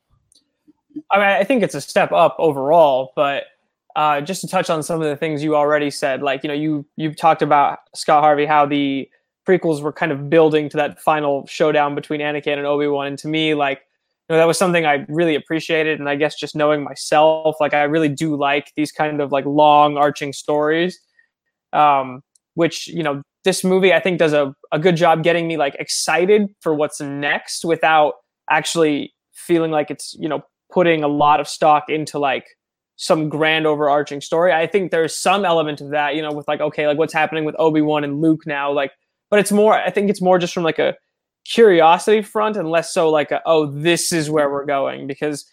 I 1.10 1.18
mean, 1.18 1.26
I 1.26 1.42
think 1.42 1.64
it's 1.64 1.74
a 1.74 1.80
step 1.80 2.12
up 2.12 2.36
overall, 2.38 3.12
but 3.16 3.46
uh, 3.98 4.20
just 4.20 4.40
to 4.40 4.46
touch 4.46 4.70
on 4.70 4.80
some 4.80 5.02
of 5.02 5.08
the 5.08 5.16
things 5.16 5.42
you 5.42 5.56
already 5.56 5.90
said, 5.90 6.22
like 6.22 6.44
you 6.44 6.48
know, 6.48 6.54
you 6.54 6.86
you've 6.94 7.16
talked 7.16 7.42
about 7.42 7.80
Scott 7.96 8.22
Harvey 8.22 8.46
how 8.46 8.64
the 8.64 9.10
prequels 9.44 9.82
were 9.82 9.92
kind 9.92 10.12
of 10.12 10.30
building 10.30 10.68
to 10.68 10.76
that 10.76 11.00
final 11.00 11.44
showdown 11.48 11.96
between 11.96 12.20
Anakin 12.20 12.58
and 12.58 12.64
Obi 12.64 12.86
Wan, 12.86 13.08
and 13.08 13.18
to 13.18 13.26
me, 13.26 13.54
like 13.54 13.80
you 14.28 14.34
know, 14.34 14.38
that 14.38 14.46
was 14.46 14.56
something 14.56 14.86
I 14.86 15.04
really 15.08 15.34
appreciated, 15.34 15.98
and 15.98 16.08
I 16.08 16.14
guess 16.14 16.36
just 16.36 16.54
knowing 16.54 16.84
myself, 16.84 17.56
like 17.58 17.74
I 17.74 17.82
really 17.82 18.08
do 18.08 18.36
like 18.36 18.70
these 18.76 18.92
kind 18.92 19.20
of 19.20 19.32
like 19.32 19.44
long 19.46 19.96
arching 19.96 20.32
stories, 20.32 21.00
um, 21.72 22.22
which 22.54 22.86
you 22.86 23.02
know, 23.02 23.20
this 23.42 23.64
movie 23.64 23.92
I 23.92 23.98
think 23.98 24.20
does 24.20 24.32
a, 24.32 24.54
a 24.70 24.78
good 24.78 24.94
job 24.94 25.24
getting 25.24 25.48
me 25.48 25.56
like 25.56 25.74
excited 25.80 26.54
for 26.60 26.72
what's 26.72 27.00
next 27.00 27.64
without 27.64 28.14
actually 28.48 29.12
feeling 29.34 29.72
like 29.72 29.90
it's 29.90 30.14
you 30.20 30.28
know 30.28 30.44
putting 30.72 31.02
a 31.02 31.08
lot 31.08 31.40
of 31.40 31.48
stock 31.48 31.86
into 31.88 32.20
like 32.20 32.46
some 32.98 33.28
grand 33.28 33.64
overarching 33.64 34.20
story. 34.20 34.52
I 34.52 34.66
think 34.66 34.90
there's 34.90 35.16
some 35.16 35.44
element 35.44 35.80
of 35.80 35.90
that, 35.90 36.16
you 36.16 36.22
know, 36.22 36.32
with 36.32 36.48
like, 36.48 36.60
okay, 36.60 36.88
like 36.88 36.98
what's 36.98 37.12
happening 37.12 37.44
with 37.44 37.54
Obi-Wan 37.56 38.02
and 38.02 38.20
Luke 38.20 38.44
now, 38.44 38.72
like, 38.72 38.90
but 39.30 39.38
it's 39.38 39.52
more, 39.52 39.72
I 39.72 39.88
think 39.88 40.10
it's 40.10 40.20
more 40.20 40.36
just 40.36 40.52
from 40.52 40.64
like 40.64 40.80
a 40.80 40.96
curiosity 41.44 42.22
front 42.22 42.56
and 42.56 42.70
less 42.70 42.92
so 42.92 43.08
like, 43.08 43.30
a, 43.30 43.40
oh, 43.46 43.66
this 43.66 44.12
is 44.12 44.28
where 44.28 44.50
we're 44.50 44.66
going. 44.66 45.06
Because 45.06 45.48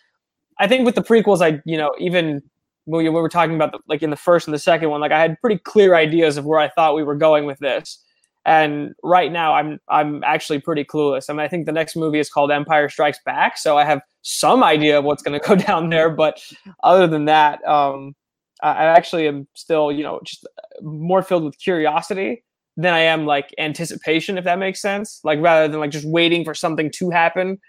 I 0.60 0.68
think 0.68 0.88
with 0.88 0.96
the 0.96 1.04
prequels, 1.04 1.42
I, 1.42 1.62
you 1.66 1.78
know, 1.78 1.94
even 2.00 2.42
when 2.86 3.04
we, 3.04 3.10
were 3.10 3.30
talking 3.30 3.56
about 3.56 3.74
the, 3.74 3.80
like 3.88 4.02
in 4.02 4.10
the 4.10 4.16
first 4.16 4.48
and 4.48 4.54
the 4.54 4.60
second 4.60 4.90
one, 4.90 5.00
like 5.00 5.12
I 5.12 5.22
had 5.22 5.40
pretty 5.40 5.60
clear 5.60 5.94
ideas 5.94 6.38
of 6.38 6.46
where 6.46 6.60
I 6.60 6.70
thought 6.70 6.96
we 6.96 7.04
were 7.04 7.16
going 7.16 7.46
with 7.46 7.60
this. 7.60 8.04
And 8.46 8.94
right 9.02 9.32
now, 9.32 9.56
I'm 9.56 9.80
I'm 9.90 10.24
actually 10.24 10.60
pretty 10.60 10.84
clueless. 10.84 11.30
I 11.30 11.34
mean, 11.34 11.40
I 11.40 11.48
think 11.48 11.66
the 11.66 11.72
next 11.72 11.96
movie 11.96 12.20
is 12.20 12.30
called 12.30 12.52
Empire 12.52 12.90
Strikes 12.90 13.20
Back, 13.26 13.58
so 13.58 13.78
I 13.78 13.86
have 13.86 14.02
some 14.22 14.64
idea 14.64 15.00
of 15.00 15.04
what's 15.04 15.24
going 15.24 15.40
to 15.40 15.46
go 15.46 15.56
down 15.68 15.90
there. 15.90 16.10
But 16.10 16.42
other 16.84 17.08
than 17.08 17.26
that, 17.26 17.66
um, 17.68 18.16
I 18.62 18.86
actually 18.86 19.28
am 19.28 19.48
still, 19.56 19.92
you 19.92 20.04
know, 20.04 20.20
just 20.24 20.48
more 20.82 21.24
filled 21.24 21.44
with 21.44 21.58
curiosity 21.58 22.44
than 22.78 22.94
I 22.94 23.00
am 23.00 23.26
like 23.26 23.54
anticipation, 23.58 24.38
if 24.38 24.44
that 24.44 24.60
makes 24.60 24.82
sense. 24.82 25.22
Like 25.24 25.40
rather 25.42 25.68
than 25.68 25.80
like 25.80 25.92
just 25.92 26.08
waiting 26.08 26.44
for 26.44 26.54
something 26.54 26.92
to 26.92 27.10
happen, 27.10 27.60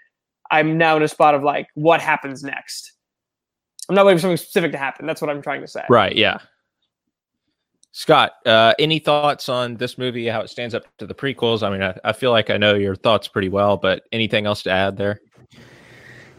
I'm 0.51 0.77
now 0.77 0.97
in 0.97 1.03
a 1.03 1.07
spot 1.07 1.35
of 1.35 1.43
like, 1.43 1.67
what 1.75 2.01
happens 2.01 2.43
next? 2.43 2.93
I'm 3.89 3.95
not 3.95 4.05
waiting 4.05 4.17
for 4.17 4.23
something 4.23 4.37
specific 4.37 4.71
to 4.73 4.77
happen. 4.77 5.05
That's 5.05 5.21
what 5.21 5.29
I'm 5.29 5.41
trying 5.41 5.61
to 5.61 5.67
say. 5.67 5.83
Right. 5.89 6.15
Yeah. 6.15 6.39
Scott, 7.97 8.33
uh, 8.45 8.75
any 8.77 8.99
thoughts 8.99 9.49
on 9.49 9.75
this 9.77 9.97
movie, 9.97 10.27
how 10.27 10.41
it 10.41 10.51
stands 10.51 10.75
up 10.75 10.83
to 10.99 11.07
the 11.07 11.15
prequels? 11.15 11.63
I 11.63 11.71
mean, 11.71 11.81
I, 11.81 11.97
I, 12.03 12.13
feel 12.13 12.29
like 12.29 12.51
I 12.51 12.57
know 12.57 12.75
your 12.75 12.95
thoughts 12.95 13.27
pretty 13.27 13.49
well, 13.49 13.75
but 13.75 14.03
anything 14.11 14.45
else 14.45 14.61
to 14.63 14.69
add 14.69 14.97
there? 14.97 15.19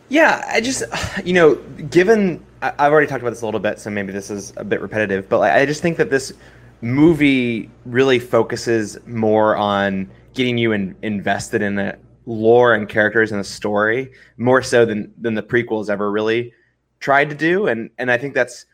Yeah, 0.09 0.45
I 0.47 0.61
just, 0.61 0.85
you 1.25 1.33
know, 1.33 1.57
given, 1.91 2.47
I, 2.63 2.67
have 2.79 2.93
already 2.93 3.09
talked 3.09 3.23
about 3.23 3.31
this 3.31 3.43
a 3.43 3.45
little 3.45 3.59
bit, 3.59 3.81
so 3.81 3.91
maybe 3.91 4.13
this 4.13 4.31
is 4.31 4.53
a 4.57 4.63
bit 4.63 4.81
repetitive, 4.81 5.29
but 5.29 5.41
I 5.41 5.67
just 5.67 5.83
think 5.83 5.97
that 5.97 6.11
this 6.11 6.33
movie 6.81 7.69
really 7.85 8.21
focuses 8.21 8.97
more 9.09 9.57
on 9.57 10.09
getting 10.35 10.59
you 10.59 10.71
in, 10.71 10.95
invested 11.03 11.61
in 11.61 11.75
the 11.75 11.99
lore 12.27 12.73
and 12.73 12.89
characters 12.89 13.33
and 13.33 13.41
the 13.41 13.45
story 13.45 14.13
more 14.37 14.63
so 14.63 14.85
than, 14.85 15.13
than 15.19 15.35
the 15.35 15.43
prequels 15.43 15.91
ever 15.91 16.09
really 16.09 16.53
tried 17.01 17.29
to 17.31 17.35
do. 17.35 17.67
And, 17.67 17.91
and 17.99 18.13
I 18.13 18.17
think 18.17 18.35
that's, 18.35 18.65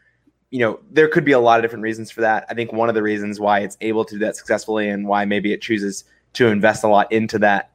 you 0.55 0.61
know, 0.61 0.79
there 0.93 1.09
could 1.09 1.25
be 1.25 1.33
a 1.33 1.41
lot 1.41 1.59
of 1.59 1.65
different 1.65 1.83
reasons 1.83 2.13
for 2.13 2.21
that. 2.21 2.47
I 2.49 2.55
think 2.55 2.73
one 2.73 2.89
of 2.89 2.95
the 2.95 3.03
reasons 3.03 3.41
why 3.41 3.59
it's 3.59 3.77
able 3.81 4.05
to 4.05 4.15
do 4.15 4.21
that 4.21 4.37
successfully 4.37 4.89
and 4.89 5.09
why 5.09 5.25
maybe 5.25 5.53
it 5.53 5.61
chooses 5.61 6.05
to 6.35 6.47
invest 6.47 6.85
a 6.85 6.87
lot 6.87 7.11
into 7.11 7.41
that 7.41 7.73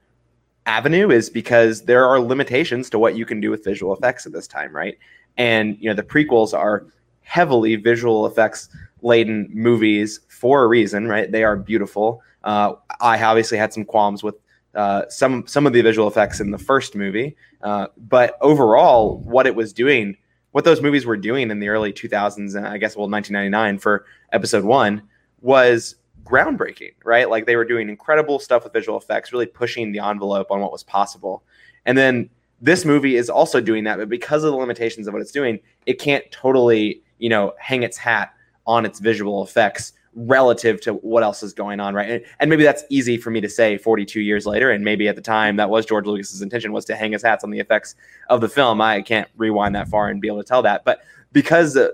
avenue 0.65 1.11
is 1.11 1.29
because 1.29 1.81
there 1.81 2.05
are 2.05 2.21
limitations 2.21 2.89
to 2.91 2.97
what 2.97 3.17
you 3.17 3.25
can 3.25 3.41
do 3.41 3.51
with 3.51 3.65
visual 3.65 3.93
effects 3.93 4.25
at 4.25 4.31
this 4.31 4.47
time, 4.47 4.73
right? 4.73 4.97
And 5.35 5.75
you 5.81 5.89
know, 5.89 5.93
the 5.93 6.03
prequels 6.03 6.53
are 6.57 6.85
heavily 7.23 7.75
visual 7.75 8.25
effects 8.25 8.69
laden 9.01 9.49
movies 9.51 10.21
for 10.29 10.63
a 10.63 10.67
reason, 10.67 11.09
right? 11.09 11.29
They 11.29 11.43
are 11.43 11.57
beautiful. 11.57 12.21
Uh, 12.45 12.75
I 13.01 13.21
obviously 13.21 13.57
had 13.57 13.73
some 13.73 13.83
qualms 13.83 14.23
with 14.23 14.35
uh, 14.73 15.01
some 15.09 15.45
some 15.47 15.67
of 15.67 15.73
the 15.73 15.81
visual 15.81 16.07
effects 16.07 16.39
in 16.39 16.51
the 16.51 16.57
first 16.57 16.95
movie, 16.95 17.35
uh, 17.61 17.87
but 17.97 18.37
overall, 18.39 19.17
what 19.17 19.47
it 19.47 19.55
was 19.55 19.73
doing 19.73 20.15
what 20.51 20.65
those 20.65 20.81
movies 20.81 21.05
were 21.05 21.17
doing 21.17 21.51
in 21.51 21.59
the 21.59 21.69
early 21.69 21.93
2000s 21.93 22.55
and 22.55 22.65
uh, 22.65 22.69
I 22.69 22.77
guess 22.77 22.95
well 22.95 23.09
1999 23.09 23.79
for 23.79 24.05
episode 24.31 24.63
1 24.63 25.01
was 25.41 25.95
groundbreaking, 26.23 26.93
right? 27.03 27.29
Like 27.29 27.45
they 27.45 27.55
were 27.55 27.65
doing 27.65 27.89
incredible 27.89 28.39
stuff 28.39 28.63
with 28.63 28.73
visual 28.73 28.97
effects, 28.97 29.31
really 29.31 29.45
pushing 29.45 29.91
the 29.91 29.99
envelope 29.99 30.51
on 30.51 30.59
what 30.59 30.71
was 30.71 30.83
possible. 30.83 31.43
And 31.85 31.97
then 31.97 32.29
this 32.61 32.85
movie 32.85 33.15
is 33.15 33.29
also 33.29 33.61
doing 33.61 33.83
that, 33.85 33.97
but 33.97 34.09
because 34.09 34.43
of 34.43 34.51
the 34.51 34.57
limitations 34.57 35.07
of 35.07 35.13
what 35.13 35.21
it's 35.21 35.31
doing, 35.31 35.59
it 35.85 35.93
can't 35.99 36.29
totally, 36.31 37.01
you 37.17 37.29
know, 37.29 37.53
hang 37.57 37.83
its 37.83 37.97
hat 37.97 38.33
on 38.67 38.85
its 38.85 38.99
visual 38.99 39.43
effects 39.43 39.93
relative 40.27 40.81
to 40.81 40.95
what 40.95 41.23
else 41.23 41.41
is 41.43 41.53
going 41.53 41.79
on, 41.79 41.93
right? 41.93 42.09
And, 42.09 42.25
and, 42.39 42.49
maybe 42.49 42.63
that's 42.63 42.83
easy 42.89 43.15
for 43.15 43.31
me 43.31 43.39
to 43.39 43.49
say 43.49 43.77
42 43.77 44.19
years 44.19 44.45
later, 44.45 44.69
and 44.69 44.83
maybe 44.83 45.07
at 45.07 45.15
the 45.15 45.21
time 45.21 45.55
that 45.55 45.69
was 45.69 45.85
George 45.85 46.05
Lucas's 46.05 46.41
intention 46.41 46.73
was 46.73 46.83
to 46.85 46.95
hang 46.95 47.13
his 47.13 47.23
hats 47.23 47.43
on 47.43 47.51
the 47.51 47.59
effects 47.59 47.95
of 48.29 48.41
the 48.41 48.49
film. 48.49 48.81
I 48.81 49.01
can't 49.01 49.29
rewind 49.37 49.75
that 49.75 49.87
far 49.87 50.09
and 50.09 50.19
be 50.19 50.27
able 50.27 50.39
to 50.39 50.47
tell 50.47 50.61
that, 50.63 50.83
but 50.83 51.01
because 51.31 51.77
uh, 51.77 51.89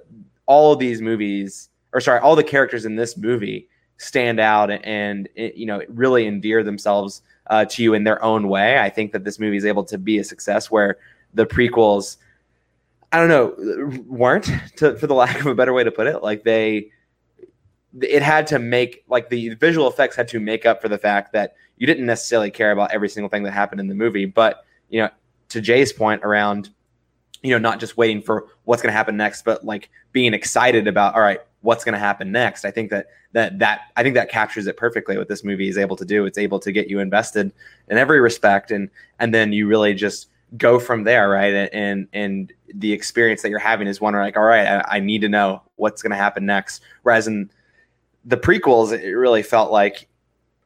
all 0.48 0.74
of 0.74 0.80
these 0.80 1.02
movies, 1.02 1.70
or 1.94 2.02
sorry, 2.02 2.20
all 2.20 2.36
the 2.36 2.44
characters 2.44 2.86
in 2.86 2.96
this 2.96 3.16
movie 3.16 3.68
stand 3.98 4.40
out 4.40 4.70
and, 4.72 4.84
and 4.86 5.30
you 5.36 5.66
know 5.66 5.82
really 5.88 6.28
endear 6.28 6.64
themselves 6.64 7.22
uh, 7.48 7.64
to 7.66 7.84
you 7.84 7.94
in 7.94 8.04
their 8.06 8.24
own 8.24 8.48
way, 8.48 8.80
I 8.80 8.90
think 8.90 9.12
that 9.12 9.24
this 9.24 9.40
movie 9.40 9.58
is 9.58 9.66
able 9.66 9.84
to 9.86 9.98
be 9.98 10.18
a 10.18 10.24
success 10.24 10.72
where 10.72 10.98
the 11.34 11.46
prequels. 11.46 12.18
I 13.12 13.20
don't 13.20 13.30
know, 13.30 14.04
weren't 14.08 14.50
to, 14.78 14.98
for 14.98 15.08
the 15.08 15.14
lack 15.14 15.40
of 15.40 15.46
a 15.46 15.56
better 15.56 15.72
way 15.72 15.86
to 15.86 15.92
put 15.92 16.08
it. 16.08 16.22
Like 16.22 16.44
they, 16.44 16.92
it 18.02 18.22
had 18.22 18.48
to 18.48 18.60
make 18.60 19.04
like 19.08 19.30
the 19.30 19.56
visual 19.56 19.88
effects 19.88 20.16
had 20.16 20.28
to 20.30 20.40
make 20.40 20.66
up 20.66 20.82
for 20.82 20.90
the 20.90 20.98
fact 20.98 21.34
that 21.34 21.56
you 21.78 21.88
didn't 21.88 22.06
necessarily 22.06 22.52
care 22.52 22.72
about 22.72 22.92
every 22.92 23.10
single 23.10 23.30
thing 23.30 23.44
that 23.44 23.52
happened 23.52 23.80
in 23.80 23.88
the 23.88 23.96
movie. 23.96 24.26
But 24.26 24.66
you 24.90 25.02
know 25.02 25.10
to 25.50 25.62
jay's 25.62 25.94
point 25.94 26.24
around 26.24 26.70
you 27.42 27.52
know 27.52 27.58
not 27.58 27.80
just 27.80 27.98
waiting 27.98 28.22
for 28.22 28.48
what's 28.64 28.82
going 28.82 28.92
to 28.92 28.96
happen 28.96 29.18
next 29.18 29.44
but 29.44 29.64
like 29.64 29.90
being 30.12 30.34
excited 30.34 30.88
about 30.88 31.16
all 31.16 31.22
right 31.22 31.42
what's 31.62 31.84
going 31.84 31.94
to 31.94 32.00
happen 32.00 32.32
next 32.32 32.66
i 32.66 32.72
think 32.72 32.90
that 32.90 33.08
that 33.36 33.60
that 33.60 33.82
i 33.98 34.02
think 34.02 34.16
that 34.16 34.30
captures 34.30 34.66
it 34.66 34.78
perfectly 34.78 35.18
what 35.18 35.28
this 35.28 35.44
movie 35.44 35.68
is 35.68 35.78
able 35.78 35.96
to 35.98 36.06
do. 36.06 36.26
It's 36.26 36.38
able 36.38 36.60
to 36.60 36.72
get 36.72 36.88
you 36.88 37.00
invested 37.00 37.52
in 37.90 37.98
every 37.98 38.20
respect 38.22 38.72
and 38.72 38.90
and 39.20 39.34
then 39.34 39.52
you 39.52 39.68
really 39.68 39.94
just 39.94 40.30
go 40.58 40.80
from 40.80 41.04
there 41.04 41.30
right? 41.30 41.70
And 41.74 42.08
and 42.14 42.54
the 42.74 42.94
experience 42.94 43.42
that 43.42 43.50
you're 43.50 43.60
having 43.60 43.88
is 43.88 44.00
one 44.00 44.14
where 44.14 44.24
like 44.24 44.38
all 44.38 44.44
right 44.44 44.66
i, 44.66 44.98
I 44.98 45.00
need 45.00 45.20
to 45.22 45.30
know 45.30 45.62
what's 45.76 46.02
going 46.02 46.12
to 46.12 46.18
happen 46.18 46.46
next. 46.46 46.82
Whereas 47.04 47.28
in 47.28 47.52
the 48.26 48.38
prequels, 48.38 48.92
it 48.92 49.14
really 49.14 49.44
felt 49.44 49.72
like, 49.72 50.08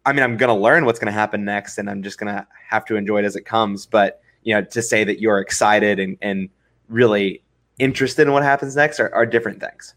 I 0.06 0.14
mean, 0.14 0.24
I'm 0.24 0.38
going 0.38 0.56
to 0.56 0.62
learn 0.62 0.86
what's 0.86 0.98
going 0.98 1.12
to 1.12 1.20
happen 1.20 1.44
next, 1.46 1.78
and 1.78 1.90
I'm 1.90 2.02
just 2.02 2.18
going 2.18 2.34
to 2.34 2.48
have 2.68 2.86
to 2.86 2.96
enjoy 2.96 3.20
it 3.20 3.26
as 3.26 3.36
it 3.36 3.46
comes. 3.46 3.86
But 3.86 4.22
you 4.44 4.54
know, 4.56 4.62
to 4.64 4.82
say 4.82 5.04
that 5.04 5.20
you're 5.20 5.40
excited 5.40 6.00
and, 6.00 6.18
and 6.22 6.50
really 6.88 7.44
interested 7.78 8.28
in 8.28 8.34
what 8.34 8.44
happens 8.44 8.76
next 8.76 9.00
are, 9.00 9.14
are 9.14 9.26
different 9.26 9.60
things. 9.60 9.94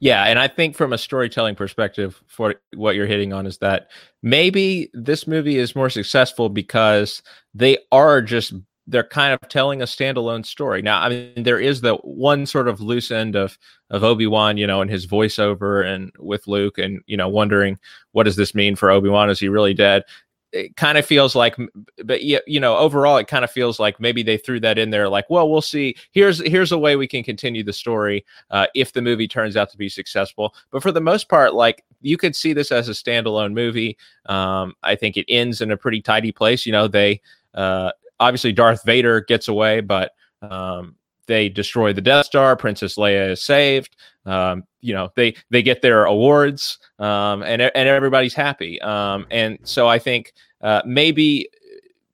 Yeah, 0.00 0.24
and 0.24 0.38
I 0.38 0.46
think 0.46 0.76
from 0.76 0.92
a 0.92 0.98
storytelling 0.98 1.56
perspective, 1.56 2.22
for 2.28 2.54
what 2.74 2.94
you're 2.94 3.06
hitting 3.06 3.32
on 3.32 3.46
is 3.46 3.58
that 3.58 3.90
maybe 4.22 4.90
this 4.94 5.26
movie 5.26 5.58
is 5.58 5.74
more 5.74 5.90
successful 5.90 6.48
because 6.48 7.22
they 7.52 7.78
are 7.90 8.22
just 8.22 8.54
they're 8.88 9.04
kind 9.04 9.32
of 9.32 9.48
telling 9.48 9.82
a 9.82 9.84
standalone 9.84 10.44
story. 10.44 10.80
Now, 10.82 11.02
I 11.02 11.08
mean, 11.10 11.42
there 11.42 11.60
is 11.60 11.82
the 11.82 11.96
one 11.96 12.46
sort 12.46 12.68
of 12.68 12.80
loose 12.80 13.10
end 13.10 13.36
of 13.36 13.58
of 13.90 14.02
Obi 14.02 14.26
Wan, 14.26 14.56
you 14.56 14.66
know, 14.66 14.80
and 14.80 14.90
his 14.90 15.06
voiceover 15.06 15.86
and 15.86 16.10
with 16.18 16.46
Luke, 16.46 16.78
and 16.78 17.02
you 17.06 17.16
know, 17.16 17.28
wondering 17.28 17.78
what 18.12 18.24
does 18.24 18.36
this 18.36 18.54
mean 18.54 18.76
for 18.76 18.90
Obi 18.90 19.08
Wan? 19.08 19.30
Is 19.30 19.38
he 19.38 19.48
really 19.48 19.74
dead? 19.74 20.04
it 20.52 20.76
kind 20.76 20.96
of 20.96 21.04
feels 21.04 21.34
like 21.34 21.56
but 22.04 22.22
you 22.22 22.60
know 22.60 22.76
overall 22.78 23.18
it 23.18 23.28
kind 23.28 23.44
of 23.44 23.50
feels 23.50 23.78
like 23.78 24.00
maybe 24.00 24.22
they 24.22 24.38
threw 24.38 24.58
that 24.58 24.78
in 24.78 24.90
there 24.90 25.08
like 25.08 25.28
well 25.28 25.50
we'll 25.50 25.60
see 25.60 25.94
here's 26.12 26.40
here's 26.46 26.72
a 26.72 26.78
way 26.78 26.96
we 26.96 27.06
can 27.06 27.22
continue 27.22 27.62
the 27.62 27.72
story 27.72 28.24
uh, 28.50 28.66
if 28.74 28.92
the 28.92 29.02
movie 29.02 29.28
turns 29.28 29.56
out 29.56 29.70
to 29.70 29.76
be 29.76 29.88
successful 29.88 30.54
but 30.70 30.82
for 30.82 30.90
the 30.90 31.00
most 31.00 31.28
part 31.28 31.52
like 31.52 31.84
you 32.00 32.16
could 32.16 32.34
see 32.34 32.54
this 32.54 32.72
as 32.72 32.88
a 32.88 32.92
standalone 32.92 33.52
movie 33.52 33.98
um, 34.26 34.74
i 34.82 34.94
think 34.94 35.16
it 35.16 35.26
ends 35.28 35.60
in 35.60 35.70
a 35.70 35.76
pretty 35.76 36.00
tidy 36.00 36.32
place 36.32 36.64
you 36.64 36.72
know 36.72 36.88
they 36.88 37.20
uh, 37.54 37.90
obviously 38.20 38.52
darth 38.52 38.84
vader 38.84 39.20
gets 39.22 39.48
away 39.48 39.80
but 39.80 40.12
um, 40.42 40.94
they 41.28 41.48
destroy 41.48 41.92
the 41.92 42.00
Death 42.00 42.26
Star. 42.26 42.56
Princess 42.56 42.96
Leia 42.96 43.30
is 43.30 43.42
saved. 43.42 43.96
Um, 44.26 44.64
you 44.80 44.92
know, 44.92 45.10
they 45.14 45.36
they 45.50 45.62
get 45.62 45.82
their 45.82 46.04
awards, 46.06 46.78
um, 46.98 47.42
and 47.42 47.62
and 47.62 47.88
everybody's 47.88 48.34
happy. 48.34 48.80
Um, 48.80 49.26
and 49.30 49.58
so 49.62 49.86
I 49.86 49.98
think 49.98 50.32
uh, 50.62 50.82
maybe 50.84 51.48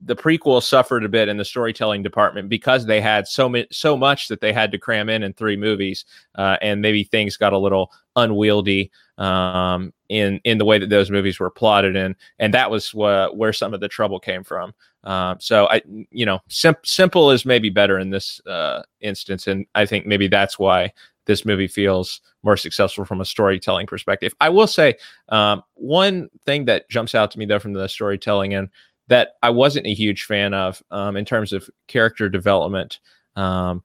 the 0.00 0.16
prequel 0.16 0.62
suffered 0.62 1.04
a 1.04 1.08
bit 1.08 1.28
in 1.28 1.38
the 1.38 1.44
storytelling 1.44 2.02
department 2.02 2.48
because 2.50 2.84
they 2.84 3.00
had 3.00 3.26
so 3.26 3.48
much 3.48 3.66
so 3.70 3.96
much 3.96 4.28
that 4.28 4.40
they 4.40 4.52
had 4.52 4.70
to 4.72 4.78
cram 4.78 5.08
in 5.08 5.22
in 5.22 5.32
three 5.32 5.56
movies, 5.56 6.04
uh, 6.34 6.56
and 6.60 6.82
maybe 6.82 7.04
things 7.04 7.36
got 7.36 7.52
a 7.52 7.58
little 7.58 7.90
unwieldy 8.16 8.90
um, 9.18 9.92
in 10.08 10.40
in 10.44 10.58
the 10.58 10.64
way 10.64 10.78
that 10.78 10.90
those 10.90 11.10
movies 11.10 11.38
were 11.40 11.50
plotted 11.50 11.96
in, 11.96 12.16
and 12.38 12.52
that 12.52 12.70
was 12.70 12.90
wh- 12.90 13.34
where 13.34 13.52
some 13.52 13.72
of 13.72 13.80
the 13.80 13.88
trouble 13.88 14.18
came 14.18 14.44
from. 14.44 14.74
Um, 15.04 15.36
so 15.38 15.66
I, 15.68 15.82
you 16.10 16.26
know, 16.26 16.40
sim- 16.48 16.76
simple 16.84 17.30
is 17.30 17.44
maybe 17.44 17.70
better 17.70 17.98
in 17.98 18.10
this 18.10 18.40
uh, 18.46 18.82
instance, 19.00 19.46
and 19.46 19.66
I 19.74 19.86
think 19.86 20.06
maybe 20.06 20.28
that's 20.28 20.58
why 20.58 20.92
this 21.26 21.44
movie 21.44 21.68
feels 21.68 22.20
more 22.42 22.56
successful 22.56 23.04
from 23.04 23.20
a 23.20 23.24
storytelling 23.24 23.86
perspective. 23.86 24.34
I 24.40 24.48
will 24.48 24.66
say 24.66 24.94
um, 25.30 25.62
one 25.74 26.28
thing 26.44 26.66
that 26.66 26.88
jumps 26.90 27.14
out 27.14 27.30
to 27.32 27.38
me 27.38 27.46
though 27.46 27.58
from 27.58 27.72
the 27.72 27.88
storytelling 27.88 28.54
and 28.54 28.68
that 29.08 29.32
I 29.42 29.50
wasn't 29.50 29.86
a 29.86 29.94
huge 29.94 30.24
fan 30.24 30.54
of 30.54 30.82
um, 30.90 31.16
in 31.16 31.24
terms 31.24 31.52
of 31.52 31.68
character 31.88 32.28
development 32.28 33.00
um, 33.36 33.82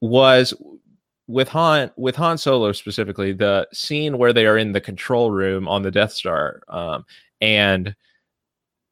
was 0.00 0.54
with 1.26 1.48
Han 1.48 1.90
with 1.96 2.16
Han 2.16 2.38
Solo 2.38 2.72
specifically 2.72 3.32
the 3.32 3.68
scene 3.72 4.18
where 4.18 4.32
they 4.32 4.46
are 4.46 4.58
in 4.58 4.72
the 4.72 4.80
control 4.80 5.30
room 5.30 5.68
on 5.68 5.82
the 5.82 5.90
Death 5.90 6.12
Star 6.12 6.62
um, 6.68 7.04
and 7.40 7.94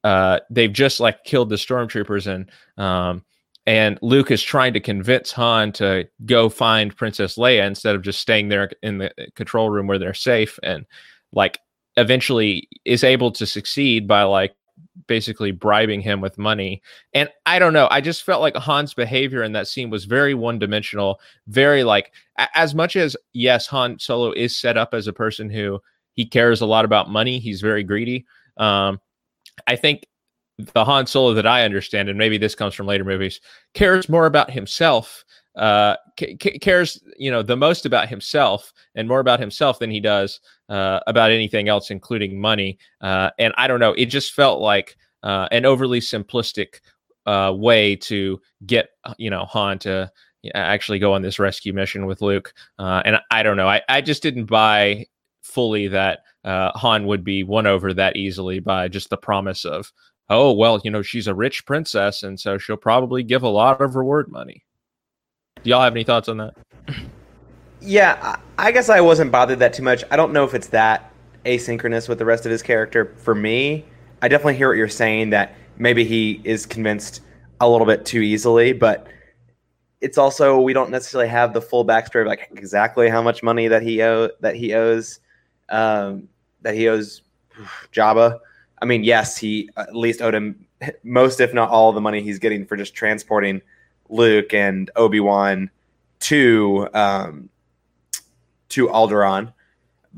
uh, 0.07 0.38
they've 0.50 0.72
just 0.72 1.00
like 1.00 1.24
killed 1.24 1.48
the 1.48 1.57
stormtroopers 1.57 2.28
and 2.28 2.48
um, 2.80 3.24
and 3.66 3.98
Luke 4.02 4.30
is 4.30 4.40
trying 4.40 4.72
to 4.74 4.80
convince 4.80 5.32
Han 5.32 5.72
to 5.72 6.09
go 6.24 6.48
find 6.48 6.96
Princess 6.96 7.36
Leia 7.36 7.66
instead 7.66 7.96
of 7.96 8.02
just 8.02 8.20
staying 8.20 8.48
there 8.48 8.70
in 8.84 8.98
the 8.98 9.12
control 9.34 9.68
room 9.68 9.88
where 9.88 9.98
they're 9.98 10.14
safe 10.14 10.61
and 10.62 10.86
like 11.32 11.59
eventually 11.96 12.68
is 12.84 13.02
able 13.02 13.32
to 13.32 13.46
succeed 13.46 14.07
by 14.07 14.22
like 14.22 14.54
basically 15.09 15.50
bribing 15.50 16.00
him 16.00 16.20
with 16.20 16.38
money. 16.38 16.82
And 17.12 17.28
I 17.44 17.59
don't 17.59 17.72
know, 17.72 17.88
I 17.90 18.00
just 18.00 18.22
felt 18.22 18.42
like 18.42 18.57
Han's 18.57 18.94
behavior 18.94 19.42
in 19.42 19.50
that 19.54 19.66
scene 19.66 19.90
was 19.90 20.04
very 20.04 20.34
one 20.34 20.61
dimensional, 20.61 21.18
very 21.48 21.82
like 21.82 22.12
as 22.54 22.76
much 22.76 22.94
as 22.94 23.16
yes, 23.32 23.66
Han 23.66 23.98
Solo 23.98 24.30
is 24.30 24.57
set 24.57 24.76
up 24.76 24.94
as 24.94 25.09
a 25.09 25.12
person 25.12 25.50
who 25.50 25.80
he 26.14 26.24
cares 26.24 26.61
a 26.61 26.66
lot 26.66 26.84
about 26.84 27.11
money, 27.11 27.40
he's 27.40 27.61
very 27.61 27.82
greedy. 27.82 28.24
Um, 28.57 29.00
I 29.66 29.76
think 29.76 30.07
the 30.59 30.84
Han 30.84 31.07
Solo 31.07 31.34
that 31.34 31.46
I 31.46 31.64
understand, 31.64 32.09
and 32.09 32.18
maybe 32.18 32.38
this 32.38 32.54
comes 32.54 32.74
from 32.74 32.86
later 32.86 33.04
movies, 33.04 33.40
cares 33.74 34.09
more 34.09 34.26
about 34.26 34.50
himself. 34.50 35.24
Uh, 35.54 35.96
c- 36.18 36.36
cares, 36.36 37.02
you 37.18 37.30
know, 37.30 37.42
the 37.42 37.57
most 37.57 37.86
about 37.86 38.09
himself 38.09 38.72
and 38.94 39.09
more 39.09 39.20
about 39.20 39.40
himself 39.40 39.78
than 39.78 39.90
he 39.90 40.00
does 40.00 40.40
uh, 40.68 41.00
about 41.07 41.30
anything 41.30 41.68
else, 41.68 41.90
including 41.90 42.38
money. 42.38 42.78
Uh, 43.00 43.30
and 43.38 43.54
I 43.57 43.66
don't 43.66 43.80
know, 43.80 43.92
it 43.94 44.07
just 44.07 44.34
felt 44.34 44.61
like 44.61 44.96
uh, 45.22 45.48
an 45.52 45.64
overly 45.64 46.00
simplistic 46.00 46.80
uh, 47.24 47.52
way 47.57 47.96
to 47.96 48.40
get, 48.66 48.90
you 49.16 49.30
know, 49.30 49.46
Han 49.46 49.78
to 49.80 50.11
actually 50.54 50.98
go 50.98 51.12
on 51.12 51.22
this 51.22 51.38
rescue 51.38 51.72
mission 51.72 52.07
with 52.07 52.20
Luke. 52.22 52.52
Uh, 52.78 53.02
and 53.04 53.16
I 53.30 53.42
don't 53.42 53.57
know, 53.57 53.68
I, 53.68 53.82
I 53.88 54.00
just 54.00 54.22
didn't 54.22 54.46
buy 54.46 55.07
fully 55.47 55.88
that 55.88 56.20
uh, 56.44 56.70
Han 56.76 57.07
would 57.07 57.24
be 57.24 57.42
won 57.42 57.66
over 57.66 57.92
that 57.94 58.16
easily 58.16 58.61
by 58.61 58.88
just 58.88 59.11
the 59.11 59.16
promise 59.16 59.64
of, 59.64 59.92
oh, 60.28 60.53
well, 60.53 60.80
you 60.84 60.90
know, 60.90 61.03
she's 61.03 61.26
a 61.26 61.34
rich 61.34 61.64
princess, 61.66 62.22
and 62.22 62.38
so 62.38 62.59
she'll 62.59 62.76
probably 62.76 63.22
give 63.22 63.42
a 63.42 63.49
lot 63.49 63.80
of 63.80 63.97
reward 63.97 64.30
money. 64.30 64.64
Do 65.62 65.70
y'all 65.70 65.82
have 65.82 65.94
any 65.94 66.05
thoughts 66.05 66.28
on 66.28 66.36
that? 66.38 66.55
Yeah, 67.80 68.36
I 68.59 68.72
guess 68.72 68.88
I 68.88 69.01
wasn't 69.01 69.32
bothered 69.32 69.59
that 69.61 69.72
too 69.72 69.82
much. 69.82 70.05
I 70.11 70.16
don't 70.16 70.32
know 70.32 70.44
if 70.44 70.55
it's 70.55 70.68
that 70.68 71.12
asynchronous 71.44 72.09
with 72.09 72.18
the 72.18 72.24
rest 72.24 72.44
of 72.44 72.51
his 72.51 72.62
character. 72.62 73.14
For 73.16 73.34
me, 73.34 73.84
I 74.22 74.28
definitely 74.28 74.57
hear 74.57 74.68
what 74.68 74.76
you're 74.76 74.88
saying 74.88 75.30
that 75.30 75.55
maybe 75.78 76.05
he 76.05 76.40
is 76.44 76.66
convinced 76.66 77.20
a 77.61 77.68
little 77.68 77.86
bit 77.86 78.05
too 78.05 78.20
easily, 78.20 78.72
but 78.72 79.07
it's 80.01 80.18
also 80.18 80.61
we 80.61 80.72
don't 80.72 80.90
necessarily 80.90 81.28
have 81.28 81.53
the 81.55 81.62
full 81.62 81.84
backstory 81.84 82.22
of 82.22 82.26
like 82.26 82.49
exactly 82.53 83.09
how 83.09 83.22
much 83.22 83.42
money 83.42 83.68
that 83.68 83.82
he 83.82 84.03
owe 84.03 84.28
that 84.40 84.57
he 84.57 84.74
owes. 84.74 85.20
Um, 85.69 86.29
that 86.62 86.75
he 86.75 86.89
owes 86.89 87.23
Jabba. 87.93 88.39
I 88.81 88.85
mean, 88.85 89.05
yes, 89.05 89.37
he 89.37 89.71
at 89.77 89.95
least 89.95 90.21
owed 90.21 90.35
him 90.35 90.67
most, 91.03 91.41
if 91.41 91.55
not 91.55 91.71
all, 91.71 91.93
the 91.93 92.01
money 92.01 92.23
he's 92.23 92.39
getting 92.39 92.67
for 92.67 92.77
just 92.77 92.95
transporting 92.95 93.62
Luke 94.09 94.53
and 94.53 94.91
Obi 94.97 95.21
Wan 95.21 95.71
to 96.21 96.89
um, 96.95 97.49
to 98.71 98.89
Alderaan. 98.89 99.53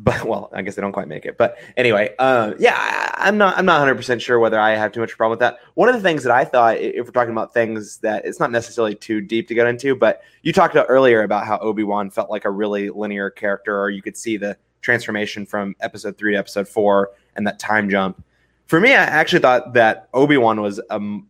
But 0.00 0.24
well, 0.24 0.48
I 0.52 0.62
guess 0.62 0.76
they 0.76 0.82
don't 0.82 0.92
quite 0.92 1.08
make 1.08 1.26
it. 1.26 1.36
But 1.36 1.58
anyway, 1.76 2.14
uh, 2.20 2.52
yeah, 2.60 2.76
I, 3.16 3.26
am 3.26 3.36
not 3.36 3.58
I'm 3.58 3.66
not 3.66 3.80
100 3.80 3.96
percent 3.96 4.22
sure 4.22 4.38
whether 4.38 4.60
I 4.60 4.76
have 4.76 4.92
too 4.92 5.00
much 5.00 5.16
problem 5.16 5.32
with 5.32 5.40
that. 5.40 5.58
One 5.74 5.88
of 5.88 5.96
the 5.96 6.00
things 6.00 6.22
that 6.22 6.32
I 6.32 6.44
thought, 6.44 6.76
if 6.76 7.04
we're 7.04 7.10
talking 7.10 7.32
about 7.32 7.52
things 7.52 7.98
that 7.98 8.24
it's 8.24 8.38
not 8.38 8.52
necessarily 8.52 8.94
too 8.94 9.20
deep 9.20 9.48
to 9.48 9.54
get 9.54 9.66
into, 9.66 9.96
but 9.96 10.22
you 10.42 10.52
talked 10.52 10.72
about 10.72 10.86
earlier 10.88 11.24
about 11.24 11.46
how 11.46 11.58
Obi 11.58 11.82
Wan 11.82 12.10
felt 12.10 12.30
like 12.30 12.44
a 12.44 12.50
really 12.50 12.90
linear 12.90 13.28
character, 13.28 13.76
or 13.76 13.90
you 13.90 14.00
could 14.00 14.16
see 14.16 14.36
the 14.36 14.56
transformation 14.80 15.46
from 15.46 15.74
episode 15.80 16.16
three 16.16 16.32
to 16.32 16.38
episode 16.38 16.68
four 16.68 17.10
and 17.36 17.46
that 17.46 17.58
time 17.58 17.88
jump. 17.90 18.22
For 18.66 18.80
me, 18.80 18.90
I 18.90 19.04
actually 19.04 19.40
thought 19.40 19.72
that 19.74 20.08
Obi 20.12 20.36
Wan 20.36 20.60
was 20.60 20.78
a 20.90 20.94
m- 20.94 21.28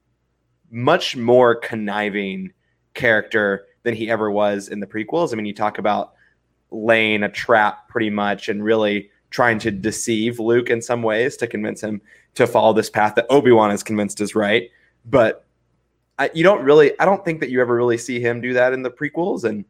much 0.70 1.16
more 1.16 1.55
conniving 1.55 2.53
character 2.94 3.66
than 3.84 3.94
he 3.94 4.11
ever 4.11 4.30
was 4.30 4.68
in 4.68 4.80
the 4.80 4.86
prequels. 4.86 5.32
I 5.32 5.36
mean, 5.36 5.46
you 5.46 5.55
talk 5.55 5.78
about 5.78 6.14
laying 6.70 7.22
a 7.22 7.28
trap 7.28 7.88
pretty 7.88 8.11
much 8.11 8.49
and 8.49 8.62
really 8.62 9.11
trying 9.30 9.59
to 9.61 9.70
deceive 9.70 10.38
Luke 10.40 10.70
in 10.70 10.82
some 10.82 11.03
ways 11.03 11.36
to 11.36 11.46
convince 11.46 11.82
him 11.82 12.01
to 12.34 12.46
follow 12.46 12.72
this 12.72 12.90
path 12.90 13.14
that 13.14 13.26
Obi 13.30 13.53
Wan 13.53 13.70
is 13.70 13.82
convinced 13.82 14.20
is 14.20 14.34
right. 14.34 14.70
But 15.05 15.44
I, 16.18 16.30
you 16.34 16.42
don't 16.42 16.64
really, 16.64 16.99
I 16.99 17.05
don't 17.05 17.24
think 17.24 17.40
that 17.40 17.51
you 17.51 17.61
ever 17.61 17.74
really 17.74 17.99
see 17.99 18.20
him 18.20 18.40
do 18.40 18.53
that 18.55 18.72
in 18.72 18.82
the 18.82 18.90
prequels. 18.90 19.44
And 19.44 19.64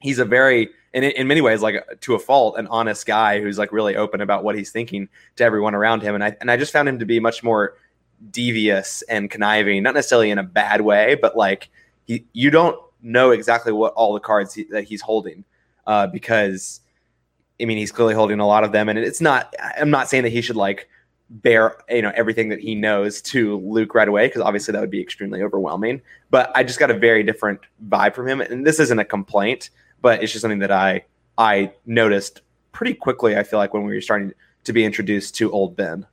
he's 0.00 0.18
a 0.18 0.24
very 0.24 0.70
in, 0.94 1.04
in 1.04 1.26
many 1.26 1.40
ways 1.40 1.60
like 1.60 1.84
to 2.00 2.14
a 2.14 2.18
fault 2.18 2.56
an 2.58 2.66
honest 2.68 3.06
guy 3.06 3.40
who's 3.40 3.58
like 3.58 3.72
really 3.72 3.96
open 3.96 4.20
about 4.20 4.44
what 4.44 4.56
he's 4.56 4.70
thinking 4.70 5.08
to 5.36 5.44
everyone 5.44 5.74
around 5.74 6.02
him. 6.02 6.14
And 6.14 6.24
i 6.24 6.36
and 6.40 6.50
i 6.50 6.56
just 6.56 6.72
found 6.72 6.88
him 6.88 6.98
to 6.98 7.06
be 7.06 7.20
much 7.20 7.42
more 7.42 7.74
devious 8.30 9.02
and 9.02 9.30
conniving 9.30 9.82
not 9.82 9.94
necessarily 9.94 10.30
in 10.30 10.38
a 10.38 10.42
bad 10.42 10.80
way 10.80 11.14
but 11.14 11.36
like 11.36 11.70
he 12.04 12.24
you 12.32 12.50
don't 12.50 12.76
know 13.00 13.30
exactly 13.30 13.72
what 13.72 13.92
all 13.94 14.12
the 14.12 14.18
cards 14.18 14.54
he, 14.54 14.64
that 14.64 14.82
he's 14.82 15.00
holding 15.00 15.44
uh, 15.86 16.06
because 16.06 16.80
i 17.60 17.64
mean 17.64 17.78
he's 17.78 17.92
clearly 17.92 18.14
holding 18.14 18.40
a 18.40 18.46
lot 18.46 18.64
of 18.64 18.72
them. 18.72 18.88
And 18.88 18.98
it's 18.98 19.20
not 19.20 19.54
i'm 19.76 19.90
not 19.90 20.08
saying 20.08 20.24
that 20.24 20.30
he 20.30 20.40
should 20.40 20.56
like 20.56 20.88
bear 21.30 21.76
you 21.90 22.02
know 22.02 22.12
everything 22.14 22.48
that 22.48 22.58
he 22.58 22.74
knows 22.74 23.20
to 23.20 23.58
luke 23.58 23.94
right 23.94 24.08
away 24.08 24.26
because 24.26 24.40
obviously 24.40 24.72
that 24.72 24.80
would 24.80 24.90
be 24.90 25.00
extremely 25.00 25.42
overwhelming. 25.42 26.00
But 26.30 26.50
i 26.56 26.64
just 26.64 26.80
got 26.80 26.90
a 26.90 26.98
very 26.98 27.22
different 27.22 27.60
vibe 27.88 28.14
from 28.14 28.26
him. 28.26 28.40
And 28.40 28.66
this 28.66 28.80
isn't 28.80 28.98
a 28.98 29.04
complaint 29.04 29.70
but 30.00 30.22
it's 30.22 30.32
just 30.32 30.42
something 30.42 30.60
that 30.60 30.72
I 30.72 31.04
I 31.36 31.72
noticed 31.86 32.42
pretty 32.72 32.94
quickly. 32.94 33.36
I 33.36 33.42
feel 33.42 33.58
like 33.58 33.74
when 33.74 33.84
we 33.84 33.94
were 33.94 34.00
starting 34.00 34.32
to 34.64 34.72
be 34.72 34.84
introduced 34.84 35.34
to 35.36 35.50
old 35.50 35.76
Ben. 35.76 36.06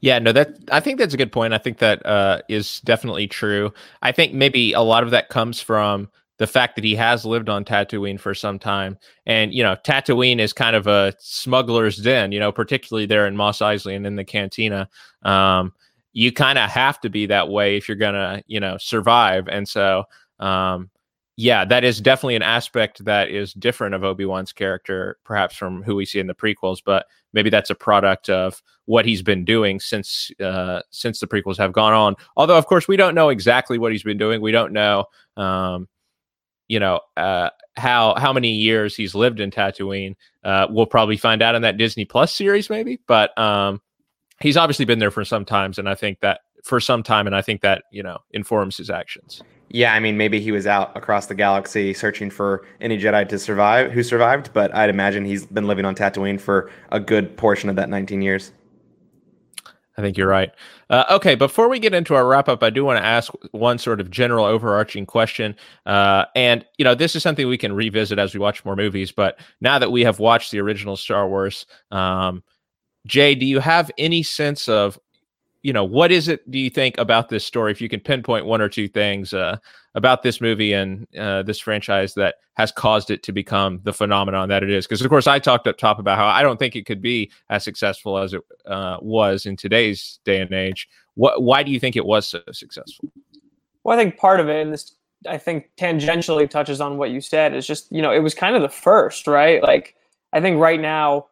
Yeah, 0.00 0.18
no, 0.18 0.32
that 0.32 0.56
I 0.72 0.80
think 0.80 0.98
that's 0.98 1.14
a 1.14 1.16
good 1.16 1.30
point. 1.30 1.54
I 1.54 1.58
think 1.58 1.78
that 1.78 2.04
uh, 2.04 2.40
is 2.48 2.80
definitely 2.80 3.28
true. 3.28 3.72
I 4.02 4.10
think 4.10 4.34
maybe 4.34 4.72
a 4.72 4.80
lot 4.80 5.04
of 5.04 5.12
that 5.12 5.28
comes 5.28 5.60
from 5.60 6.10
the 6.38 6.46
fact 6.48 6.74
that 6.74 6.84
he 6.84 6.96
has 6.96 7.24
lived 7.24 7.48
on 7.48 7.64
Tatooine 7.64 8.18
for 8.18 8.34
some 8.34 8.58
time, 8.58 8.98
and 9.26 9.54
you 9.54 9.62
know, 9.62 9.76
Tatooine 9.76 10.40
is 10.40 10.52
kind 10.52 10.74
of 10.74 10.88
a 10.88 11.14
smuggler's 11.20 11.98
den. 11.98 12.32
You 12.32 12.40
know, 12.40 12.50
particularly 12.50 13.06
there 13.06 13.28
in 13.28 13.36
Mos 13.36 13.58
Eisley 13.58 13.94
and 13.94 14.04
in 14.04 14.16
the 14.16 14.24
cantina. 14.24 14.88
Um, 15.22 15.72
you 16.12 16.32
kind 16.32 16.58
of 16.58 16.68
have 16.68 17.00
to 17.02 17.08
be 17.08 17.26
that 17.26 17.48
way 17.48 17.76
if 17.76 17.88
you're 17.88 17.96
gonna, 17.96 18.42
you 18.48 18.58
know, 18.58 18.76
survive. 18.78 19.48
And 19.48 19.68
so, 19.68 20.04
um, 20.40 20.90
yeah, 21.36 21.64
that 21.64 21.82
is 21.82 22.00
definitely 22.00 22.36
an 22.36 22.42
aspect 22.42 23.04
that 23.04 23.30
is 23.30 23.54
different 23.54 23.94
of 23.94 24.04
Obi 24.04 24.24
Wan's 24.24 24.52
character, 24.52 25.18
perhaps 25.24 25.56
from 25.56 25.82
who 25.82 25.96
we 25.96 26.04
see 26.04 26.18
in 26.18 26.26
the 26.26 26.34
prequels. 26.34 26.78
But 26.84 27.06
maybe 27.32 27.48
that's 27.48 27.70
a 27.70 27.74
product 27.74 28.28
of 28.28 28.62
what 28.84 29.06
he's 29.06 29.22
been 29.22 29.44
doing 29.44 29.80
since 29.80 30.30
uh, 30.40 30.82
since 30.90 31.20
the 31.20 31.26
prequels 31.26 31.56
have 31.56 31.72
gone 31.72 31.94
on. 31.94 32.16
Although, 32.36 32.58
of 32.58 32.66
course, 32.66 32.86
we 32.86 32.96
don't 32.96 33.14
know 33.14 33.30
exactly 33.30 33.78
what 33.78 33.92
he's 33.92 34.02
been 34.02 34.18
doing. 34.18 34.42
We 34.42 34.52
don't 34.52 34.72
know, 34.72 35.06
um, 35.38 35.88
you 36.68 36.78
know, 36.78 37.00
uh, 37.16 37.48
how 37.76 38.14
how 38.16 38.34
many 38.34 38.52
years 38.52 38.94
he's 38.94 39.14
lived 39.14 39.40
in 39.40 39.50
Tatooine. 39.50 40.16
Uh, 40.44 40.66
we'll 40.68 40.86
probably 40.86 41.16
find 41.16 41.40
out 41.40 41.54
in 41.54 41.62
that 41.62 41.78
Disney 41.78 42.04
Plus 42.04 42.34
series, 42.34 42.68
maybe. 42.68 43.00
But 43.06 43.36
um, 43.38 43.80
he's 44.38 44.58
obviously 44.58 44.84
been 44.84 44.98
there 44.98 45.10
for 45.10 45.24
some 45.24 45.46
times, 45.46 45.78
and 45.78 45.88
I 45.88 45.94
think 45.94 46.20
that 46.20 46.40
for 46.62 46.80
some 46.80 47.02
time, 47.02 47.26
and 47.26 47.36
I 47.36 47.42
think 47.42 47.60
that 47.60 47.84
you 47.90 48.02
know 48.02 48.18
informs 48.30 48.76
his 48.76 48.90
actions. 48.90 49.42
Yeah, 49.68 49.94
I 49.94 50.00
mean, 50.00 50.18
maybe 50.18 50.38
he 50.38 50.52
was 50.52 50.66
out 50.66 50.94
across 50.96 51.26
the 51.26 51.34
galaxy 51.34 51.94
searching 51.94 52.30
for 52.30 52.66
any 52.80 52.98
Jedi 52.98 53.26
to 53.28 53.38
survive 53.38 53.90
who 53.90 54.02
survived, 54.02 54.52
but 54.52 54.74
I'd 54.74 54.90
imagine 54.90 55.24
he's 55.24 55.46
been 55.46 55.66
living 55.66 55.84
on 55.84 55.94
Tatooine 55.94 56.40
for 56.40 56.70
a 56.90 57.00
good 57.00 57.36
portion 57.36 57.70
of 57.70 57.76
that 57.76 57.88
19 57.88 58.20
years. 58.20 58.52
I 59.96 60.00
think 60.00 60.16
you're 60.16 60.28
right. 60.28 60.50
Uh, 60.88 61.04
okay, 61.10 61.34
before 61.34 61.68
we 61.68 61.78
get 61.78 61.92
into 61.92 62.14
our 62.14 62.26
wrap 62.26 62.48
up, 62.48 62.62
I 62.62 62.70
do 62.70 62.84
want 62.84 62.98
to 62.98 63.04
ask 63.04 63.32
one 63.50 63.78
sort 63.78 64.00
of 64.00 64.10
general 64.10 64.44
overarching 64.44 65.04
question. 65.04 65.54
Uh, 65.84 66.24
and, 66.34 66.64
you 66.78 66.84
know, 66.84 66.94
this 66.94 67.14
is 67.14 67.22
something 67.22 67.46
we 67.46 67.58
can 67.58 67.74
revisit 67.74 68.18
as 68.18 68.32
we 68.32 68.40
watch 68.40 68.64
more 68.64 68.74
movies. 68.74 69.12
But 69.12 69.38
now 69.60 69.78
that 69.78 69.92
we 69.92 70.02
have 70.02 70.18
watched 70.18 70.50
the 70.50 70.60
original 70.60 70.96
Star 70.96 71.28
Wars, 71.28 71.66
um, 71.90 72.42
Jay, 73.06 73.34
do 73.34 73.44
you 73.44 73.58
have 73.58 73.90
any 73.98 74.22
sense 74.22 74.68
of 74.68 74.98
you 75.62 75.72
know, 75.72 75.84
what 75.84 76.10
is 76.10 76.28
it 76.28 76.48
do 76.50 76.58
you 76.58 76.70
think 76.70 76.98
about 76.98 77.28
this 77.28 77.44
story? 77.44 77.70
If 77.70 77.80
you 77.80 77.88
can 77.88 78.00
pinpoint 78.00 78.46
one 78.46 78.60
or 78.60 78.68
two 78.68 78.88
things 78.88 79.32
uh, 79.32 79.58
about 79.94 80.22
this 80.22 80.40
movie 80.40 80.72
and 80.72 81.06
uh, 81.16 81.42
this 81.44 81.60
franchise 81.60 82.14
that 82.14 82.36
has 82.54 82.72
caused 82.72 83.10
it 83.10 83.22
to 83.22 83.32
become 83.32 83.80
the 83.84 83.92
phenomenon 83.92 84.48
that 84.48 84.64
it 84.64 84.70
is, 84.70 84.86
because 84.86 85.00
of 85.00 85.08
course 85.08 85.28
I 85.28 85.38
talked 85.38 85.68
up 85.68 85.78
top 85.78 86.00
about 86.00 86.18
how 86.18 86.26
I 86.26 86.42
don't 86.42 86.58
think 86.58 86.74
it 86.74 86.84
could 86.84 87.00
be 87.00 87.30
as 87.48 87.62
successful 87.62 88.18
as 88.18 88.34
it 88.34 88.42
uh, 88.66 88.98
was 89.00 89.46
in 89.46 89.56
today's 89.56 90.18
day 90.24 90.40
and 90.40 90.52
age. 90.52 90.88
What? 91.14 91.42
Why 91.42 91.62
do 91.62 91.70
you 91.70 91.78
think 91.78 91.94
it 91.94 92.04
was 92.04 92.26
so 92.26 92.40
successful? 92.50 93.08
Well, 93.84 93.96
I 93.96 94.02
think 94.02 94.16
part 94.16 94.40
of 94.40 94.48
it, 94.48 94.60
and 94.62 94.72
this 94.72 94.96
I 95.28 95.38
think 95.38 95.70
tangentially 95.76 96.50
touches 96.50 96.80
on 96.80 96.98
what 96.98 97.10
you 97.10 97.20
said, 97.20 97.54
is 97.54 97.66
just 97.66 97.90
you 97.92 98.02
know 98.02 98.12
it 98.12 98.20
was 98.20 98.34
kind 98.34 98.56
of 98.56 98.62
the 98.62 98.68
first, 98.68 99.28
right? 99.28 99.62
Like 99.62 99.94
I 100.32 100.40
think 100.40 100.58
right 100.58 100.80
now 100.80 101.26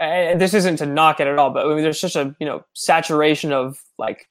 and 0.00 0.40
this 0.40 0.54
isn't 0.54 0.76
to 0.76 0.86
knock 0.86 1.20
it 1.20 1.26
at 1.26 1.38
all, 1.38 1.50
but 1.50 1.66
I 1.66 1.74
mean, 1.74 1.82
there's 1.82 2.00
such 2.00 2.16
a 2.16 2.34
you 2.38 2.46
know 2.46 2.64
saturation 2.74 3.52
of 3.52 3.82
like 3.98 4.28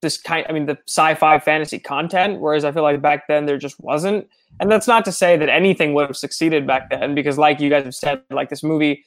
this 0.00 0.20
kind. 0.20 0.46
I 0.48 0.52
mean, 0.52 0.66
the 0.66 0.78
sci-fi 0.86 1.38
fantasy 1.38 1.78
content, 1.78 2.40
whereas 2.40 2.64
I 2.64 2.72
feel 2.72 2.82
like 2.82 3.00
back 3.02 3.28
then 3.28 3.46
there 3.46 3.58
just 3.58 3.78
wasn't. 3.80 4.28
And 4.60 4.70
that's 4.70 4.88
not 4.88 5.04
to 5.06 5.12
say 5.12 5.36
that 5.36 5.48
anything 5.48 5.94
would 5.94 6.06
have 6.06 6.16
succeeded 6.16 6.66
back 6.66 6.90
then, 6.90 7.14
because 7.14 7.38
like 7.38 7.60
you 7.60 7.70
guys 7.70 7.84
have 7.84 7.94
said, 7.94 8.22
like 8.30 8.50
this 8.50 8.62
movie, 8.62 9.04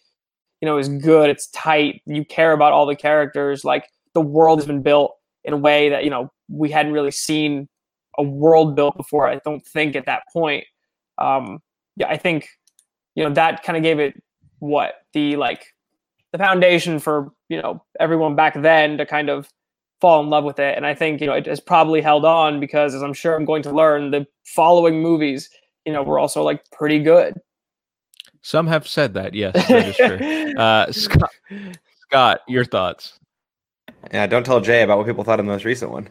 you 0.61 0.65
know, 0.65 0.77
is 0.77 0.89
good. 0.89 1.29
It's 1.29 1.47
tight. 1.47 2.01
You 2.05 2.25
care 2.25 2.53
about 2.53 2.73
all 2.73 2.85
the 2.85 2.95
characters. 2.95 3.63
Like 3.63 3.89
the 4.13 4.21
world 4.21 4.59
has 4.59 4.65
been 4.65 4.81
built 4.81 5.15
in 5.43 5.53
a 5.53 5.57
way 5.57 5.89
that 5.89 6.03
you 6.03 6.09
know 6.09 6.31
we 6.49 6.69
hadn't 6.71 6.93
really 6.93 7.11
seen 7.11 7.67
a 8.17 8.23
world 8.23 8.75
built 8.75 8.95
before. 8.95 9.27
I 9.27 9.39
don't 9.43 9.65
think 9.65 9.95
at 9.95 10.05
that 10.05 10.23
point. 10.31 10.65
Um, 11.17 11.59
yeah, 11.95 12.07
I 12.07 12.17
think 12.17 12.47
you 13.15 13.23
know 13.23 13.33
that 13.33 13.63
kind 13.63 13.77
of 13.77 13.83
gave 13.83 13.99
it 13.99 14.21
what 14.59 14.93
the 15.13 15.35
like 15.35 15.65
the 16.37 16.43
foundation 16.43 16.99
for 16.99 17.31
you 17.47 17.61
know 17.61 17.81
everyone 17.99 18.35
back 18.35 18.61
then 18.61 18.97
to 18.97 19.05
kind 19.05 19.29
of 19.29 19.49
fall 20.01 20.21
in 20.21 20.29
love 20.29 20.43
with 20.43 20.59
it. 20.59 20.75
And 20.75 20.85
i 20.85 20.93
think 20.93 21.21
you 21.21 21.27
know 21.27 21.33
it 21.33 21.45
has 21.45 21.61
probably 21.61 22.01
held 22.01 22.25
on 22.25 22.59
because 22.59 22.93
as 22.93 23.01
i'm 23.01 23.13
sure 23.13 23.35
i'm 23.35 23.45
going 23.45 23.63
to 23.63 23.71
learn 23.71 24.11
the 24.11 24.27
following 24.45 25.01
movies 25.01 25.49
you 25.85 25.93
know 25.93 26.03
were 26.03 26.19
also 26.19 26.43
like 26.43 26.69
pretty 26.71 26.99
good. 26.99 27.39
Some 28.41 28.67
have 28.67 28.87
said 28.87 29.13
that 29.13 29.33
yes 29.33 29.53
that 29.67 29.87
is 29.87 29.95
true. 29.95 30.55
Uh, 30.57 30.91
scott 30.91 31.31
scott 32.01 32.41
your 32.47 32.65
thoughts. 32.65 33.17
Yeah 34.11 34.27
don't 34.27 34.45
tell 34.45 34.59
jay 34.59 34.81
about 34.81 34.97
what 34.97 35.07
people 35.07 35.23
thought 35.23 35.39
of 35.39 35.45
the 35.45 35.51
most 35.51 35.63
recent 35.63 35.91
one. 35.91 36.09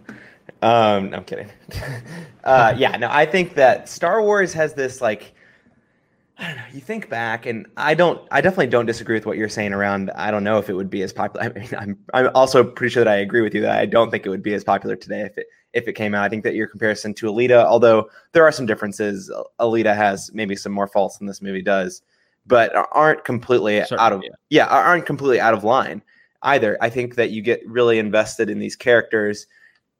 Um 0.62 1.10
no, 1.10 1.18
i'm 1.18 1.24
kidding. 1.24 1.50
Uh 2.44 2.74
yeah 2.76 2.94
no 2.98 3.08
i 3.10 3.24
think 3.24 3.54
that 3.54 3.88
star 3.88 4.22
wars 4.22 4.52
has 4.52 4.74
this 4.74 5.00
like 5.00 5.34
I 6.38 6.48
don't 6.48 6.56
know. 6.56 6.62
You 6.72 6.80
think 6.80 7.08
back, 7.08 7.46
and 7.46 7.66
I 7.76 7.94
don't. 7.94 8.26
I 8.32 8.40
definitely 8.40 8.66
don't 8.66 8.86
disagree 8.86 9.14
with 9.14 9.26
what 9.26 9.36
you're 9.36 9.48
saying 9.48 9.72
around. 9.72 10.10
I 10.16 10.32
don't 10.32 10.42
know 10.42 10.58
if 10.58 10.68
it 10.68 10.74
would 10.74 10.90
be 10.90 11.02
as 11.02 11.12
popular. 11.12 11.46
I 11.46 11.48
mean, 11.50 11.68
I'm. 11.78 11.98
I'm 12.12 12.30
also 12.34 12.64
pretty 12.64 12.92
sure 12.92 13.04
that 13.04 13.12
I 13.12 13.16
agree 13.18 13.40
with 13.40 13.54
you 13.54 13.60
that 13.62 13.78
I 13.78 13.86
don't 13.86 14.10
think 14.10 14.26
it 14.26 14.30
would 14.30 14.42
be 14.42 14.54
as 14.54 14.64
popular 14.64 14.96
today 14.96 15.20
if 15.20 15.38
it 15.38 15.46
if 15.74 15.86
it 15.86 15.92
came 15.92 16.14
out. 16.14 16.24
I 16.24 16.28
think 16.28 16.42
that 16.44 16.54
your 16.54 16.66
comparison 16.66 17.14
to 17.14 17.26
Alita, 17.26 17.64
although 17.64 18.08
there 18.32 18.44
are 18.44 18.52
some 18.52 18.66
differences, 18.66 19.30
Alita 19.60 19.94
has 19.94 20.30
maybe 20.34 20.56
some 20.56 20.72
more 20.72 20.88
faults 20.88 21.18
than 21.18 21.28
this 21.28 21.40
movie 21.40 21.62
does, 21.62 22.02
but 22.46 22.72
aren't 22.92 23.24
completely 23.24 23.78
Certainly, 23.80 24.00
out 24.00 24.12
of 24.12 24.22
yeah. 24.24 24.30
yeah 24.50 24.66
aren't 24.66 25.06
completely 25.06 25.40
out 25.40 25.54
of 25.54 25.62
line 25.62 26.02
either. 26.42 26.76
I 26.80 26.90
think 26.90 27.14
that 27.14 27.30
you 27.30 27.42
get 27.42 27.66
really 27.66 27.98
invested 27.98 28.50
in 28.50 28.58
these 28.58 28.74
characters 28.74 29.46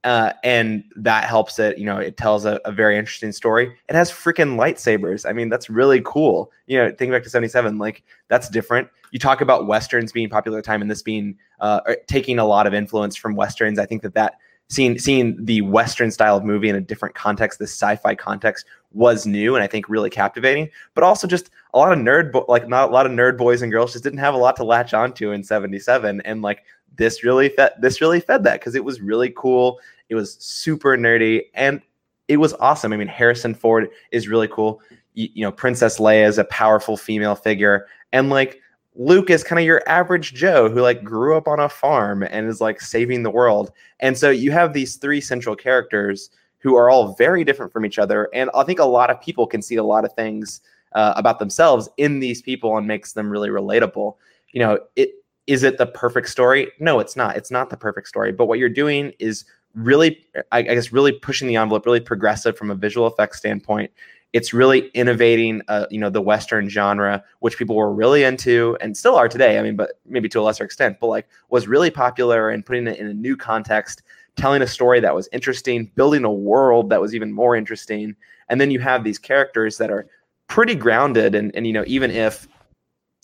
uh, 0.04 0.34
and 0.44 0.84
that 0.96 1.24
helps 1.24 1.58
it. 1.58 1.78
You 1.78 1.86
know, 1.86 1.96
it 1.96 2.18
tells 2.18 2.44
a, 2.44 2.60
a, 2.66 2.72
very 2.72 2.98
interesting 2.98 3.32
story. 3.32 3.74
It 3.88 3.94
has 3.94 4.12
freaking 4.12 4.56
lightsabers. 4.56 5.28
I 5.28 5.32
mean, 5.32 5.48
that's 5.48 5.70
really 5.70 6.02
cool. 6.04 6.52
You 6.66 6.78
know, 6.78 6.90
think 6.90 7.10
back 7.10 7.22
to 7.22 7.30
'77, 7.30 7.78
like 7.78 8.02
that's 8.28 8.50
different. 8.50 8.88
You 9.12 9.18
talk 9.18 9.40
about 9.40 9.66
westerns 9.66 10.12
being 10.12 10.28
popular 10.28 10.58
at 10.58 10.64
the 10.64 10.66
time, 10.66 10.82
and 10.82 10.90
this 10.90 11.02
being 11.02 11.38
uh, 11.60 11.80
taking 12.06 12.38
a 12.38 12.44
lot 12.44 12.66
of 12.66 12.74
influence 12.74 13.16
from 13.16 13.34
westerns. 13.34 13.78
I 13.78 13.86
think 13.86 14.02
that 14.02 14.14
that 14.14 14.34
seeing 14.68 14.98
seeing 14.98 15.42
the 15.42 15.62
western 15.62 16.10
style 16.10 16.36
of 16.36 16.44
movie 16.44 16.68
in 16.68 16.76
a 16.76 16.82
different 16.82 17.14
context, 17.14 17.58
this 17.58 17.72
sci-fi 17.72 18.14
context, 18.14 18.66
was 18.92 19.26
new 19.26 19.54
and 19.54 19.64
I 19.64 19.66
think 19.66 19.88
really 19.88 20.10
captivating. 20.10 20.68
But 20.94 21.04
also 21.04 21.26
just 21.26 21.50
a 21.72 21.78
lot 21.78 21.92
of 21.92 21.98
nerd, 21.98 22.30
bo- 22.30 22.44
like 22.46 22.68
not 22.68 22.90
a 22.90 22.92
lot 22.92 23.06
of 23.06 23.12
nerd 23.12 23.38
boys 23.38 23.62
and 23.62 23.72
girls, 23.72 23.92
just 23.92 24.04
didn't 24.04 24.18
have 24.18 24.34
a 24.34 24.38
lot 24.38 24.56
to 24.56 24.64
latch 24.64 24.92
onto 24.92 25.30
in 25.30 25.42
'77, 25.42 26.20
and 26.22 26.42
like 26.42 26.64
this 26.96 27.24
really 27.24 27.48
fed 27.48 27.72
this 27.80 28.00
really 28.00 28.20
fed 28.20 28.44
that 28.44 28.60
because 28.60 28.74
it 28.74 28.84
was 28.84 29.00
really 29.00 29.32
cool 29.36 29.78
it 30.08 30.14
was 30.14 30.36
super 30.36 30.96
nerdy 30.96 31.42
and 31.54 31.80
it 32.28 32.38
was 32.38 32.54
awesome. 32.54 32.92
I 32.92 32.96
mean, 32.96 33.08
Harrison 33.08 33.54
Ford 33.54 33.88
is 34.10 34.28
really 34.28 34.48
cool. 34.48 34.80
You, 35.14 35.28
you 35.34 35.42
know, 35.44 35.52
Princess 35.52 35.98
Leia 35.98 36.26
is 36.26 36.38
a 36.38 36.44
powerful 36.44 36.96
female 36.96 37.34
figure, 37.34 37.86
and 38.12 38.30
like 38.30 38.60
Luke 38.94 39.30
is 39.30 39.44
kind 39.44 39.58
of 39.58 39.66
your 39.66 39.82
average 39.86 40.34
Joe 40.34 40.68
who 40.68 40.80
like 40.80 41.04
grew 41.04 41.36
up 41.36 41.48
on 41.48 41.60
a 41.60 41.68
farm 41.68 42.22
and 42.22 42.48
is 42.48 42.60
like 42.60 42.80
saving 42.80 43.22
the 43.22 43.30
world. 43.30 43.72
And 44.00 44.16
so 44.16 44.30
you 44.30 44.52
have 44.52 44.72
these 44.72 44.96
three 44.96 45.20
central 45.20 45.56
characters 45.56 46.30
who 46.58 46.76
are 46.76 46.88
all 46.88 47.14
very 47.14 47.44
different 47.44 47.72
from 47.72 47.84
each 47.84 47.98
other. 47.98 48.28
And 48.32 48.50
I 48.54 48.62
think 48.62 48.78
a 48.78 48.84
lot 48.84 49.10
of 49.10 49.20
people 49.20 49.46
can 49.46 49.60
see 49.60 49.76
a 49.76 49.84
lot 49.84 50.04
of 50.04 50.12
things 50.14 50.60
uh, 50.92 51.12
about 51.16 51.40
themselves 51.40 51.88
in 51.96 52.20
these 52.20 52.40
people 52.40 52.78
and 52.78 52.86
makes 52.86 53.12
them 53.12 53.28
really 53.28 53.50
relatable. 53.50 54.14
You 54.52 54.60
know, 54.60 54.78
it 54.94 55.10
is 55.46 55.62
it 55.62 55.78
the 55.78 55.86
perfect 55.86 56.28
story? 56.28 56.70
No, 56.78 57.00
it's 57.00 57.16
not. 57.16 57.36
It's 57.36 57.50
not 57.50 57.70
the 57.70 57.76
perfect 57.76 58.08
story. 58.08 58.32
But 58.32 58.46
what 58.46 58.58
you're 58.58 58.68
doing 58.68 59.12
is 59.18 59.44
really, 59.74 60.24
I 60.52 60.62
guess, 60.62 60.92
really 60.92 61.12
pushing 61.12 61.48
the 61.48 61.56
envelope, 61.56 61.84
really 61.84 62.00
progressive 62.00 62.56
from 62.56 62.70
a 62.70 62.74
visual 62.74 63.06
effects 63.06 63.38
standpoint. 63.38 63.90
It's 64.32 64.52
really 64.52 64.88
innovating, 64.94 65.62
uh, 65.68 65.86
you 65.90 66.00
know, 66.00 66.10
the 66.10 66.20
Western 66.20 66.68
genre, 66.68 67.22
which 67.38 67.56
people 67.56 67.76
were 67.76 67.92
really 67.92 68.24
into 68.24 68.76
and 68.80 68.96
still 68.96 69.16
are 69.16 69.28
today. 69.28 69.58
I 69.58 69.62
mean, 69.62 69.76
but 69.76 70.00
maybe 70.06 70.28
to 70.30 70.40
a 70.40 70.42
lesser 70.42 70.64
extent, 70.64 70.98
but 71.00 71.06
like 71.06 71.28
was 71.50 71.68
really 71.68 71.90
popular 71.90 72.50
and 72.50 72.66
putting 72.66 72.86
it 72.88 72.98
in 72.98 73.06
a 73.06 73.14
new 73.14 73.36
context, 73.36 74.02
telling 74.36 74.62
a 74.62 74.66
story 74.66 74.98
that 75.00 75.14
was 75.14 75.28
interesting, 75.32 75.90
building 75.94 76.24
a 76.24 76.32
world 76.32 76.90
that 76.90 77.00
was 77.00 77.14
even 77.14 77.32
more 77.32 77.54
interesting. 77.54 78.16
And 78.48 78.60
then 78.60 78.72
you 78.72 78.80
have 78.80 79.04
these 79.04 79.18
characters 79.18 79.78
that 79.78 79.90
are 79.90 80.06
pretty 80.48 80.74
grounded. 80.74 81.36
And, 81.36 81.54
and 81.54 81.66
you 81.66 81.72
know, 81.72 81.84
even 81.86 82.10
if, 82.10 82.48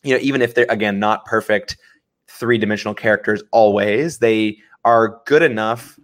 you 0.05 0.15
know, 0.15 0.21
even 0.23 0.43
if 0.43 0.55
they're, 0.55 0.67
again, 0.69 1.01
not 1.01 1.25
perfect 1.25 1.77
three 2.39 2.59
dimensional 2.59 2.95
characters 2.95 3.43
always, 3.51 4.19
they 4.19 4.59
are 4.85 5.21
good 5.27 5.43
enough 5.43 5.99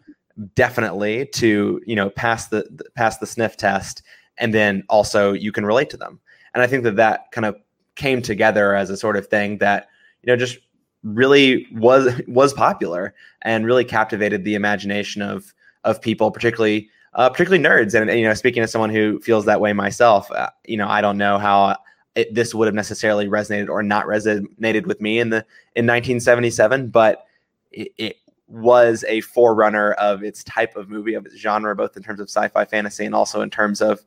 definitely 0.54 1.26
to 1.26 1.80
you 1.86 1.96
know 1.96 2.10
pass 2.10 2.48
the 2.48 2.66
pass 2.94 3.16
the 3.18 3.26
sniff 3.26 3.56
test 3.56 4.02
and 4.36 4.52
then 4.52 4.84
also 4.90 5.32
you 5.32 5.50
can 5.50 5.64
relate 5.64 5.88
to 5.90 5.96
them. 5.96 6.20
And 6.52 6.62
i 6.62 6.66
think 6.66 6.84
that 6.84 6.96
that 6.96 7.30
kind 7.32 7.46
of 7.46 7.56
came 7.94 8.20
together 8.20 8.74
as 8.74 8.90
a 8.90 8.96
sort 8.96 9.16
of 9.16 9.26
thing 9.26 9.58
that 9.58 9.88
you 10.22 10.26
know 10.26 10.36
just 10.36 10.58
really 11.02 11.66
was 11.72 12.20
was 12.28 12.52
popular 12.52 13.14
and 13.42 13.64
really 13.64 13.84
captivated 13.84 14.44
the 14.44 14.54
imagination 14.54 15.22
of 15.22 15.54
of 15.84 16.00
people 16.00 16.30
particularly 16.30 16.90
uh, 17.14 17.30
particularly 17.30 17.64
nerds. 17.64 17.98
And, 17.98 18.10
and, 18.10 18.20
you 18.20 18.26
know 18.26 18.34
speaking 18.34 18.62
as 18.62 18.70
someone 18.70 18.90
who 18.90 19.18
feels 19.20 19.46
that 19.46 19.60
way 19.60 19.72
myself 19.72 20.30
uh, 20.32 20.50
you 20.66 20.76
know 20.76 20.88
i 20.88 21.00
don't 21.00 21.16
know 21.16 21.38
how 21.38 21.76
it, 22.16 22.34
this 22.34 22.54
would 22.54 22.66
have 22.66 22.74
necessarily 22.74 23.28
resonated 23.28 23.68
or 23.68 23.82
not 23.82 24.06
resonated 24.06 24.86
with 24.86 25.00
me 25.00 25.20
in 25.20 25.30
the 25.30 25.38
in 25.76 25.86
1977 25.86 26.88
but 26.88 27.26
it, 27.70 27.92
it 27.96 28.16
was 28.48 29.04
a 29.08 29.20
forerunner 29.22 29.92
of 29.92 30.22
its 30.22 30.44
type 30.44 30.76
of 30.76 30.88
movie, 30.88 31.14
of 31.14 31.26
its 31.26 31.36
genre, 31.36 31.74
both 31.74 31.96
in 31.96 32.02
terms 32.02 32.20
of 32.20 32.28
sci-fi 32.28 32.64
fantasy 32.64 33.04
and 33.04 33.14
also 33.14 33.40
in 33.40 33.50
terms 33.50 33.80
of 33.80 34.04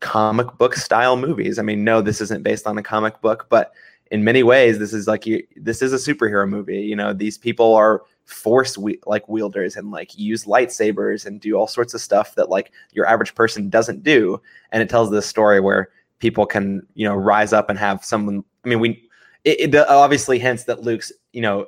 comic 0.00 0.46
book 0.58 0.76
style 0.76 1.16
movies. 1.16 1.58
I 1.58 1.62
mean, 1.62 1.82
no, 1.84 2.00
this 2.00 2.20
isn't 2.20 2.42
based 2.42 2.66
on 2.66 2.78
a 2.78 2.82
comic 2.82 3.20
book, 3.20 3.46
but 3.48 3.72
in 4.10 4.22
many 4.22 4.42
ways, 4.42 4.78
this 4.78 4.92
is 4.92 5.06
like 5.06 5.26
you, 5.26 5.44
this 5.56 5.82
is 5.82 5.92
a 5.92 6.14
superhero 6.14 6.48
movie. 6.48 6.82
You 6.82 6.94
know, 6.94 7.12
these 7.12 7.38
people 7.38 7.74
are 7.74 8.02
force 8.24 8.78
we- 8.78 9.00
like 9.06 9.28
wielders 9.28 9.76
and 9.76 9.90
like 9.90 10.16
use 10.16 10.44
lightsabers 10.44 11.26
and 11.26 11.40
do 11.40 11.54
all 11.54 11.66
sorts 11.66 11.94
of 11.94 12.00
stuff 12.00 12.34
that 12.36 12.50
like 12.50 12.70
your 12.92 13.06
average 13.06 13.34
person 13.34 13.68
doesn't 13.68 14.02
do. 14.02 14.40
And 14.72 14.82
it 14.82 14.88
tells 14.88 15.10
this 15.10 15.26
story 15.26 15.58
where 15.58 15.88
people 16.24 16.46
can 16.46 16.86
you 16.94 17.06
know 17.06 17.14
rise 17.14 17.52
up 17.52 17.68
and 17.68 17.78
have 17.78 18.04
someone. 18.04 18.42
I 18.64 18.68
mean, 18.68 18.80
we 18.80 19.08
it, 19.44 19.74
it 19.74 19.88
obviously 19.88 20.38
hints 20.38 20.64
that 20.64 20.82
Luke's 20.82 21.12
you 21.32 21.42
know 21.42 21.66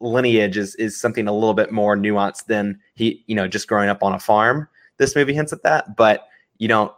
lineage 0.00 0.56
is 0.56 0.74
is 0.76 0.98
something 0.98 1.28
a 1.28 1.32
little 1.32 1.54
bit 1.54 1.70
more 1.70 1.96
nuanced 1.96 2.46
than 2.46 2.80
he 2.94 3.22
you 3.26 3.34
know 3.34 3.46
just 3.46 3.68
growing 3.68 3.90
up 3.90 4.02
on 4.02 4.14
a 4.14 4.18
farm 4.18 4.66
this 4.96 5.14
movie 5.14 5.34
hints 5.34 5.52
at 5.52 5.62
that 5.62 5.94
but 5.94 6.26
you 6.56 6.66
don't 6.66 6.90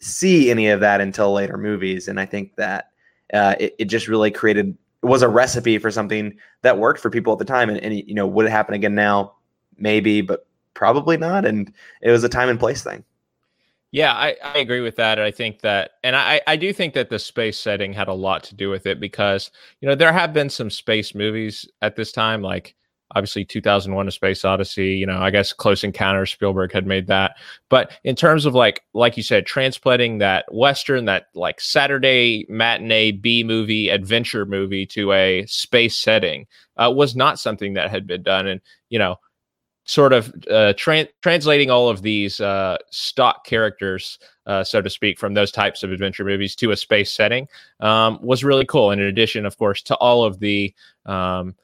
see 0.00 0.50
any 0.50 0.66
of 0.66 0.80
that 0.80 1.00
until 1.00 1.32
later 1.32 1.56
movies 1.56 2.08
and 2.08 2.18
i 2.18 2.26
think 2.26 2.56
that 2.56 2.90
uh, 3.32 3.54
it, 3.60 3.76
it 3.78 3.84
just 3.84 4.08
really 4.08 4.28
created 4.28 4.76
was 5.02 5.22
a 5.22 5.28
recipe 5.28 5.78
for 5.78 5.90
something 5.90 6.36
that 6.62 6.78
worked 6.78 7.00
for 7.00 7.10
people 7.10 7.32
at 7.32 7.38
the 7.38 7.44
time. 7.44 7.68
And, 7.68 7.78
and 7.78 7.94
you 7.94 8.14
know, 8.14 8.26
would 8.26 8.46
it 8.46 8.50
happen 8.50 8.74
again 8.74 8.94
now? 8.94 9.34
Maybe, 9.76 10.20
but 10.20 10.46
probably 10.74 11.16
not. 11.16 11.44
And 11.44 11.72
it 12.00 12.10
was 12.10 12.24
a 12.24 12.28
time 12.28 12.48
and 12.48 12.58
place 12.58 12.82
thing. 12.82 13.04
Yeah, 13.92 14.14
I, 14.14 14.36
I 14.42 14.58
agree 14.58 14.80
with 14.80 14.96
that. 14.96 15.18
I 15.20 15.30
think 15.30 15.60
that, 15.60 15.92
and 16.02 16.16
I, 16.16 16.40
I 16.46 16.56
do 16.56 16.72
think 16.72 16.94
that 16.94 17.10
the 17.10 17.18
space 17.18 17.60
setting 17.60 17.92
had 17.92 18.08
a 18.08 18.14
lot 18.14 18.42
to 18.44 18.54
do 18.54 18.70
with 18.70 18.86
it 18.86 18.98
because, 18.98 19.50
you 19.80 19.88
know, 19.88 19.94
there 19.94 20.12
have 20.12 20.32
been 20.32 20.48
some 20.48 20.70
space 20.70 21.14
movies 21.14 21.68
at 21.82 21.94
this 21.96 22.10
time, 22.10 22.40
like 22.42 22.74
obviously 23.14 23.44
2001 23.44 24.08
a 24.08 24.10
space 24.10 24.42
odyssey 24.42 24.96
you 24.96 25.04
know 25.04 25.18
i 25.18 25.30
guess 25.30 25.52
close 25.52 25.84
encounters 25.84 26.32
spielberg 26.32 26.72
had 26.72 26.86
made 26.86 27.06
that 27.08 27.36
but 27.68 27.92
in 28.04 28.16
terms 28.16 28.46
of 28.46 28.54
like 28.54 28.82
like 28.94 29.18
you 29.18 29.22
said 29.22 29.44
transplanting 29.44 30.16
that 30.16 30.46
western 30.50 31.04
that 31.04 31.26
like 31.34 31.60
saturday 31.60 32.46
matinee 32.48 33.12
b 33.12 33.44
movie 33.44 33.90
adventure 33.90 34.46
movie 34.46 34.86
to 34.86 35.12
a 35.12 35.44
space 35.44 35.94
setting 35.94 36.46
uh, 36.78 36.90
was 36.90 37.14
not 37.14 37.38
something 37.38 37.74
that 37.74 37.90
had 37.90 38.06
been 38.06 38.22
done 38.22 38.46
and 38.46 38.62
you 38.88 38.98
know 38.98 39.16
sort 39.84 40.12
of 40.12 40.32
uh, 40.50 40.72
tra- 40.76 41.08
translating 41.22 41.70
all 41.70 41.88
of 41.88 42.02
these 42.02 42.40
uh, 42.40 42.78
stock 42.90 43.44
characters, 43.44 44.18
uh, 44.46 44.62
so 44.62 44.80
to 44.80 44.88
speak, 44.88 45.18
from 45.18 45.34
those 45.34 45.50
types 45.50 45.82
of 45.82 45.90
adventure 45.90 46.24
movies 46.24 46.54
to 46.56 46.70
a 46.70 46.76
space 46.76 47.10
setting 47.10 47.48
um, 47.80 48.18
was 48.22 48.44
really 48.44 48.64
cool. 48.64 48.90
And 48.90 49.00
in 49.00 49.08
addition, 49.08 49.44
of 49.44 49.58
course, 49.58 49.82
to 49.82 49.96
all 49.96 50.24
of 50.24 50.38
the 50.38 50.72
um, 51.06 51.54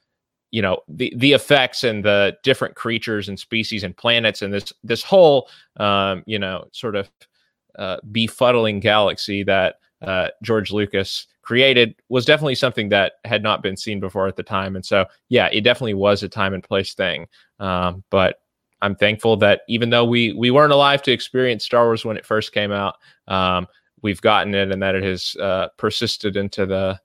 you 0.50 0.62
know 0.62 0.78
the 0.88 1.12
the 1.16 1.32
effects 1.32 1.84
and 1.84 2.04
the 2.04 2.36
different 2.42 2.74
creatures 2.74 3.28
and 3.28 3.38
species 3.38 3.84
and 3.84 3.96
planets 3.96 4.42
and 4.42 4.52
this 4.52 4.72
this 4.82 5.02
whole 5.02 5.48
um, 5.76 6.22
you 6.26 6.38
know 6.38 6.66
sort 6.72 6.96
of 6.96 7.10
uh, 7.78 7.98
befuddling 8.10 8.80
galaxy 8.80 9.42
that 9.42 9.76
uh, 10.02 10.28
George 10.42 10.72
Lucas 10.72 11.26
created 11.48 11.94
was 12.10 12.26
definitely 12.26 12.54
something 12.54 12.90
that 12.90 13.14
had 13.24 13.42
not 13.42 13.62
been 13.62 13.74
seen 13.74 14.00
before 14.00 14.28
at 14.28 14.36
the 14.36 14.42
time, 14.42 14.76
and 14.76 14.84
so 14.84 15.06
yeah, 15.30 15.48
it 15.50 15.62
definitely 15.62 15.94
was 15.94 16.22
a 16.22 16.28
time 16.28 16.52
and 16.52 16.62
place 16.62 16.92
thing. 16.92 17.26
Um, 17.58 18.04
but 18.10 18.42
I'm 18.82 18.94
thankful 18.94 19.34
that 19.38 19.62
even 19.66 19.88
though 19.88 20.04
we 20.04 20.34
we 20.34 20.50
weren't 20.50 20.74
alive 20.74 21.00
to 21.04 21.10
experience 21.10 21.64
Star 21.64 21.86
Wars 21.86 22.04
when 22.04 22.18
it 22.18 22.26
first 22.26 22.52
came 22.52 22.70
out, 22.70 22.96
um, 23.28 23.66
we've 24.02 24.20
gotten 24.20 24.54
it, 24.54 24.70
and 24.70 24.82
that 24.82 24.94
it 24.94 25.02
has 25.02 25.36
uh, 25.40 25.68
persisted 25.78 26.36
into 26.36 26.66
the 26.66 27.00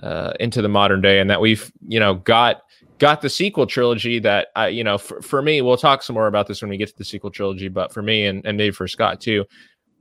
uh, 0.00 0.32
into 0.38 0.62
the 0.62 0.68
modern 0.68 1.00
day, 1.00 1.18
and 1.18 1.28
that 1.28 1.40
we've 1.40 1.72
you 1.88 1.98
know 1.98 2.14
got 2.14 2.62
got 2.98 3.20
the 3.20 3.28
sequel 3.28 3.66
trilogy 3.66 4.20
that 4.20 4.48
I, 4.54 4.68
you 4.68 4.84
know, 4.84 4.96
for, 4.96 5.20
for 5.22 5.42
me, 5.42 5.60
we'll 5.60 5.76
talk 5.76 6.04
some 6.04 6.14
more 6.14 6.28
about 6.28 6.46
this 6.46 6.62
when 6.62 6.68
we 6.68 6.76
get 6.76 6.90
to 6.90 6.96
the 6.96 7.04
sequel 7.04 7.32
trilogy, 7.32 7.66
but 7.66 7.92
for 7.92 8.02
me 8.02 8.26
and, 8.26 8.46
and 8.46 8.56
maybe 8.56 8.72
for 8.72 8.86
Scott 8.86 9.20
too, 9.20 9.44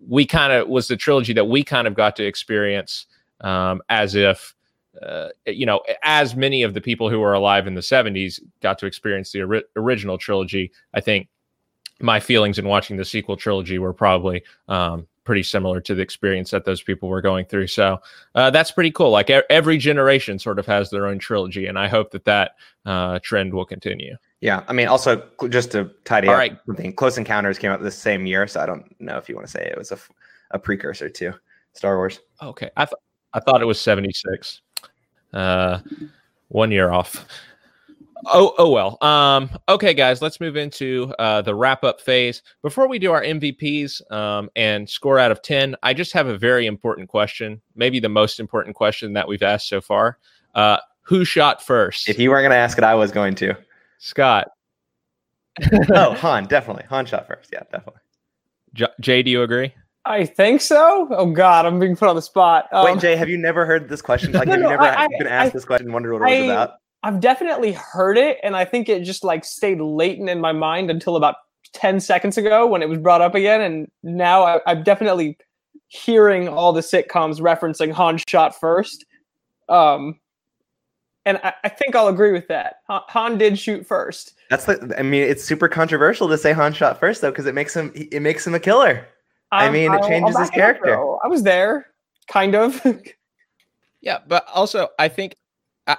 we 0.08 0.24
kind 0.24 0.54
of 0.54 0.68
was 0.68 0.88
the 0.88 0.98
trilogy 0.98 1.34
that 1.34 1.46
we 1.46 1.64
kind 1.64 1.88
of 1.88 1.96
got 1.96 2.16
to 2.18 2.26
experience 2.26 3.08
um, 3.42 3.82
as 3.90 4.16
if, 4.16 4.56
uh, 5.02 5.30
you 5.46 5.66
know, 5.66 5.82
as 6.04 6.36
many 6.36 6.64
of 6.64 6.74
the 6.74 6.82
people 6.82 7.10
who 7.10 7.20
were 7.20 7.34
alive 7.34 7.68
in 7.68 7.76
the 7.76 7.82
70s 7.82 8.40
got 8.62 8.80
to 8.80 8.86
experience 8.86 9.32
the 9.32 9.42
ori- 9.42 9.64
original 9.76 10.18
trilogy. 10.18 10.72
I 10.94 11.02
think 11.02 11.30
my 12.00 12.20
feelings 12.20 12.60
in 12.60 12.68
watching 12.68 12.98
the 12.98 13.06
sequel 13.06 13.38
trilogy 13.38 13.80
were 13.80 13.94
probably 13.94 14.44
um, 14.68 15.08
pretty 15.28 15.44
similar 15.44 15.82
to 15.82 15.94
the 15.94 16.02
experience 16.02 16.52
that 16.52 16.64
those 16.64 16.82
people 16.82 17.10
were 17.10 17.22
going 17.22 17.46
through. 17.46 17.68
So 17.68 18.00
uh, 18.34 18.50
that's 18.50 18.72
pretty 18.72 18.92
cool. 18.92 19.10
Like 19.10 19.30
every 19.30 19.78
generation 19.78 20.40
sort 20.40 20.58
of 20.58 20.66
has 20.68 20.90
their 20.90 21.06
own 21.06 21.20
trilogy, 21.20 21.68
and 21.68 21.78
I 21.78 21.88
hope 21.88 22.12
that 22.12 22.26
that 22.26 22.52
uh, 22.86 23.20
trend 23.22 23.54
will 23.54 23.66
continue. 23.66 24.16
Yeah, 24.40 24.64
I 24.68 24.74
mean, 24.74 24.88
also 24.88 25.28
just 25.50 25.72
to 25.72 25.92
tidy 26.06 26.28
All 26.28 26.36
up 26.36 26.40
right. 26.40 26.58
something, 26.66 26.94
Close 26.94 27.18
Encounters 27.18 27.60
came 27.60 27.72
out 27.72 27.82
the 27.82 27.92
same 27.92 28.26
year, 28.26 28.48
so 28.48 28.62
I 28.62 28.66
don't 28.66 28.96
know 29.02 29.18
if 29.18 29.28
you 29.28 29.36
want 29.36 29.48
to 29.48 29.52
say 29.52 29.66
it 29.66 29.78
was 29.78 29.92
a, 29.92 29.98
a 30.52 30.60
precursor 30.60 31.10
to 31.10 31.34
Star 31.74 31.98
Wars. 31.98 32.22
Okay, 32.42 32.70
I 32.78 32.86
th- 32.86 32.94
I 33.38 33.40
thought 33.40 33.62
it 33.62 33.66
was 33.66 33.80
seventy 33.80 34.12
six, 34.12 34.62
uh, 35.34 35.80
one 36.48 36.72
year 36.72 36.92
off. 36.92 37.26
Oh, 38.26 38.56
oh 38.58 38.70
well. 38.70 38.98
Um, 39.02 39.50
okay, 39.70 39.94
guys, 39.94 40.22
let's 40.22 40.40
move 40.40 40.58
into 40.58 41.14
uh, 41.20 41.42
the 41.44 41.54
wrap 41.54 41.84
up 41.84 42.02
phase. 42.02 42.42
Before 42.64 42.88
we 42.88 42.98
do 42.98 43.12
our 43.12 43.22
MVPs 43.22 44.12
um, 44.12 44.50
and 44.56 44.90
score 44.90 45.20
out 45.20 45.32
of 45.32 45.42
10, 45.44 45.76
I 45.84 45.94
just 45.94 46.14
have 46.14 46.28
a 46.28 46.38
very 46.38 46.66
important 46.66 47.10
question, 47.10 47.62
maybe 47.76 48.00
the 48.00 48.10
most 48.10 48.40
important 48.40 48.76
question 48.76 49.14
that 49.14 49.28
we've 49.28 49.44
asked 49.44 49.70
so 49.70 49.82
far. 49.82 50.18
Uh, 50.56 50.78
who 51.04 51.24
shot 51.24 51.64
first? 51.64 52.10
If 52.10 52.20
you 52.20 52.32
weren't 52.32 52.44
going 52.44 52.52
to 52.52 52.58
ask 52.58 52.78
it, 52.78 52.84
I 52.84 52.96
was 52.96 53.12
going 53.12 53.36
to. 53.36 53.56
Scott. 54.00 54.50
oh, 55.90 56.14
Han, 56.16 56.46
definitely. 56.46 56.86
Han 56.90 57.06
shot 57.06 57.28
first. 57.28 57.50
Yeah, 57.54 57.64
definitely. 57.72 58.02
J- 58.74 58.88
Jay, 59.00 59.24
do 59.24 59.32
you 59.32 59.42
agree? 59.44 59.74
I 60.08 60.26
think 60.26 60.62
so. 60.62 61.08
Oh 61.12 61.32
God, 61.32 61.66
I'm 61.66 61.80
being 61.80 61.96
put 61.96 62.08
on 62.08 62.16
the 62.16 62.22
spot. 62.22 62.68
Um, 62.72 62.86
Wait, 62.86 63.00
Jay, 63.00 63.16
have 63.16 63.30
you 63.30 63.38
never 63.38 63.66
heard 63.66 63.90
this 63.90 64.02
question? 64.02 64.32
Like, 64.32 64.48
no, 64.48 64.54
have 64.54 64.62
you 64.62 64.70
never 64.70 64.84
I, 64.84 65.08
been 65.18 65.28
asked 65.28 65.48
I, 65.48 65.50
this 65.50 65.66
question? 65.66 65.88
And 65.88 65.94
wondered 65.94 66.14
what 66.14 66.32
it 66.32 66.42
was 66.42 66.50
about? 66.50 66.76
I've 67.04 67.20
definitely 67.20 67.74
heard 67.74 68.18
it, 68.18 68.38
and 68.44 68.56
I 68.56 68.66
think 68.66 68.90
it 68.90 69.04
just 69.04 69.24
like 69.24 69.46
stayed 69.46 69.80
latent 69.80 70.30
in 70.30 70.40
my 70.40 70.52
mind 70.52 70.90
until 70.90 71.16
about 71.16 71.36
ten 71.74 72.00
seconds 72.00 72.38
ago 72.38 72.66
when 72.66 72.82
it 72.82 72.90
was 72.90 73.00
brought 73.00 73.22
up 73.22 73.36
again, 73.36 73.62
and 73.62 73.92
now 74.02 74.44
I, 74.44 74.60
I'm 74.66 74.84
definitely 74.84 75.38
hearing 75.90 76.48
all 76.48 76.74
the 76.74 76.82
sitcoms 76.82 77.40
referencing 77.40 77.92
Han 77.92 78.20
shot 78.28 78.60
first. 78.60 79.06
Um, 79.70 80.20
and 81.26 81.40
I, 81.44 81.54
I, 81.64 81.70
think 81.70 81.96
I'll 81.96 82.08
agree 82.08 82.32
with 82.32 82.48
that. 82.48 82.78
Han, 82.88 83.02
Han 83.10 83.38
did 83.38 83.60
shoot 83.60 83.86
first. 83.86 84.34
That's 84.50 84.66
the. 84.66 84.96
I 84.98 85.04
mean, 85.04 85.24
it's 85.24 85.44
super 85.44 85.68
controversial 85.68 86.30
to 86.30 86.38
say 86.38 86.54
Han 86.54 86.74
shot 86.74 87.00
first 87.00 87.22
though, 87.22 87.32
because 87.32 87.46
it 87.46 87.54
makes 87.54 87.76
him 87.76 87.92
it 87.96 88.22
makes 88.22 88.48
him 88.48 88.56
a 88.56 88.60
killer. 88.60 89.06
Um, 89.52 89.60
I 89.60 89.70
mean, 89.70 89.94
it 89.94 90.04
changes 90.04 90.38
his 90.38 90.50
character. 90.50 90.96
I 91.24 91.28
was 91.28 91.44
there, 91.44 91.88
kind 92.28 92.56
of. 92.56 92.82
yeah, 94.02 94.20
but 94.28 94.46
also 94.54 94.90
I 95.00 95.08
think 95.08 95.36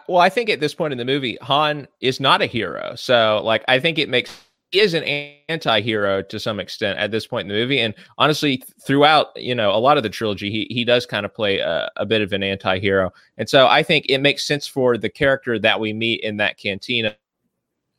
well, 0.06 0.18
I 0.18 0.28
think 0.28 0.50
at 0.50 0.60
this 0.60 0.74
point 0.74 0.92
in 0.92 0.98
the 0.98 1.04
movie, 1.04 1.38
Han 1.40 1.88
is 2.00 2.20
not 2.20 2.42
a 2.42 2.46
hero. 2.46 2.94
So, 2.94 3.40
like, 3.42 3.64
I 3.68 3.80
think 3.80 3.98
it 3.98 4.10
makes 4.10 4.30
he 4.70 4.80
is 4.80 4.94
an 4.94 5.02
anti-hero 5.48 6.22
to 6.22 6.38
some 6.38 6.60
extent 6.60 6.98
at 6.98 7.10
this 7.10 7.26
point 7.26 7.46
in 7.46 7.48
the 7.48 7.54
movie 7.60 7.80
and 7.80 7.94
honestly 8.18 8.62
throughout 8.84 9.28
you 9.34 9.54
know 9.54 9.70
a 9.70 9.78
lot 9.80 9.96
of 9.96 10.02
the 10.02 10.08
trilogy 10.10 10.50
he, 10.50 10.66
he 10.70 10.84
does 10.84 11.06
kind 11.06 11.24
of 11.24 11.32
play 11.32 11.58
a, 11.58 11.90
a 11.96 12.04
bit 12.04 12.20
of 12.20 12.32
an 12.32 12.42
anti-hero 12.42 13.10
and 13.38 13.48
so 13.48 13.66
i 13.66 13.82
think 13.82 14.04
it 14.08 14.18
makes 14.18 14.46
sense 14.46 14.66
for 14.66 14.98
the 14.98 15.08
character 15.08 15.58
that 15.58 15.80
we 15.80 15.92
meet 15.92 16.20
in 16.20 16.36
that 16.36 16.58
cantina 16.58 17.14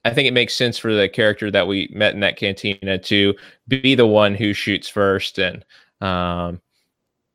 i 0.05 0.13
think 0.13 0.27
it 0.27 0.33
makes 0.33 0.55
sense 0.55 0.77
for 0.77 0.93
the 0.93 1.09
character 1.09 1.51
that 1.51 1.67
we 1.67 1.89
met 1.93 2.13
in 2.13 2.19
that 2.19 2.37
cantina 2.37 2.97
to 2.97 3.33
be 3.67 3.95
the 3.95 4.07
one 4.07 4.35
who 4.35 4.53
shoots 4.53 4.87
first 4.87 5.37
and 5.37 5.65
um, 6.01 6.61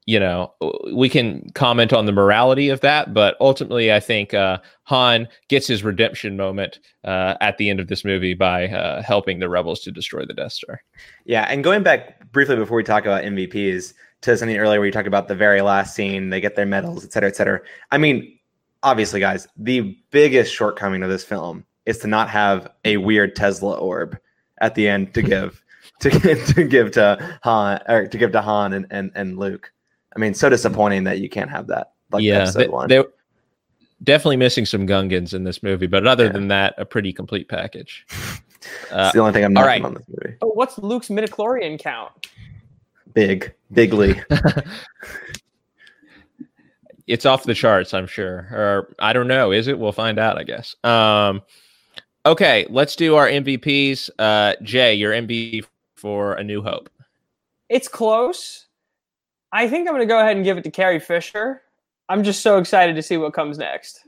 you 0.06 0.20
know, 0.20 0.52
we 0.92 1.08
can 1.08 1.48
comment 1.54 1.92
on 1.92 2.04
the 2.04 2.12
morality 2.12 2.68
of 2.68 2.80
that, 2.80 3.14
but 3.14 3.36
ultimately, 3.40 3.92
I 3.92 4.00
think 4.00 4.34
uh, 4.34 4.58
Han 4.84 5.28
gets 5.48 5.66
his 5.66 5.82
redemption 5.82 6.36
moment 6.36 6.78
uh, 7.04 7.36
at 7.40 7.56
the 7.56 7.70
end 7.70 7.80
of 7.80 7.88
this 7.88 8.04
movie 8.04 8.34
by 8.34 8.68
uh, 8.68 9.02
helping 9.02 9.38
the 9.38 9.48
rebels 9.48 9.80
to 9.80 9.90
destroy 9.90 10.26
the 10.26 10.34
Death 10.34 10.52
Star. 10.52 10.82
Yeah, 11.24 11.46
and 11.48 11.64
going 11.64 11.82
back 11.82 12.30
briefly 12.32 12.56
before 12.56 12.76
we 12.76 12.84
talk 12.84 13.06
about 13.06 13.24
MVPs 13.24 13.94
to 14.22 14.36
something 14.36 14.58
earlier 14.58 14.78
where 14.78 14.86
you 14.86 14.92
talked 14.92 15.08
about 15.08 15.28
the 15.28 15.34
very 15.34 15.62
last 15.62 15.94
scene, 15.94 16.28
they 16.28 16.40
get 16.40 16.54
their 16.54 16.66
medals, 16.66 17.04
et 17.04 17.12
cetera, 17.12 17.30
et 17.30 17.36
cetera. 17.36 17.60
I 17.90 17.96
mean, 17.96 18.38
obviously, 18.82 19.20
guys, 19.20 19.48
the 19.56 19.98
biggest 20.10 20.52
shortcoming 20.52 21.02
of 21.02 21.08
this 21.08 21.24
film 21.24 21.64
is 21.87 21.99
to 21.99 22.07
not 22.07 22.30
have 22.30 22.68
a 22.85 22.97
weird 22.97 23.37
Tesla 23.37 23.76
orb 23.76 24.18
at 24.59 24.74
the 24.74 24.89
end 24.89 25.14
to 25.14 25.22
give. 25.22 25.62
to, 26.01 26.11
to 26.55 26.64
give 26.64 26.93
to 26.93 27.39
Han 27.43 27.80
or 27.89 28.07
to 28.07 28.18
give 28.18 28.32
to 28.32 28.41
Han 28.41 28.72
and, 28.72 28.87
and, 28.91 29.11
and 29.14 29.39
Luke. 29.39 29.72
I 30.14 30.18
mean, 30.18 30.35
so 30.35 30.49
disappointing 30.49 31.05
that 31.05 31.18
you 31.18 31.28
can't 31.28 31.51
have 31.51 31.66
that. 31.68 31.93
Like 32.12 32.22
yeah, 32.22 32.51
they, 32.51 32.68
they're 32.87 33.07
definitely 34.03 34.37
missing 34.37 34.66
some 34.66 34.87
Gungans 34.87 35.35
in 35.35 35.45
this 35.45 35.62
movie, 35.62 35.87
but 35.87 36.07
other 36.07 36.26
yeah. 36.26 36.32
than 36.32 36.49
that, 36.49 36.74
a 36.78 36.85
pretty 36.85 37.12
complete 37.12 37.49
package. 37.49 38.07
Uh, 38.91 39.12
the 39.12 39.18
only 39.18 39.30
thing 39.30 39.45
I'm 39.45 39.53
not 39.53 39.66
right. 39.66 39.85
on 39.85 39.93
this 39.93 40.05
movie. 40.09 40.37
Oh, 40.41 40.49
what's 40.49 40.78
Luke's 40.78 41.11
midichlorian 41.11 41.78
count? 41.78 42.28
Big, 43.12 43.53
bigly. 43.70 44.22
it's 47.07 47.26
off 47.26 47.45
the 47.45 47.53
charts, 47.53 47.93
I'm 47.93 48.07
sure. 48.07 48.49
Or 48.51 48.97
I 48.99 49.12
don't 49.12 49.28
know. 49.28 49.53
Is 49.53 49.68
it? 49.68 49.78
We'll 49.78 49.93
find 49.93 50.18
out, 50.18 50.39
I 50.39 50.45
guess. 50.45 50.76
Um, 50.82 51.43
okay, 52.26 52.66
let's 52.70 52.96
do 52.96 53.16
our 53.16 53.28
MVPs. 53.28 54.10
Uh, 54.18 54.54
Jay, 54.62 54.94
your 54.94 55.12
MVP 55.12 55.64
for 55.96 56.34
A 56.34 56.44
New 56.44 56.62
Hope. 56.62 56.90
It's 57.68 57.88
close. 57.88 58.66
I 59.52 59.68
think 59.68 59.88
I'm 59.88 59.94
going 59.94 60.06
to 60.06 60.12
go 60.12 60.20
ahead 60.20 60.36
and 60.36 60.44
give 60.44 60.58
it 60.58 60.64
to 60.64 60.70
Carrie 60.70 61.00
Fisher. 61.00 61.62
I'm 62.08 62.22
just 62.22 62.42
so 62.42 62.58
excited 62.58 62.96
to 62.96 63.02
see 63.02 63.16
what 63.16 63.32
comes 63.32 63.58
next. 63.58 64.00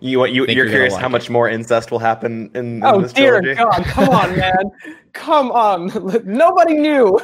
You 0.00 0.26
you 0.26 0.46
you're, 0.48 0.66
curious 0.66 0.94
like 0.94 1.00
how 1.00 1.06
it. 1.06 1.10
much 1.10 1.30
more 1.30 1.48
incest 1.48 1.92
will 1.92 2.00
happen 2.00 2.50
in, 2.54 2.78
in 2.78 2.84
oh 2.84 3.02
this 3.02 3.12
dear 3.12 3.40
trilogy? 3.40 3.54
God! 3.54 3.84
Come 3.84 4.08
on, 4.08 4.36
man! 4.36 4.72
come 5.12 5.52
on! 5.52 5.92
Nobody 6.24 6.74
knew. 6.74 7.20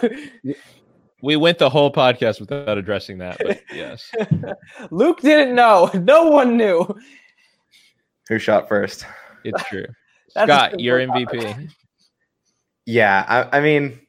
We 1.21 1.35
went 1.35 1.59
the 1.59 1.69
whole 1.69 1.93
podcast 1.93 2.39
without 2.39 2.79
addressing 2.79 3.19
that, 3.19 3.39
but 3.45 3.61
yes. 3.75 4.13
Luke 4.93 5.21
didn't 5.21 5.57
know. 5.57 5.91
No 5.95 6.31
one 6.31 6.57
knew. 6.57 6.87
Who 8.29 8.39
shot 8.39 8.69
first? 8.69 9.05
It's 9.45 9.63
true. 9.65 9.87
Scott, 10.31 10.79
your 10.81 10.99
MVP. 10.99 11.71
Yeah, 12.87 13.25
I, 13.29 13.59
I 13.59 13.61
mean, 13.61 14.01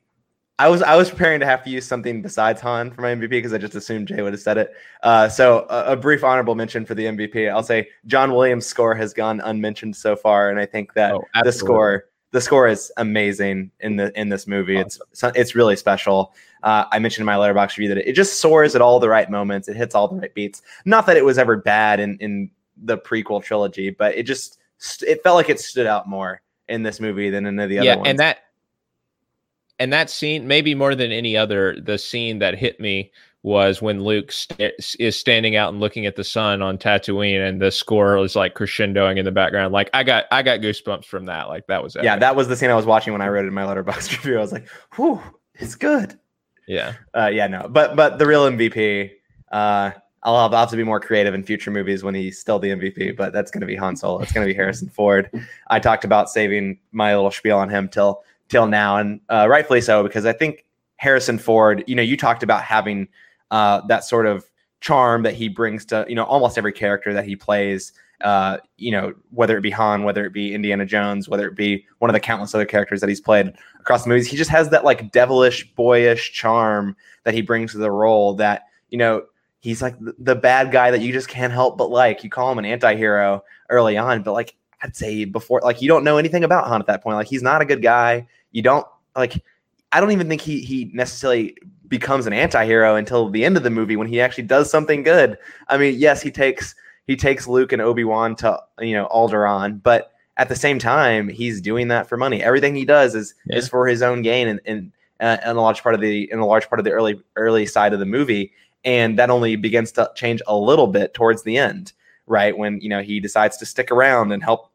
I 0.59 0.67
was 0.67 0.81
I 0.81 0.95
was 0.97 1.09
preparing 1.09 1.39
to 1.39 1.45
have 1.45 1.63
to 1.63 1.69
use 1.69 1.85
something 1.85 2.21
besides 2.21 2.59
Han 2.61 2.91
for 2.91 3.01
my 3.01 3.15
MVP 3.15 3.29
because 3.29 3.53
I 3.53 3.57
just 3.57 3.75
assumed 3.75 4.09
Jay 4.09 4.21
would 4.21 4.33
have 4.33 4.41
said 4.41 4.57
it. 4.57 4.73
Uh, 5.03 5.29
so 5.29 5.65
a, 5.69 5.93
a, 5.93 5.95
brief 5.95 6.21
honorable 6.21 6.53
mention 6.53 6.85
for 6.85 6.95
the 6.95 7.05
MVP. 7.05 7.49
I'll 7.49 7.63
say 7.63 7.87
John 8.07 8.33
Williams' 8.33 8.65
score 8.65 8.93
has 8.93 9.13
gone 9.13 9.39
unmentioned 9.39 9.95
so 9.95 10.17
far, 10.17 10.49
and 10.49 10.59
I 10.59 10.65
think 10.65 10.93
that 10.95 11.13
oh, 11.13 11.23
the 11.43 11.53
score 11.53 12.09
the 12.31 12.41
score 12.41 12.67
is 12.67 12.91
amazing 12.97 13.71
in 13.79 13.95
the 13.95 14.17
in 14.19 14.27
this 14.27 14.47
movie. 14.47 14.77
Awesome. 14.77 15.07
It's 15.11 15.23
it's 15.23 15.55
really 15.55 15.77
special. 15.77 16.33
Uh, 16.61 16.83
I 16.91 16.99
mentioned 16.99 17.21
in 17.21 17.25
my 17.25 17.35
Letterboxd 17.35 17.77
review 17.77 17.95
that 17.95 18.09
it 18.09 18.13
just 18.13 18.41
soars 18.41 18.75
at 18.75 18.81
all 18.81 18.99
the 18.99 19.09
right 19.09 19.29
moments. 19.29 19.69
It 19.69 19.77
hits 19.77 19.95
all 19.95 20.09
the 20.09 20.17
right 20.17 20.33
beats. 20.33 20.61
Not 20.83 21.05
that 21.05 21.15
it 21.15 21.23
was 21.23 21.37
ever 21.37 21.55
bad 21.55 22.01
in 22.01 22.17
in 22.17 22.51
the 22.83 22.97
prequel 22.97 23.41
trilogy, 23.41 23.89
but 23.89 24.15
it 24.15 24.23
just 24.23 24.58
it 25.01 25.21
felt 25.23 25.35
like 25.35 25.49
it 25.49 25.59
stood 25.59 25.87
out 25.87 26.07
more 26.07 26.41
in 26.67 26.83
this 26.83 26.99
movie 26.99 27.29
than 27.29 27.45
in 27.45 27.55
the 27.55 27.63
other 27.63 27.73
yeah, 27.73 27.95
ones. 27.95 28.07
and 28.07 28.19
that 28.19 28.39
and 29.79 29.93
that 29.93 30.09
scene, 30.09 30.47
maybe 30.47 30.75
more 30.75 30.93
than 30.93 31.11
any 31.11 31.37
other, 31.37 31.79
the 31.79 31.97
scene 31.97 32.39
that 32.39 32.57
hit 32.57 32.79
me 32.79 33.11
was 33.41 33.81
when 33.81 34.03
Luke 34.03 34.33
st- 34.33 34.73
is 34.99 35.15
standing 35.15 35.55
out 35.55 35.71
and 35.71 35.79
looking 35.79 36.05
at 36.05 36.17
the 36.17 36.23
sun 36.25 36.61
on 36.61 36.77
Tatooine, 36.77 37.47
and 37.47 37.61
the 37.61 37.71
score 37.71 38.17
is 38.17 38.35
like 38.35 38.55
crescendoing 38.55 39.17
in 39.17 39.23
the 39.23 39.31
background. 39.31 39.71
Like 39.71 39.89
I 39.93 40.03
got, 40.03 40.25
I 40.31 40.41
got 40.41 40.59
goosebumps 40.59 41.05
from 41.05 41.25
that. 41.27 41.47
Like 41.47 41.67
that 41.67 41.81
was, 41.81 41.95
epic. 41.95 42.03
yeah, 42.03 42.17
that 42.17 42.35
was 42.35 42.49
the 42.49 42.57
scene 42.57 42.69
I 42.69 42.75
was 42.75 42.85
watching 42.85 43.13
when 43.13 43.21
I 43.21 43.29
wrote 43.29 43.45
it 43.45 43.47
in 43.47 43.53
my 43.53 43.63
Letterboxd 43.63 44.11
review. 44.17 44.37
I 44.37 44.41
was 44.41 44.51
like, 44.51 44.67
"Whew, 44.95 45.21
it's 45.53 45.75
good." 45.75 46.19
Yeah, 46.67 46.95
uh, 47.17 47.31
yeah, 47.33 47.47
no, 47.47 47.67
but 47.69 47.95
but 47.95 48.19
the 48.19 48.27
real 48.27 48.43
MVP. 48.49 49.11
Uh, 49.49 49.91
I'll 50.23 50.41
have, 50.41 50.53
I'll 50.53 50.61
have 50.61 50.69
to 50.69 50.75
be 50.75 50.83
more 50.83 50.99
creative 50.99 51.33
in 51.33 51.43
future 51.43 51.71
movies 51.71 52.03
when 52.03 52.13
he's 52.13 52.37
still 52.37 52.59
the 52.59 52.69
MVP, 52.69 53.15
but 53.15 53.31
that's 53.31 53.51
going 53.51 53.61
to 53.61 53.67
be 53.67 53.75
Han 53.75 53.95
Solo. 53.95 54.19
It's 54.19 54.31
going 54.31 54.45
to 54.45 54.51
be 54.51 54.55
Harrison 54.55 54.89
Ford. 54.89 55.29
I 55.67 55.79
talked 55.79 56.03
about 56.03 56.29
saving 56.29 56.79
my 56.91 57.15
little 57.15 57.31
spiel 57.31 57.57
on 57.57 57.69
him 57.69 57.87
till 57.87 58.23
till 58.49 58.67
now, 58.67 58.97
and 58.97 59.21
uh, 59.29 59.47
rightfully 59.49 59.81
so 59.81 60.03
because 60.03 60.25
I 60.25 60.33
think 60.33 60.65
Harrison 60.97 61.39
Ford. 61.39 61.83
You 61.87 61.95
know, 61.95 62.01
you 62.01 62.17
talked 62.17 62.43
about 62.43 62.63
having 62.63 63.07
uh, 63.51 63.81
that 63.87 64.03
sort 64.03 64.25
of 64.25 64.45
charm 64.81 65.23
that 65.23 65.33
he 65.33 65.49
brings 65.49 65.85
to 65.85 66.05
you 66.07 66.15
know 66.15 66.25
almost 66.25 66.57
every 66.57 66.73
character 66.73 67.13
that 67.13 67.25
he 67.25 67.35
plays. 67.35 67.93
Uh, 68.21 68.57
you 68.75 68.91
know, 68.91 69.13
whether 69.31 69.57
it 69.57 69.61
be 69.61 69.69
Han, 69.69 70.03
whether 70.03 70.25
it 70.25 70.33
be 70.33 70.53
Indiana 70.53 70.85
Jones, 70.85 71.29
whether 71.29 71.47
it 71.47 71.55
be 71.55 71.85
one 71.99 72.09
of 72.09 72.13
the 72.13 72.19
countless 72.19 72.53
other 72.53 72.65
characters 72.65 72.99
that 72.99 73.07
he's 73.07 73.21
played 73.21 73.53
across 73.79 74.03
the 74.03 74.09
movies, 74.09 74.27
he 74.27 74.35
just 74.35 74.49
has 74.49 74.69
that 74.71 74.83
like 74.83 75.13
devilish, 75.13 75.73
boyish 75.75 76.33
charm 76.33 76.97
that 77.23 77.33
he 77.33 77.41
brings 77.41 77.71
to 77.71 77.77
the 77.77 77.89
role. 77.89 78.33
That 78.33 78.65
you 78.89 78.97
know, 78.97 79.23
he's 79.59 79.81
like 79.81 79.95
the, 79.99 80.35
bad 80.35 80.71
guy 80.71 80.91
that 80.91 81.01
you 81.01 81.11
just 81.11 81.27
can't 81.27 81.53
help 81.53 81.77
but 81.77 81.89
like. 81.89 82.23
You 82.23 82.29
call 82.29 82.51
him 82.51 82.59
an 82.59 82.65
anti-hero 82.65 83.43
early 83.69 83.97
on, 83.97 84.23
but 84.23 84.33
like 84.33 84.55
I'd 84.81 84.95
say 84.95 85.25
before, 85.25 85.61
like 85.63 85.81
you 85.81 85.87
don't 85.87 86.03
know 86.03 86.17
anything 86.17 86.43
about 86.43 86.67
Han 86.67 86.81
at 86.81 86.87
that 86.87 87.03
point. 87.03 87.15
Like 87.15 87.27
he's 87.27 87.43
not 87.43 87.61
a 87.61 87.65
good 87.65 87.81
guy. 87.81 88.27
You 88.51 88.61
don't 88.61 88.87
like. 89.15 89.43
I 89.91 89.99
don't 89.99 90.11
even 90.11 90.29
think 90.29 90.41
he 90.41 90.61
he 90.61 90.91
necessarily 90.93 91.55
becomes 91.87 92.27
an 92.27 92.33
anti-hero 92.33 92.95
until 92.95 93.29
the 93.29 93.43
end 93.43 93.57
of 93.57 93.63
the 93.63 93.69
movie 93.69 93.95
when 93.95 94.07
he 94.07 94.21
actually 94.21 94.43
does 94.43 94.69
something 94.69 95.03
good. 95.03 95.37
I 95.67 95.77
mean, 95.77 95.95
yes, 95.97 96.21
he 96.21 96.31
takes 96.31 96.75
he 97.07 97.15
takes 97.15 97.47
Luke 97.47 97.71
and 97.71 97.81
Obi-Wan 97.81 98.35
to, 98.35 98.61
you 98.79 98.93
know, 98.93 99.07
Alderaan, 99.07 99.81
but 99.81 100.11
at 100.37 100.47
the 100.47 100.55
same 100.55 100.77
time, 100.77 101.27
he's 101.27 101.59
doing 101.59 101.87
that 101.87 102.07
for 102.07 102.17
money. 102.17 102.41
Everything 102.43 102.75
he 102.75 102.85
does 102.85 103.15
is 103.15 103.33
yeah. 103.45 103.57
is 103.57 103.67
for 103.67 103.87
his 103.87 104.01
own 104.01 104.21
gain 104.21 104.47
and 104.47 104.61
and 104.65 104.91
uh, 105.19 105.37
in 105.43 105.57
a 105.57 105.61
large 105.61 105.83
part 105.83 105.95
of 105.95 106.01
the 106.01 106.31
in 106.31 106.39
a 106.39 106.45
large 106.45 106.69
part 106.69 106.79
of 106.79 106.85
the 106.85 106.91
early 106.91 107.19
early 107.35 107.65
side 107.65 107.93
of 107.93 107.99
the 107.99 108.05
movie, 108.05 108.53
and 108.83 109.17
that 109.19 109.29
only 109.29 109.55
begins 109.55 109.91
to 109.93 110.11
change 110.15 110.41
a 110.47 110.55
little 110.55 110.87
bit 110.87 111.13
towards 111.13 111.43
the 111.43 111.57
end, 111.57 111.93
right? 112.27 112.57
When 112.57 112.79
you 112.81 112.89
know 112.89 113.01
he 113.01 113.19
decides 113.19 113.57
to 113.57 113.65
stick 113.65 113.91
around 113.91 114.31
and 114.31 114.43
help 114.43 114.71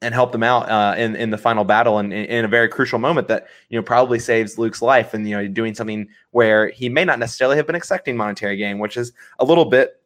and 0.00 0.12
help 0.12 0.32
them 0.32 0.42
out 0.42 0.68
uh, 0.68 0.94
in 0.98 1.16
in 1.16 1.30
the 1.30 1.38
final 1.38 1.64
battle 1.64 1.98
and 1.98 2.12
in, 2.12 2.44
a 2.44 2.48
very 2.48 2.68
crucial 2.68 2.98
moment 2.98 3.28
that 3.28 3.46
you 3.68 3.78
know 3.78 3.82
probably 3.82 4.18
saves 4.18 4.58
Luke's 4.58 4.82
life 4.82 5.14
and 5.14 5.28
you 5.28 5.36
know 5.36 5.46
doing 5.46 5.74
something 5.74 6.08
where 6.32 6.68
he 6.68 6.88
may 6.88 7.04
not 7.04 7.18
necessarily 7.18 7.56
have 7.56 7.66
been 7.66 7.76
expecting 7.76 8.16
monetary 8.16 8.56
gain, 8.56 8.78
which 8.78 8.96
is 8.96 9.12
a 9.38 9.44
little 9.44 9.64
bit 9.64 10.00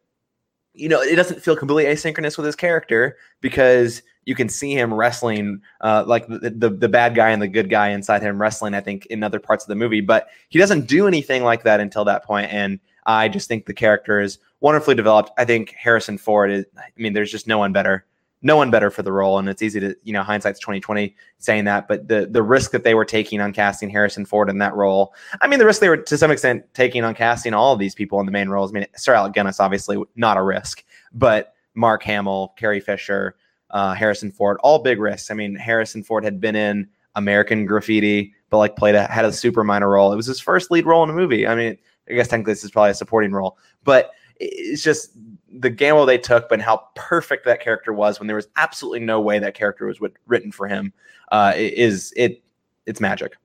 you 0.73 0.87
know 0.87 1.01
it 1.01 1.15
doesn't 1.15 1.41
feel 1.41 1.55
completely 1.55 1.91
asynchronous 1.91 2.37
with 2.37 2.45
his 2.45 2.55
character 2.55 3.17
because 3.41 4.03
you 4.27 4.35
can 4.35 4.49
see 4.49 4.73
him 4.73 4.93
wrestling 4.93 5.61
uh, 5.81 6.03
like 6.05 6.27
the, 6.27 6.53
the, 6.55 6.69
the 6.69 6.89
bad 6.89 7.15
guy 7.15 7.29
and 7.29 7.41
the 7.41 7.47
good 7.47 7.69
guy 7.69 7.89
inside 7.89 8.21
him 8.21 8.39
wrestling 8.39 8.73
I 8.73 8.81
think 8.81 9.05
in 9.07 9.23
other 9.23 9.39
parts 9.39 9.63
of 9.63 9.69
the 9.69 9.75
movie, 9.75 10.01
but 10.01 10.27
he 10.49 10.59
doesn't 10.59 10.87
do 10.87 11.07
anything 11.07 11.43
like 11.43 11.63
that 11.63 11.79
until 11.79 12.05
that 12.05 12.23
point 12.23 12.51
and. 12.51 12.79
I 13.09 13.29
just 13.29 13.47
think 13.47 13.65
the 13.65 13.73
character 13.73 14.19
is 14.19 14.37
wonderfully 14.59 14.93
developed. 14.93 15.31
I 15.37 15.45
think 15.45 15.73
Harrison 15.79 16.17
Ford 16.17 16.51
is. 16.51 16.65
I 16.77 16.89
mean, 16.97 17.13
there's 17.13 17.31
just 17.31 17.47
no 17.47 17.57
one 17.57 17.71
better 17.71 18.05
no 18.41 18.55
one 18.55 18.69
better 18.69 18.91
for 18.91 19.01
the 19.01 19.11
role. 19.11 19.39
And 19.39 19.49
it's 19.49 19.61
easy 19.61 19.79
to, 19.79 19.95
you 20.03 20.13
know, 20.13 20.21
hindsight's 20.21 20.59
2020 20.59 21.15
saying 21.39 21.65
that, 21.65 21.87
but 21.87 22.07
the 22.07 22.27
the 22.29 22.43
risk 22.43 22.71
that 22.71 22.83
they 22.83 22.93
were 22.93 23.05
taking 23.05 23.41
on 23.41 23.51
casting 23.53 23.89
Harrison 23.89 24.25
Ford 24.25 24.49
in 24.49 24.59
that 24.59 24.75
role, 24.75 25.13
I 25.41 25.47
mean, 25.47 25.59
the 25.59 25.65
risk 25.65 25.81
they 25.81 25.89
were 25.89 25.97
to 25.97 26.17
some 26.17 26.31
extent 26.31 26.63
taking 26.73 27.03
on 27.03 27.15
casting 27.15 27.53
all 27.53 27.73
of 27.73 27.79
these 27.79 27.95
people 27.95 28.19
in 28.19 28.25
the 28.25 28.31
main 28.31 28.49
roles. 28.49 28.71
I 28.71 28.73
mean, 28.73 28.85
Sir 28.95 29.13
Alec 29.13 29.33
Guinness, 29.33 29.59
obviously 29.59 30.01
not 30.15 30.37
a 30.37 30.43
risk, 30.43 30.83
but 31.13 31.53
Mark 31.73 32.03
Hamill, 32.03 32.53
Carrie 32.57 32.79
Fisher, 32.79 33.35
uh, 33.71 33.93
Harrison 33.93 34.31
Ford, 34.31 34.57
all 34.61 34.79
big 34.79 34.99
risks. 34.99 35.31
I 35.31 35.33
mean, 35.33 35.55
Harrison 35.55 36.03
Ford 36.03 36.23
had 36.23 36.39
been 36.39 36.55
in 36.55 36.87
American 37.15 37.65
Graffiti, 37.65 38.33
but 38.49 38.57
like 38.57 38.75
played 38.75 38.95
a 38.95 39.05
had 39.07 39.25
a 39.25 39.33
super 39.33 39.63
minor 39.63 39.89
role. 39.89 40.13
It 40.13 40.15
was 40.15 40.27
his 40.27 40.39
first 40.39 40.71
lead 40.71 40.85
role 40.85 41.03
in 41.03 41.09
a 41.09 41.13
movie. 41.13 41.47
I 41.47 41.55
mean, 41.55 41.77
I 42.09 42.13
guess 42.13 42.27
technically 42.27 42.53
this 42.53 42.63
is 42.63 42.71
probably 42.71 42.91
a 42.91 42.95
supporting 42.95 43.31
role, 43.31 43.57
but 43.83 44.11
it's 44.39 44.83
just 44.83 45.11
the 45.51 45.69
gamble 45.69 46.05
they 46.05 46.17
took, 46.17 46.47
but 46.49 46.61
how 46.61 46.87
perfect 46.95 47.45
that 47.45 47.59
character 47.59 47.91
was 47.91 48.19
when 48.19 48.27
there 48.27 48.35
was 48.35 48.47
absolutely 48.55 48.99
no 48.99 49.19
way 49.19 49.39
that 49.39 49.55
character 49.55 49.87
was 49.87 49.99
written 50.27 50.51
for 50.51 50.67
him 50.67 50.93
uh, 51.31 51.53
is 51.55 52.13
it 52.15 52.43
it's 52.85 53.01
magic. 53.01 53.35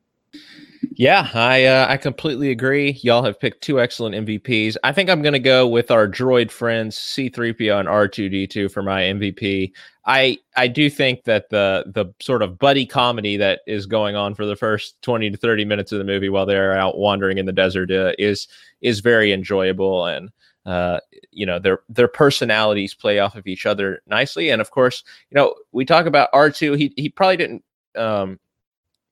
Yeah, 0.95 1.29
I 1.35 1.64
uh, 1.64 1.87
I 1.89 1.97
completely 1.97 2.51
agree. 2.51 2.99
Y'all 3.03 3.25
have 3.25 3.41
picked 3.41 3.62
two 3.62 3.81
excellent 3.81 4.14
MVPs. 4.27 4.77
I 4.85 4.93
think 4.93 5.09
I'm 5.09 5.23
going 5.23 5.33
to 5.33 5.39
go 5.39 5.66
with 5.66 5.91
our 5.91 6.07
droid 6.07 6.51
friends 6.51 6.97
C3PO 6.97 7.81
and 7.81 7.89
R2D2 7.89 8.70
for 8.70 8.83
my 8.83 9.03
MVP. 9.03 9.73
I 10.05 10.39
I 10.57 10.67
do 10.67 10.91
think 10.91 11.25
that 11.25 11.51
the 11.51 11.85
the 11.87 12.07
sort 12.21 12.43
of 12.43 12.59
buddy 12.59 12.87
comedy 12.87 13.37
that 13.37 13.61
is 13.67 13.87
going 13.87 14.17
on 14.17 14.35
for 14.35 14.47
the 14.47 14.57
first 14.57 15.01
20 15.03 15.31
to 15.31 15.37
30 15.37 15.65
minutes 15.65 15.93
of 15.93 15.99
the 15.99 16.05
movie 16.05 16.29
while 16.29 16.47
they're 16.47 16.77
out 16.77 16.99
wandering 16.99 17.39
in 17.39 17.47
the 17.47 17.53
desert 17.53 17.91
uh, 17.91 18.13
is 18.19 18.49
is 18.81 19.01
very 19.01 19.33
enjoyable 19.33 20.07
and 20.07 20.31
uh, 20.67 20.99
you 21.31 21.47
know 21.47 21.59
their 21.59 21.81
their 21.89 22.09
personalities 22.09 22.95
play 22.95 23.21
off 23.21 23.37
of 23.37 23.47
each 23.47 23.65
other 23.65 24.03
nicely. 24.07 24.51
And 24.51 24.61
of 24.61 24.71
course 24.71 25.05
you 25.31 25.37
know 25.37 25.55
we 25.71 25.85
talk 25.85 26.07
about 26.07 26.33
r2 26.33 26.77
he 26.77 26.93
he 26.97 27.09
probably 27.09 27.37
didn't 27.37 27.65
um, 27.97 28.41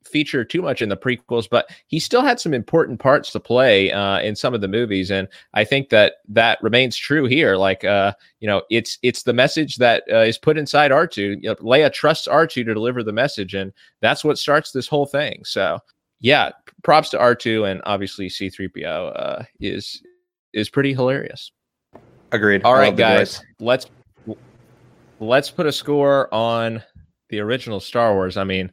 feature 0.05 0.44
too 0.44 0.62
much 0.62 0.80
in 0.80 0.88
the 0.88 0.96
prequels 0.96 1.48
but 1.48 1.68
he 1.86 2.01
still 2.01 2.22
had 2.22 2.40
some 2.40 2.55
important 2.55 2.98
parts 2.98 3.30
to 3.30 3.38
play 3.38 3.92
uh, 3.92 4.18
in 4.20 4.34
some 4.34 4.55
of 4.55 4.61
the 4.61 4.68
movies 4.68 5.11
and 5.11 5.28
i 5.55 5.62
think 5.62 5.90
that 5.90 6.14
that 6.28 6.59
remains 6.62 6.96
true 6.96 7.26
here 7.26 7.57
like 7.57 7.84
uh, 7.84 8.12
you 8.40 8.48
know 8.48 8.62
it's 8.70 8.98
it's 9.03 9.22
the 9.22 9.32
message 9.32 9.76
that 9.76 10.03
uh, 10.11 10.18
is 10.18 10.38
put 10.38 10.57
inside 10.57 10.90
r2 10.90 11.16
you 11.16 11.36
know, 11.42 11.55
leia 11.57 11.92
trusts 11.92 12.26
r2 12.26 12.48
to 12.48 12.64
deliver 12.64 13.03
the 13.03 13.12
message 13.12 13.55
and 13.55 13.72
that's 14.01 14.24
what 14.24 14.38
starts 14.38 14.72
this 14.72 14.88
whole 14.88 15.07
thing 15.07 15.42
so 15.44 15.78
yeah 16.20 16.51
props 16.82 17.11
to 17.11 17.18
r2 17.18 17.70
and 17.70 17.82
obviously 17.84 18.28
c3po 18.28 19.12
uh, 19.14 19.44
is 19.61 20.03
is 20.53 20.68
pretty 20.68 20.92
hilarious. 20.92 21.53
Agreed. 22.32 22.62
All 22.64 22.74
right, 22.74 22.94
guys, 22.94 23.42
let's 23.59 23.86
let's 25.18 25.51
put 25.51 25.66
a 25.66 25.72
score 25.72 26.32
on 26.32 26.82
the 27.28 27.40
original 27.40 27.80
Star 27.80 28.14
Wars. 28.14 28.36
I 28.36 28.44
mean, 28.44 28.70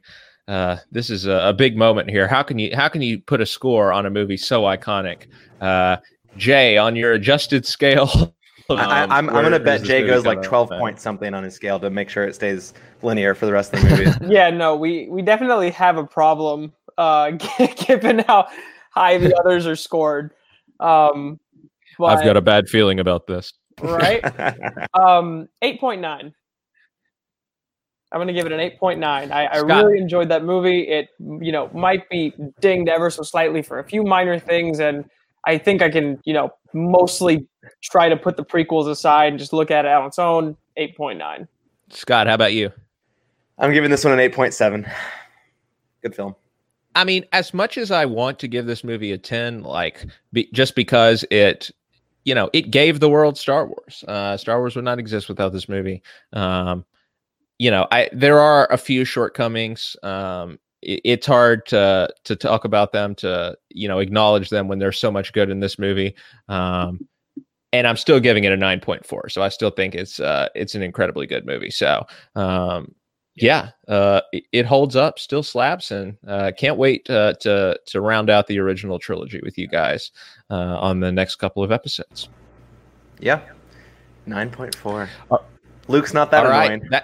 uh, 0.48 0.78
this 0.90 1.10
is 1.10 1.26
a, 1.26 1.48
a, 1.48 1.52
big 1.52 1.76
moment 1.76 2.08
here. 2.08 2.26
How 2.26 2.42
can 2.42 2.58
you 2.58 2.74
how 2.74 2.88
can 2.88 3.02
you 3.02 3.20
put 3.20 3.42
a 3.42 3.46
score 3.46 3.92
on 3.92 4.06
a 4.06 4.10
movie 4.10 4.38
so 4.38 4.62
iconic? 4.62 5.26
Uh, 5.60 5.98
Jay, 6.38 6.78
on 6.78 6.96
your 6.96 7.12
adjusted 7.12 7.66
scale. 7.66 8.08
um, 8.70 8.78
I, 8.78 9.02
am 9.02 9.12
I'm, 9.12 9.28
I'm 9.28 9.42
gonna 9.42 9.60
bet 9.60 9.82
Jay 9.82 10.06
goes 10.06 10.24
like 10.24 10.42
12 10.42 10.70
point 10.70 11.00
something 11.00 11.34
on 11.34 11.44
his 11.44 11.54
scale 11.54 11.78
to 11.80 11.90
make 11.90 12.08
sure 12.08 12.24
it 12.24 12.34
stays 12.34 12.72
linear 13.02 13.34
for 13.34 13.44
the 13.44 13.52
rest 13.52 13.74
of 13.74 13.82
the 13.82 13.90
movie. 13.90 14.10
yeah, 14.34 14.48
no, 14.48 14.74
we 14.74 15.06
we 15.10 15.20
definitely 15.20 15.70
have 15.70 15.98
a 15.98 16.04
problem 16.04 16.72
uh, 16.96 17.30
given 17.86 18.20
how 18.20 18.48
high 18.90 19.18
the 19.18 19.38
others 19.38 19.66
are 19.66 19.76
scored. 19.76 20.32
Um, 20.80 21.38
but, 21.98 22.06
I've 22.06 22.24
got 22.24 22.38
a 22.38 22.40
bad 22.40 22.68
feeling 22.70 23.00
about 23.00 23.26
this. 23.26 23.52
Right? 23.82 24.24
um, 24.94 25.48
8.9. 25.62 26.32
I'm 28.10 28.18
going 28.18 28.28
to 28.28 28.32
give 28.32 28.46
it 28.46 28.52
an 28.52 28.60
8.9. 28.60 29.04
I, 29.04 29.44
I 29.44 29.58
really 29.58 29.98
enjoyed 29.98 30.30
that 30.30 30.42
movie. 30.42 30.82
It, 30.82 31.08
you 31.18 31.52
know, 31.52 31.70
might 31.74 32.08
be 32.08 32.32
dinged 32.60 32.88
ever 32.88 33.10
so 33.10 33.22
slightly 33.22 33.60
for 33.60 33.78
a 33.78 33.84
few 33.84 34.02
minor 34.02 34.38
things. 34.38 34.80
And 34.80 35.04
I 35.46 35.58
think 35.58 35.82
I 35.82 35.90
can, 35.90 36.18
you 36.24 36.32
know, 36.32 36.50
mostly 36.72 37.46
try 37.82 38.08
to 38.08 38.16
put 38.16 38.36
the 38.38 38.44
prequels 38.44 38.88
aside 38.88 39.28
and 39.28 39.38
just 39.38 39.52
look 39.52 39.70
at 39.70 39.84
it 39.84 39.90
on 39.90 40.06
its 40.06 40.18
own. 40.18 40.56
8.9. 40.78 41.46
Scott, 41.90 42.26
how 42.26 42.34
about 42.34 42.54
you? 42.54 42.72
I'm 43.58 43.72
giving 43.72 43.90
this 43.90 44.04
one 44.04 44.18
an 44.18 44.30
8.7. 44.30 44.90
Good 46.02 46.14
film. 46.14 46.34
I 46.94 47.04
mean, 47.04 47.26
as 47.32 47.52
much 47.52 47.76
as 47.76 47.90
I 47.90 48.06
want 48.06 48.38
to 48.38 48.48
give 48.48 48.66
this 48.66 48.82
movie 48.82 49.12
a 49.12 49.18
10, 49.18 49.62
like 49.64 50.06
be, 50.32 50.48
just 50.52 50.74
because 50.74 51.24
it 51.30 51.70
you 52.24 52.34
know, 52.34 52.50
it 52.52 52.70
gave 52.70 53.00
the 53.00 53.08
world 53.08 53.38
Star 53.38 53.66
Wars. 53.66 54.04
Uh, 54.06 54.36
Star 54.36 54.58
Wars 54.58 54.76
would 54.76 54.84
not 54.84 54.98
exist 54.98 55.30
without 55.30 55.50
this 55.50 55.66
movie. 55.66 56.02
Um, 56.34 56.84
you 57.58 57.70
know, 57.70 57.86
I 57.90 58.08
there 58.12 58.40
are 58.40 58.70
a 58.72 58.78
few 58.78 59.04
shortcomings. 59.04 59.96
Um, 60.02 60.58
it's 60.82 61.26
hard 61.26 61.66
to 61.66 62.08
to 62.24 62.36
talk 62.36 62.64
about 62.64 62.92
them 62.92 63.14
to 63.16 63.56
you 63.70 63.88
know 63.88 63.98
acknowledge 63.98 64.50
them 64.50 64.68
when 64.68 64.78
there's 64.78 64.98
so 64.98 65.10
much 65.10 65.32
good 65.32 65.50
in 65.50 65.60
this 65.60 65.78
movie 65.78 66.14
um, 66.48 67.00
and 67.72 67.86
i'm 67.86 67.96
still 67.96 68.20
giving 68.20 68.44
it 68.44 68.52
a 68.52 68.56
9.4 68.56 69.30
so 69.30 69.42
i 69.42 69.48
still 69.48 69.70
think 69.70 69.96
it's 69.96 70.20
uh, 70.20 70.48
it's 70.54 70.76
an 70.76 70.82
incredibly 70.82 71.26
good 71.26 71.44
movie 71.44 71.70
so 71.70 72.06
um, 72.36 72.94
yeah. 73.34 73.70
uh, 73.86 74.20
it, 74.32 74.44
it, 74.52 74.66
holds 74.66 74.96
up 74.96 75.18
still 75.18 75.42
slaps 75.42 75.90
and 75.90 76.16
uh, 76.26 76.50
can't 76.56 76.76
wait 76.76 77.08
uh, 77.10 77.34
to 77.34 77.78
to 77.86 78.00
round 78.00 78.30
out 78.30 78.46
the 78.46 78.58
original 78.58 78.98
trilogy 78.98 79.40
with 79.42 79.56
you 79.58 79.68
guys 79.68 80.10
uh, 80.50 80.76
on 80.78 81.00
the 81.00 81.12
next 81.12 81.36
couple 81.36 81.62
of 81.62 81.70
episodes. 81.70 82.28
Yeah. 83.20 83.40
9.4 84.26 85.08
uh, 85.30 85.38
luke's 85.86 86.12
not 86.12 86.30
that 86.30 86.44
annoying 86.44 86.80
right, 86.80 86.90
that 86.90 86.97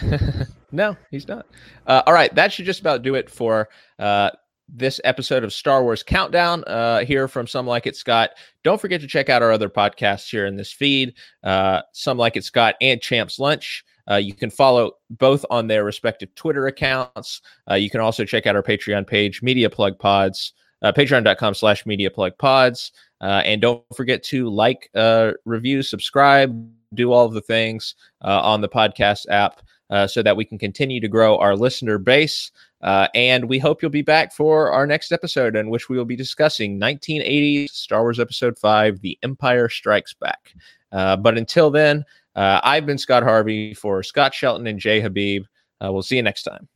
No, 0.74 0.96
he's 1.12 1.28
not. 1.28 1.46
Uh, 1.86 2.02
all 2.04 2.12
right, 2.12 2.34
that 2.34 2.52
should 2.52 2.66
just 2.66 2.80
about 2.80 3.02
do 3.02 3.14
it 3.14 3.30
for 3.30 3.68
uh, 4.00 4.30
this 4.68 5.00
episode 5.04 5.44
of 5.44 5.52
Star 5.52 5.84
Wars 5.84 6.02
Countdown. 6.02 6.64
Uh, 6.64 7.04
here 7.04 7.28
from 7.28 7.46
Some 7.46 7.64
Like 7.64 7.86
It 7.86 7.94
Scott. 7.94 8.30
Don't 8.64 8.80
forget 8.80 9.00
to 9.00 9.06
check 9.06 9.28
out 9.28 9.40
our 9.40 9.52
other 9.52 9.68
podcasts 9.68 10.28
here 10.28 10.46
in 10.46 10.56
this 10.56 10.72
feed. 10.72 11.14
Uh, 11.44 11.82
Some 11.92 12.18
Like 12.18 12.36
It 12.36 12.42
Scott 12.42 12.74
and 12.80 13.00
Champs 13.00 13.38
Lunch. 13.38 13.84
Uh, 14.10 14.16
you 14.16 14.34
can 14.34 14.50
follow 14.50 14.92
both 15.10 15.46
on 15.48 15.68
their 15.68 15.84
respective 15.84 16.34
Twitter 16.34 16.66
accounts. 16.66 17.40
Uh, 17.70 17.74
you 17.74 17.88
can 17.88 18.00
also 18.00 18.24
check 18.24 18.46
out 18.46 18.56
our 18.56 18.62
Patreon 18.62 19.06
page, 19.06 19.42
Media 19.42 19.70
Plug 19.70 19.96
Pods, 19.96 20.54
uh, 20.84 20.92
patreon.com 20.92 21.54
slash 21.54 21.84
Media 21.86 22.10
Plug 22.10 22.36
Pods. 22.38 22.92
Uh, 23.20 23.42
and 23.44 23.60
don't 23.60 23.82
forget 23.96 24.22
to 24.22 24.50
like, 24.50 24.90
uh, 24.94 25.32
review, 25.46 25.82
subscribe, 25.82 26.70
do 26.92 27.10
all 27.10 27.28
the 27.28 27.40
things 27.40 27.94
uh, 28.22 28.40
on 28.42 28.60
the 28.60 28.68
podcast 28.68 29.26
app 29.30 29.62
uh, 29.90 30.06
so 30.06 30.22
that 30.22 30.36
we 30.36 30.44
can 30.44 30.58
continue 30.58 31.00
to 31.00 31.08
grow 31.08 31.38
our 31.38 31.56
listener 31.56 31.96
base. 31.98 32.52
Uh, 32.82 33.08
and 33.14 33.48
we 33.48 33.58
hope 33.58 33.80
you'll 33.80 33.90
be 33.90 34.02
back 34.02 34.32
for 34.32 34.70
our 34.70 34.86
next 34.86 35.10
episode, 35.10 35.56
in 35.56 35.70
which 35.70 35.88
we 35.88 35.96
will 35.96 36.04
be 36.04 36.16
discussing 36.16 36.78
1980 36.78 37.66
Star 37.68 38.02
Wars 38.02 38.20
Episode 38.20 38.58
5 38.58 39.00
The 39.00 39.18
Empire 39.22 39.70
Strikes 39.70 40.12
Back. 40.12 40.54
But 40.90 41.38
until 41.38 41.70
then, 41.70 42.04
I've 42.36 42.84
been 42.84 42.98
Scott 42.98 43.22
Harvey 43.22 43.72
for 43.72 44.02
Scott 44.02 44.34
Shelton 44.34 44.66
and 44.66 44.78
Jay 44.78 45.00
Habib. 45.00 45.46
We'll 45.80 46.02
see 46.02 46.16
you 46.16 46.22
next 46.22 46.42
time. 46.42 46.68